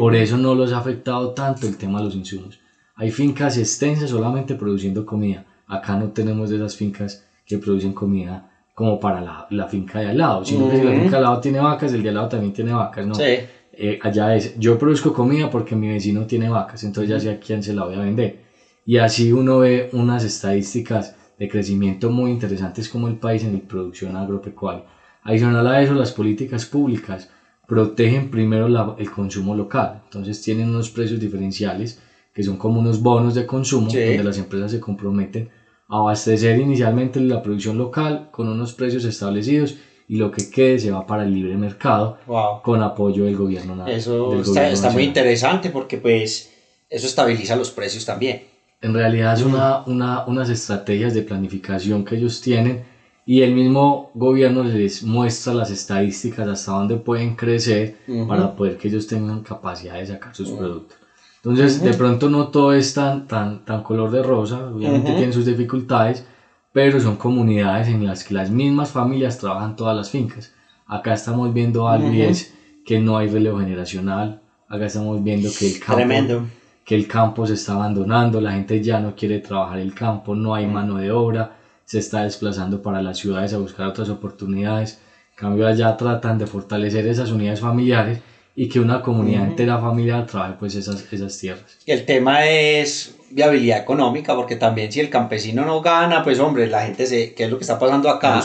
por 0.00 0.16
eso 0.16 0.36
no 0.36 0.56
los 0.56 0.72
ha 0.72 0.78
afectado 0.78 1.30
tanto 1.30 1.68
el 1.68 1.76
tema 1.76 2.00
de 2.00 2.06
los 2.06 2.16
insumos. 2.16 2.58
Hay 2.96 3.12
fincas 3.12 3.56
extensas 3.56 4.10
solamente 4.10 4.56
produciendo 4.56 5.06
comida. 5.06 5.46
Acá 5.68 5.96
no 5.96 6.08
tenemos 6.08 6.50
de 6.50 6.56
esas 6.56 6.74
fincas 6.74 7.24
que 7.46 7.58
producen 7.58 7.92
comida 7.92 8.50
como 8.76 9.00
para 9.00 9.22
la, 9.22 9.46
la 9.48 9.66
finca 9.66 10.00
de 10.00 10.08
al 10.08 10.18
lado, 10.18 10.44
sino 10.44 10.68
que 10.68 10.76
si 10.76 10.82
la 10.82 10.90
finca 10.92 11.10
de 11.12 11.16
al 11.16 11.22
lado 11.22 11.40
tiene 11.40 11.60
vacas, 11.60 11.92
el 11.94 12.02
de 12.02 12.08
al 12.10 12.14
lado 12.16 12.28
también 12.28 12.52
tiene 12.52 12.74
vacas, 12.74 13.06
¿no? 13.06 13.14
Sí. 13.14 13.38
Eh, 13.72 13.98
allá 14.02 14.34
es, 14.34 14.54
yo 14.58 14.76
produzco 14.76 15.14
comida 15.14 15.48
porque 15.48 15.74
mi 15.74 15.88
vecino 15.88 16.26
tiene 16.26 16.46
vacas, 16.50 16.82
entonces 16.84 17.08
ya 17.08 17.18
sé 17.18 17.30
a 17.30 17.38
quién 17.40 17.62
se 17.62 17.72
la 17.72 17.84
voy 17.84 17.94
a 17.94 18.00
vender. 18.00 18.36
Y 18.84 18.98
así 18.98 19.32
uno 19.32 19.60
ve 19.60 19.88
unas 19.92 20.24
estadísticas 20.24 21.14
de 21.38 21.48
crecimiento 21.48 22.10
muy 22.10 22.30
interesantes 22.30 22.86
como 22.90 23.08
el 23.08 23.16
país 23.16 23.42
en 23.44 23.52
la 23.54 23.58
producción 23.60 24.14
agropecuaria. 24.14 24.84
Adicional 25.22 25.66
a 25.66 25.80
eso, 25.80 25.94
las 25.94 26.12
políticas 26.12 26.66
públicas 26.66 27.30
protegen 27.66 28.30
primero 28.30 28.68
la- 28.68 28.94
el 28.98 29.10
consumo 29.10 29.54
local. 29.54 30.02
Entonces 30.04 30.40
tienen 30.42 30.68
unos 30.68 30.90
precios 30.90 31.18
diferenciales 31.18 31.98
que 32.34 32.42
son 32.42 32.56
como 32.58 32.78
unos 32.78 33.00
bonos 33.00 33.34
de 33.34 33.46
consumo 33.46 33.88
Sí. 33.90 33.96
donde 34.04 34.22
las 34.22 34.36
empresas 34.36 34.70
se 34.70 34.80
comprometen 34.80 35.48
abastecer 35.88 36.58
inicialmente 36.58 37.20
la 37.20 37.42
producción 37.42 37.78
local 37.78 38.28
con 38.30 38.48
unos 38.48 38.72
precios 38.72 39.04
establecidos 39.04 39.76
y 40.08 40.16
lo 40.16 40.30
que 40.30 40.50
quede 40.50 40.78
se 40.78 40.90
va 40.90 41.06
para 41.06 41.24
el 41.24 41.32
libre 41.32 41.56
mercado 41.56 42.18
Wow. 42.26 42.62
con 42.62 42.82
apoyo 42.82 43.24
del 43.24 43.36
gobierno 43.36 43.74
na- 43.74 43.90
Eso 43.90 44.34
está, 44.40 44.50
gobierno 44.50 44.52
está 44.52 44.62
muy 44.64 44.72
nacional. 44.72 45.02
interesante 45.04 45.70
porque 45.70 45.98
pues 45.98 46.52
eso 46.88 47.06
estabiliza 47.06 47.56
los 47.56 47.70
precios 47.70 48.04
también. 48.04 48.42
En 48.82 48.94
realidad 48.94 49.34
es 49.34 49.42
una, 49.42 49.82
una- 49.86 50.24
unas 50.26 50.48
estrategias 50.50 51.14
de 51.14 51.22
planificación 51.22 52.04
que 52.04 52.16
ellos 52.16 52.40
tienen 52.40 52.84
y 53.24 53.42
el 53.42 53.52
mismo 53.54 54.10
gobierno 54.14 54.62
les 54.62 55.02
muestra 55.02 55.52
las 55.54 55.70
estadísticas 55.70 56.46
hasta 56.46 56.72
dónde 56.72 56.96
pueden 56.96 57.34
crecer 57.34 57.96
Ujú. 58.06 58.28
para 58.28 58.54
poder 58.54 58.76
que 58.76 58.86
ellos 58.88 59.06
tengan 59.06 59.40
capacidad 59.42 59.94
de 59.94 60.06
sacar 60.06 60.34
sus 60.34 60.50
productos. 60.50 60.98
Entonces, 61.46 61.80
de 61.80 61.94
pronto 61.94 62.28
no 62.28 62.48
todo 62.48 62.72
es 62.72 62.92
tan, 62.92 63.28
tan, 63.28 63.64
tan 63.64 63.84
color 63.84 64.10
de 64.10 64.20
rosa, 64.20 64.66
obviamente 64.66 65.12
tienen 65.12 65.32
sus 65.32 65.46
dificultades, 65.46 66.26
pero 66.72 66.98
son 66.98 67.14
comunidades 67.14 67.86
en 67.86 68.04
las 68.04 68.24
que 68.24 68.34
las 68.34 68.50
mismas 68.50 68.90
familias 68.90 69.38
trabajan 69.38 69.76
todas 69.76 69.94
las 69.94 70.10
fincas. 70.10 70.52
Acá 70.88 71.12
estamos 71.12 71.54
viendo 71.54 71.88
algo 71.88 72.08
y 72.12 72.20
Ujú. 72.22 72.30
es 72.30 72.52
que 72.84 72.98
no 72.98 73.16
hay 73.16 73.28
relevo 73.28 73.60
generacional, 73.60 74.40
acá 74.68 74.86
estamos 74.86 75.22
viendo 75.22 75.48
que 75.56 75.68
el 75.68 75.78
campo 75.78 75.94
Tremendo. 75.94 76.46
que 76.84 76.96
el 76.96 77.06
campo 77.06 77.46
se 77.46 77.54
está 77.54 77.74
abandonando, 77.74 78.40
la 78.40 78.50
gente 78.50 78.82
ya 78.82 78.98
no 78.98 79.14
quiere 79.14 79.38
trabajar 79.38 79.78
el 79.78 79.94
campo, 79.94 80.34
no 80.34 80.52
hay 80.52 80.66
mano 80.66 80.96
de 80.96 81.12
obra, 81.12 81.58
se 81.84 82.00
está 82.00 82.24
desplazando 82.24 82.82
para 82.82 83.00
las 83.00 83.18
ciudades 83.18 83.52
a 83.52 83.58
buscar 83.58 83.86
otras 83.86 84.08
oportunidades. 84.08 84.98
En 85.30 85.36
cambio 85.36 85.68
allá 85.68 85.96
tratan 85.96 86.38
de 86.38 86.46
fortalecer 86.48 87.06
esas 87.06 87.30
unidades 87.30 87.60
familiares 87.60 88.18
y 88.58 88.68
que 88.68 88.80
una 88.80 89.02
comunidad 89.02 89.44
entera 89.44 89.78
familiar 89.78 90.26
trabaje 90.26 90.54
pues 90.58 90.74
esas, 90.74 91.04
esas 91.12 91.36
tierras. 91.38 91.76
El 91.84 92.06
tema 92.06 92.46
es 92.46 93.14
viabilidad 93.30 93.78
económica, 93.80 94.34
porque 94.34 94.56
también 94.56 94.90
si 94.90 95.00
el 95.00 95.10
campesino 95.10 95.66
no 95.66 95.82
gana, 95.82 96.24
pues 96.24 96.40
hombre, 96.40 96.66
la 96.68 96.82
gente 96.86 97.04
se, 97.06 97.34
¿qué 97.34 97.44
es 97.44 97.50
lo 97.50 97.58
que 97.58 97.64
está 97.64 97.78
pasando 97.78 98.08
acá? 98.08 98.38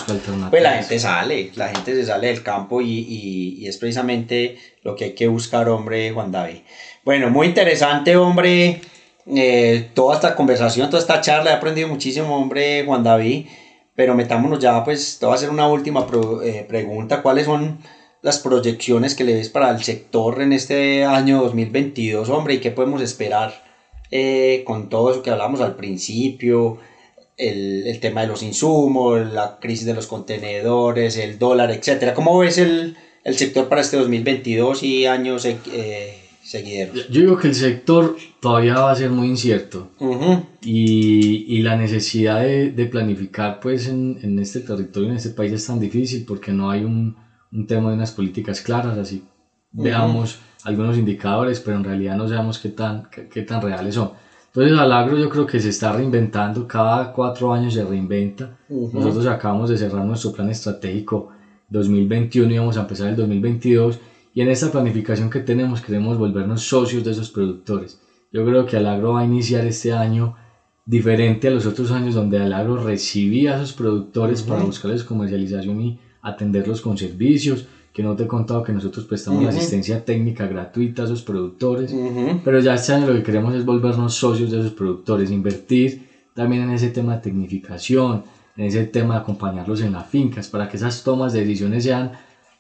Pues 0.50 0.62
la 0.64 0.74
gente 0.74 1.00
sale, 1.00 1.52
la 1.56 1.70
gente 1.70 1.96
se 1.96 2.06
sale 2.06 2.28
del 2.28 2.44
campo 2.44 2.82
y, 2.82 2.90
y- 2.90 3.56
y 3.60 3.68
es 3.68 3.78
precisamente 3.78 4.58
lo 4.84 4.96
que 4.96 5.06
hay 5.06 5.12
que 5.14 5.28
buscar, 5.28 5.70
hombre, 5.70 6.12
Juan 6.12 6.32
David. 6.32 6.58
Bueno, 7.06 7.30
muy 7.30 7.48
interesante, 7.48 8.18
hombre, 8.18 8.82
eh, 9.28 9.90
toda 9.94 10.16
esta 10.16 10.36
conversación, 10.36 10.90
toda 10.90 11.00
esta 11.02 11.22
charla, 11.22 11.52
he 11.52 11.54
aprendido 11.54 11.88
muchísimo, 11.88 12.36
hombre, 12.38 12.84
Juan 12.86 13.04
David, 13.04 13.46
pero 13.96 14.14
metámonos 14.16 14.60
ya, 14.60 14.84
pues, 14.84 15.20
te 15.20 15.26
voy 15.26 15.34
a 15.34 15.36
hacer 15.36 15.50
una 15.52 15.68
última 15.68 16.06
pro- 16.08 16.42
eh, 16.42 16.66
pregunta, 16.68 17.22
¿cuáles 17.22 17.46
son 17.46 17.78
las 18.22 18.40
proyecciones 18.40 19.16
que 19.16 19.24
le 19.24 19.34
ves 19.34 19.50
para 19.50 19.72
el 19.72 19.84
sector 19.84 20.42
en 20.42 20.54
este 20.54 21.06
año 21.06 21.42
2022, 21.42 22.30
hombre, 22.30 22.56
y 22.56 22.60
qué 22.60 22.72
podemos 22.72 23.02
esperar 23.02 23.64
eh, 24.12 24.64
con 24.66 24.90
todo 24.90 25.12
eso 25.12 25.24
que 25.24 25.32
hablamos 25.32 25.62
al 25.62 25.76
principio? 25.76 26.80
el, 27.42 27.88
el 27.88 28.00
tema 28.00 28.22
de 28.22 28.28
los 28.28 28.44
insumos, 28.44 29.20
la 29.32 29.58
crisis 29.60 29.86
de 29.86 29.94
los 29.94 30.08
contenedores, 30.08 31.18
el 31.18 31.40
dólar, 31.40 31.72
etcétera. 31.72 32.14
¿Cómo 32.14 32.38
ves 32.38 32.58
el, 32.58 32.96
el 33.24 33.36
sector 33.36 33.68
para 33.68 33.82
este 33.82 33.98
2022 33.98 34.84
y 34.84 35.06
años 35.08 35.46
eh, 35.46 36.20
seguideros? 36.44 37.08
Yo 37.10 37.22
digo 37.22 37.38
que 37.38 37.48
el 37.48 37.56
sector 37.56 38.16
todavía 38.40 38.76
va 38.76 38.92
a 38.92 38.96
ser 38.96 39.10
muy 39.10 39.28
incierto 39.28 39.92
Ujú, 40.00 40.46
y, 40.62 41.46
y 41.48 41.62
la 41.62 41.76
necesidad 41.76 42.42
de, 42.42 42.72
de 42.72 42.86
planificar 42.86 43.60
pues 43.60 43.88
en, 43.88 44.20
en 44.22 44.38
este 44.40 44.60
territorio, 44.60 45.10
en 45.10 45.16
este 45.16 45.30
país 45.32 45.52
es 45.52 45.66
tan 45.66 45.80
difícil 45.80 46.26
porque 46.26 46.52
no 46.52 46.70
hay 46.70 46.84
un, 46.84 47.16
un 47.52 47.68
tema 47.68 47.90
de 47.90 47.96
unas 47.96 48.12
políticas 48.12 48.62
claras, 48.62 48.98
así 48.98 49.24
veamos 49.72 50.40
algunos 50.64 50.98
indicadores, 50.98 51.60
pero 51.60 51.78
en 51.78 51.84
realidad 51.84 52.16
no 52.16 52.28
sabemos 52.28 52.60
qué 52.60 52.70
tan, 52.70 53.08
qué, 53.10 53.28
qué 53.28 53.42
tan 53.44 53.62
reales 53.62 53.96
son. 53.96 54.12
Entonces 54.48 54.78
al 54.78 54.92
agro 54.92 55.18
yo 55.18 55.30
creo 55.30 55.46
que 55.46 55.60
se 55.60 55.70
está 55.70 55.94
reinventando, 55.94 56.68
cada 56.68 57.14
cuatro 57.14 57.54
años 57.54 57.74
se 57.74 57.86
reinventa. 57.86 58.58
Ujú. 58.70 58.98
Nosotros 59.00 59.26
acabamos 59.28 59.70
de 59.70 59.78
cerrar 59.78 60.04
nuestro 60.06 60.34
plan 60.34 60.50
estratégico 60.50 61.30
2021 61.70 62.54
y 62.54 62.58
vamos 62.58 62.78
a 62.78 62.82
empezar 62.82 63.08
el 63.08 63.16
2022 63.16 64.00
y 64.34 64.42
en 64.42 64.50
esta 64.50 64.72
planificación 64.72 65.30
que 65.30 65.40
tenemos 65.40 65.82
queremos 65.82 66.18
volvernos 66.18 66.64
socios 66.64 67.04
de 67.04 67.12
esos 67.12 67.30
productores. 67.30 68.00
Yo 68.32 68.46
creo 68.46 68.66
que 68.66 68.78
Alagro 68.78 69.14
va 69.14 69.22
a 69.22 69.26
iniciar 69.26 69.66
este 69.66 69.94
año 69.94 70.36
diferente 70.86 71.48
a 71.48 71.52
los 71.52 71.66
otros 71.66 71.92
años 71.92 72.16
donde 72.16 72.40
Alagro 72.40 72.78
recibía 72.78 73.54
a 73.54 73.56
esos 73.58 73.74
productores 73.74 74.42
para 74.42 74.64
buscarles 74.64 75.04
comercialización 75.04 75.82
y 75.82 76.00
atenderlos 76.22 76.82
con 76.82 76.98
servicios, 76.98 77.66
que 77.94 78.04
no 78.04 78.16
te 78.16 78.24
he 78.24 78.28
contado 78.28 78.64
que 78.64 78.72
nosotros 78.72 79.06
prestamos 79.06 79.44
la 79.44 79.50
Ujú. 79.50 79.58
asistencia 79.58 80.04
técnica 80.06 80.48
gratuita 80.48 81.02
a 81.02 81.06
esos 81.06 81.22
productores. 81.24 81.92
Ujú. 81.92 82.40
Pero 82.44 82.60
ya 82.60 82.74
este 82.76 82.94
año 82.94 83.08
lo 83.08 83.14
que 83.14 83.24
queremos 83.24 83.54
es 83.54 83.66
volvernos 83.66 84.14
socios 84.14 84.50
de 84.52 84.60
esos 84.60 84.72
productores, 84.72 85.30
invertir 85.32 86.08
también 86.34 86.62
en 86.64 86.70
ese 86.72 86.90
tema 86.90 87.16
de 87.16 87.22
tecnificación, 87.22 88.24
en 88.56 88.66
ese 88.66 88.86
tema 88.86 89.16
de 89.16 89.20
acompañarlos 89.22 89.82
en 89.82 89.92
las 89.92 90.08
fincas, 90.08 90.48
para 90.48 90.70
que 90.70 90.78
esas 90.78 91.04
tomas 91.04 91.34
de 91.34 91.42
decisiones 91.42 91.84
sean 91.84 92.12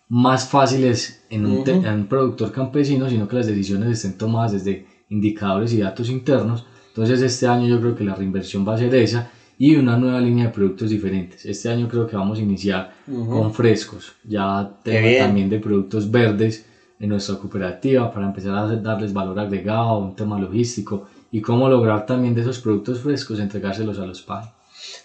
más 0.09 0.45
fáciles 0.49 1.24
en 1.30 1.45
un, 1.45 1.64
te- 1.64 1.78
Ujú. 1.78 1.86
en 1.86 1.93
un 1.93 2.05
productor 2.07 2.51
campesino, 2.51 3.07
sino 3.07 3.28
que 3.28 3.38
las 3.38 3.45
decisiones 3.47 3.89
estén 3.89 4.18
tomadas 4.18 4.51
desde 4.51 4.86
indicadores 5.09 5.72
y 5.74 5.78
datos 5.80 6.09
internos. 6.09 6.66
Entonces 6.89 7.22
este 7.22 7.47
año 7.47 7.66
yo 7.68 7.80
creo 7.80 7.95
que 7.95 8.03
la 8.03 8.16
reinversión 8.16 8.68
va 8.68 8.74
a 8.74 8.78
ser 8.78 8.93
esa 8.95 9.30
y 9.64 9.76
una 9.76 9.95
nueva 9.95 10.20
línea 10.20 10.45
de 10.45 10.51
productos 10.51 10.89
diferentes. 10.89 11.45
Este 11.45 11.70
año 11.70 11.88
creo 11.88 12.07
que 12.07 12.16
vamos 12.16 12.39
a 12.39 12.41
iniciar 12.41 12.89
Ujú. 13.07 13.30
con 13.30 13.53
frescos, 13.53 14.12
ya 14.24 14.68
tema 14.82 15.20
también 15.20 15.51
de 15.51 15.59
productos 15.59 16.09
verdes 16.09 16.66
en 16.99 17.09
nuestra 17.09 17.36
cooperativa 17.36 18.12
para 18.12 18.26
empezar 18.26 18.55
a 18.55 18.76
darles 18.78 19.14
valor 19.14 19.38
agregado, 19.38 19.99
un 19.99 20.16
tema 20.16 20.39
logístico 20.39 21.05
y 21.32 21.41
cómo 21.41 21.70
lograr 21.70 22.07
también 22.07 22.34
de 22.34 22.41
esos 22.41 22.57
productos 22.57 23.01
frescos 23.01 23.38
entregárselos 23.38 23.99
a 23.99 24.05
los 24.07 24.24
PAI. 24.24 24.45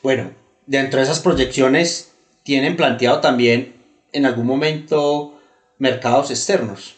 Bueno, 0.02 0.30
dentro 0.64 1.00
de 1.00 1.04
esas 1.04 1.20
proyecciones, 1.20 2.09
¿tienen 2.42 2.76
planteado 2.76 3.18
también 3.18 3.74
en 4.14 4.24
algún 4.24 4.46
momento 4.46 5.34
mercados 5.78 6.30
externos? 6.30 6.94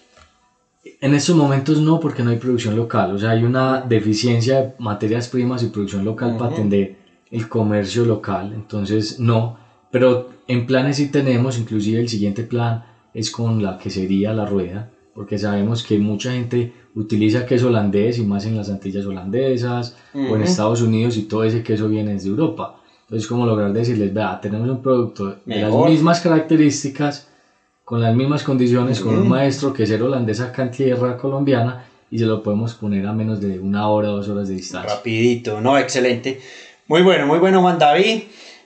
En 1.01 1.13
estos 1.13 1.35
momentos 1.35 1.81
no, 1.81 1.99
porque 1.99 2.23
no 2.23 2.31
hay 2.31 2.37
producción 2.37 2.77
local, 2.77 3.11
o 3.15 3.19
sea, 3.19 3.31
hay 3.31 3.43
una 3.43 3.81
deficiencia 3.81 4.63
de 4.63 4.71
materias 4.79 5.27
primas 5.27 5.65
y 5.65 5.67
producción 5.67 6.05
local 6.05 6.37
para 6.37 6.53
Ujú. 6.53 6.55
atender 6.55 6.98
el 7.31 7.49
comercio 7.49 8.05
local, 8.05 8.53
entonces 8.55 9.21
no, 9.21 9.59
pero 9.91 10.31
en 10.47 10.67
planes 10.67 10.97
sí 10.97 11.09
tenemos, 11.09 11.59
inclusive 11.59 12.01
el 12.01 12.09
siguiente 12.09 12.43
plan 12.43 12.85
es 13.15 13.31
con 13.31 13.63
la 13.63 13.79
quesería 13.79 14.33
La 14.33 14.47
Rueda, 14.47 14.91
porque 15.15 15.39
sabemos 15.39 15.83
que 15.83 15.99
mucha 15.99 16.33
gente 16.33 16.73
utiliza 16.95 17.45
queso 17.45 17.69
holandés 17.69 18.19
y 18.19 18.25
más 18.25 18.47
en 18.47 18.57
las 18.57 18.71
Antillas 18.71 19.05
holandesas 19.05 19.97
o 20.15 20.37
en. 20.37 20.43
Estados 20.43 20.81
Unidos 20.81 21.17
y 21.17 21.23
todo 21.23 21.45
ese 21.45 21.63
queso 21.63 21.89
viene 21.89 22.13
desde 22.13 22.29
Europa. 22.29 22.81
Entonces, 23.03 23.27
como 23.27 23.47
lograr 23.47 23.73
decirles, 23.73 24.13
vea, 24.13 24.41
tenemos 24.41 24.69
un 24.69 24.83
producto 24.83 25.39
de 25.45 25.61
las 25.61 25.75
mismas 25.75 26.21
características, 26.21 27.29
con 27.85 28.01
las 28.01 28.15
mismas 28.15 28.43
condiciones, 28.43 29.01
con 29.01 29.19
un 29.19 29.29
maestro 29.29 29.73
quesero 29.73 30.07
holandés 30.07 30.41
acá 30.41 30.63
en 30.63 30.71
tierra 30.71 31.17
colombiana 31.17 31.85
y 32.11 32.19
se 32.19 32.27
lo 32.27 32.43
podemos 32.43 32.75
poner 32.75 33.07
a 33.07 33.13
menos 33.13 33.41
de 33.41 33.59
una 33.59 33.89
hora, 33.89 34.09
dos 34.09 34.29
horas 34.29 34.49
de 34.49 34.55
distancia. 34.55 34.95
Rapidito, 34.95 35.61
no, 35.61 35.79
excelente. 35.79 36.39
Muy 36.89 37.03
bueno, 37.03 37.27
muy 37.27 37.39
bueno, 37.39 37.61
Juan 37.61 37.79
David. 37.79 38.23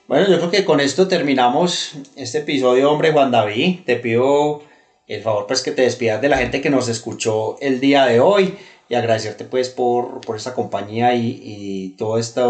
Bueno, 0.09 0.29
yo 0.29 0.39
creo 0.39 0.51
que 0.51 0.65
con 0.65 0.81
esto 0.81 1.09
terminamos 1.09 1.95
este 2.17 2.39
episodio, 2.39 2.91
hombre, 2.91 3.11
Juan 3.13 3.31
David. 3.31 3.81
Te 3.85 3.97
pido 3.97 4.63
el 5.07 5.23
favor, 5.23 5.47
pues, 5.47 5.63
que 5.63 5.73
te 5.73 5.83
despidas 5.83 6.21
de 6.21 6.29
la 6.29 6.37
gente 6.39 6.61
que 6.61 6.71
nos 6.71 6.89
escuchó 6.89 7.57
el 7.61 7.81
día 7.81 8.05
de 8.07 8.21
hoy 8.21 8.55
y 8.89 8.95
agradecerte, 8.95 9.45
pues, 9.45 9.71
por, 9.71 10.21
por 10.21 10.37
esta 10.37 10.55
compañía 10.55 11.15
y, 11.15 11.41
y 11.43 11.89
todo, 11.99 12.19
esto, 12.19 12.43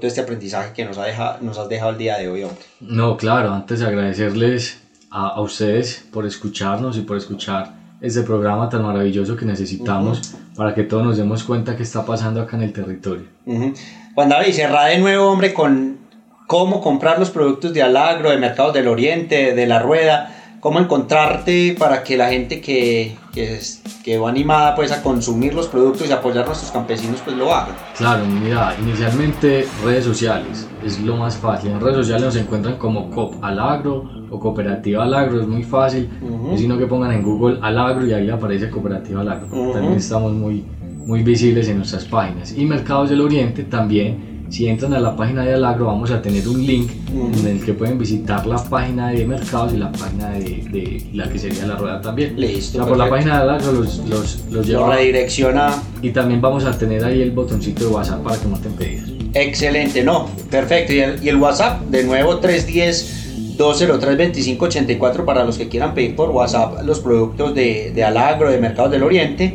todo 0.00 0.06
este 0.06 0.20
aprendizaje 0.20 0.72
que 0.72 0.84
nos, 0.84 0.98
ha 0.98 1.04
deja- 1.04 1.38
nos 1.40 1.58
has 1.58 1.68
dejado 1.68 1.90
el 1.92 1.98
día 1.98 2.18
de 2.18 2.28
hoy, 2.28 2.42
hombre. 2.42 2.64
No, 2.80 3.16
claro, 3.16 3.52
antes 3.52 3.80
de 3.80 3.86
agradecerles 3.86 4.78
a, 5.10 5.28
a 5.28 5.40
ustedes 5.40 6.04
por 6.12 6.26
escucharnos 6.26 6.96
y 6.98 7.00
por 7.00 7.16
escuchar 7.16 7.72
este 8.00 8.22
programa 8.22 8.68
tan 8.68 8.82
maravilloso 8.82 9.36
que 9.36 9.46
necesitamos 9.46 10.20
para 10.54 10.74
que 10.74 10.82
todos 10.82 11.02
nos 11.02 11.16
demos 11.16 11.42
cuenta 11.44 11.74
qué 11.76 11.82
está 11.82 12.04
pasando 12.04 12.42
acá 12.42 12.56
en 12.56 12.62
el 12.64 12.72
territorio. 12.72 13.24
Ujú. 13.46 13.72
Juan 14.16 14.28
David, 14.30 14.52
cerrá 14.52 14.86
de 14.86 14.98
nuevo, 14.98 15.30
hombre, 15.30 15.52
con 15.54 15.98
cómo 16.46 16.80
comprar 16.80 17.18
los 17.18 17.30
productos 17.30 17.72
de 17.74 17.82
Alagro, 17.82 18.30
de 18.30 18.38
Mercados 18.38 18.72
del 18.72 18.88
Oriente, 18.88 19.54
de 19.54 19.66
La 19.66 19.78
Rueda, 19.80 20.32
cómo 20.60 20.80
encontrarte 20.80 21.76
para 21.78 22.02
que 22.02 22.16
la 22.16 22.28
gente 22.30 22.60
que, 22.62 23.14
que, 23.32 23.56
es- 23.56 23.82
que 24.02 24.16
va 24.18 24.30
animada 24.30 24.74
pues 24.74 24.90
a 24.92 25.02
consumir 25.02 25.52
los 25.52 25.66
productos 25.66 26.08
y 26.08 26.12
apoyar 26.12 26.44
a 26.44 26.46
nuestros 26.46 26.70
campesinos 26.70 27.20
pues 27.24 27.36
lo 27.36 27.52
haga. 27.54 27.76
Claro, 27.98 28.24
mira, 28.24 28.74
inicialmente 28.80 29.66
redes 29.84 30.04
sociales 30.04 30.66
es 30.84 30.98
lo 31.00 31.16
más 31.16 31.36
fácil. 31.36 31.72
En 31.72 31.80
redes 31.80 31.96
sociales 31.98 32.24
nos 32.24 32.36
encuentran 32.36 32.76
como 32.78 33.10
COP 33.10 33.42
Alagro 33.44 34.08
o 34.30 34.38
Cooperativa 34.40 35.02
Alagro, 35.02 35.40
es 35.42 35.46
muy 35.48 35.62
fácil. 35.64 36.08
Ujú. 36.22 36.54
Es 36.54 36.60
sino 36.60 36.78
que 36.78 36.86
pongan 36.86 37.12
en 37.12 37.22
Google 37.22 37.58
Alagro 37.62 38.06
y 38.06 38.12
ahí 38.14 38.30
aparece 38.30 38.70
Cooperativa 38.70 39.20
Alagro. 39.22 39.48
Ujú. 39.48 39.72
También 39.72 39.94
estamos 39.94 40.32
muy, 40.32 40.64
muy 41.06 41.22
visibles 41.22 41.68
en 41.68 41.78
nuestras 41.78 42.04
páginas. 42.04 42.52
Y 42.56 42.66
Mercados 42.66 43.08
del 43.08 43.20
Oriente 43.22 43.62
también 43.64 44.36
Si 44.48 44.68
entran 44.68 44.94
a 44.94 45.00
la 45.00 45.16
página 45.16 45.42
de 45.44 45.54
Alagro 45.54 45.86
vamos 45.86 46.12
a 46.12 46.22
tener 46.22 46.46
un 46.48 46.64
link 46.64 46.88
en 47.12 47.46
el 47.48 47.64
que 47.64 47.72
pueden 47.72 47.98
visitar 47.98 48.46
la 48.46 48.62
página 48.62 49.08
de 49.08 49.24
mercados 49.26 49.72
y 49.74 49.76
la 49.76 49.90
página 49.90 50.30
de, 50.30 50.62
de 50.70 51.04
la 51.14 51.28
que 51.28 51.36
sería 51.38 51.66
la 51.66 51.74
rueda 51.74 52.00
también. 52.00 52.38
Listo. 52.38 52.78
O 52.78 52.82
sea, 52.82 52.88
por 52.88 52.96
la 52.96 53.10
página 53.10 53.38
de 53.38 53.42
Alagro 53.42 53.72
los, 53.72 53.98
los, 54.06 54.08
los 54.08 54.44
Lo 54.52 54.62
lleva 54.62 54.94
redirecciona. 54.96 55.74
y 56.00 56.10
también 56.10 56.40
vamos 56.40 56.64
a 56.64 56.78
tener 56.78 57.04
ahí 57.04 57.22
el 57.22 57.32
botoncito 57.32 57.86
de 57.88 57.90
WhatsApp 57.90 58.22
para 58.22 58.36
que 58.38 58.46
monten 58.46 58.72
pedidos. 58.74 59.10
Excelente, 59.34 60.04
no, 60.04 60.28
perfecto. 60.48 60.92
Y 60.92 61.00
el, 61.00 61.24
y 61.24 61.28
el 61.28 61.36
WhatsApp, 61.36 61.82
de 61.90 62.04
nuevo, 62.04 62.40
310-203-2584 62.40 65.24
para 65.24 65.44
los 65.44 65.58
que 65.58 65.68
quieran 65.68 65.94
pedir 65.94 66.14
por 66.14 66.30
WhatsApp 66.30 66.82
los 66.84 67.00
productos 67.00 67.54
de, 67.54 67.92
de 67.94 68.04
Alagro, 68.04 68.50
de 68.50 68.58
Mercados 68.58 68.90
del 68.92 69.02
Oriente. 69.02 69.54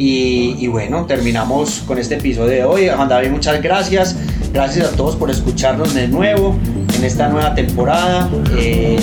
Y, 0.00 0.68
bueno, 0.68 1.06
terminamos 1.06 1.82
con 1.84 1.98
este 1.98 2.14
episodio 2.14 2.50
de 2.50 2.64
hoy. 2.64 2.88
Juan 2.88 3.08
David, 3.08 3.30
muchas 3.30 3.60
gracias. 3.60 4.14
Gracias 4.52 4.92
a 4.92 4.96
todos 4.96 5.16
por 5.16 5.28
escucharnos 5.28 5.92
de 5.92 6.06
nuevo 6.06 6.56
en 6.96 7.04
esta 7.04 7.28
nueva 7.28 7.52
temporada. 7.56 8.30
Eh, 8.56 9.00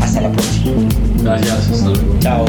hasta 0.00 0.22
la 0.22 0.32
próxima. 0.32 0.72
Gracias, 1.22 1.70
hasta 1.70 1.88
luego. 1.88 2.18
Chao. 2.18 2.44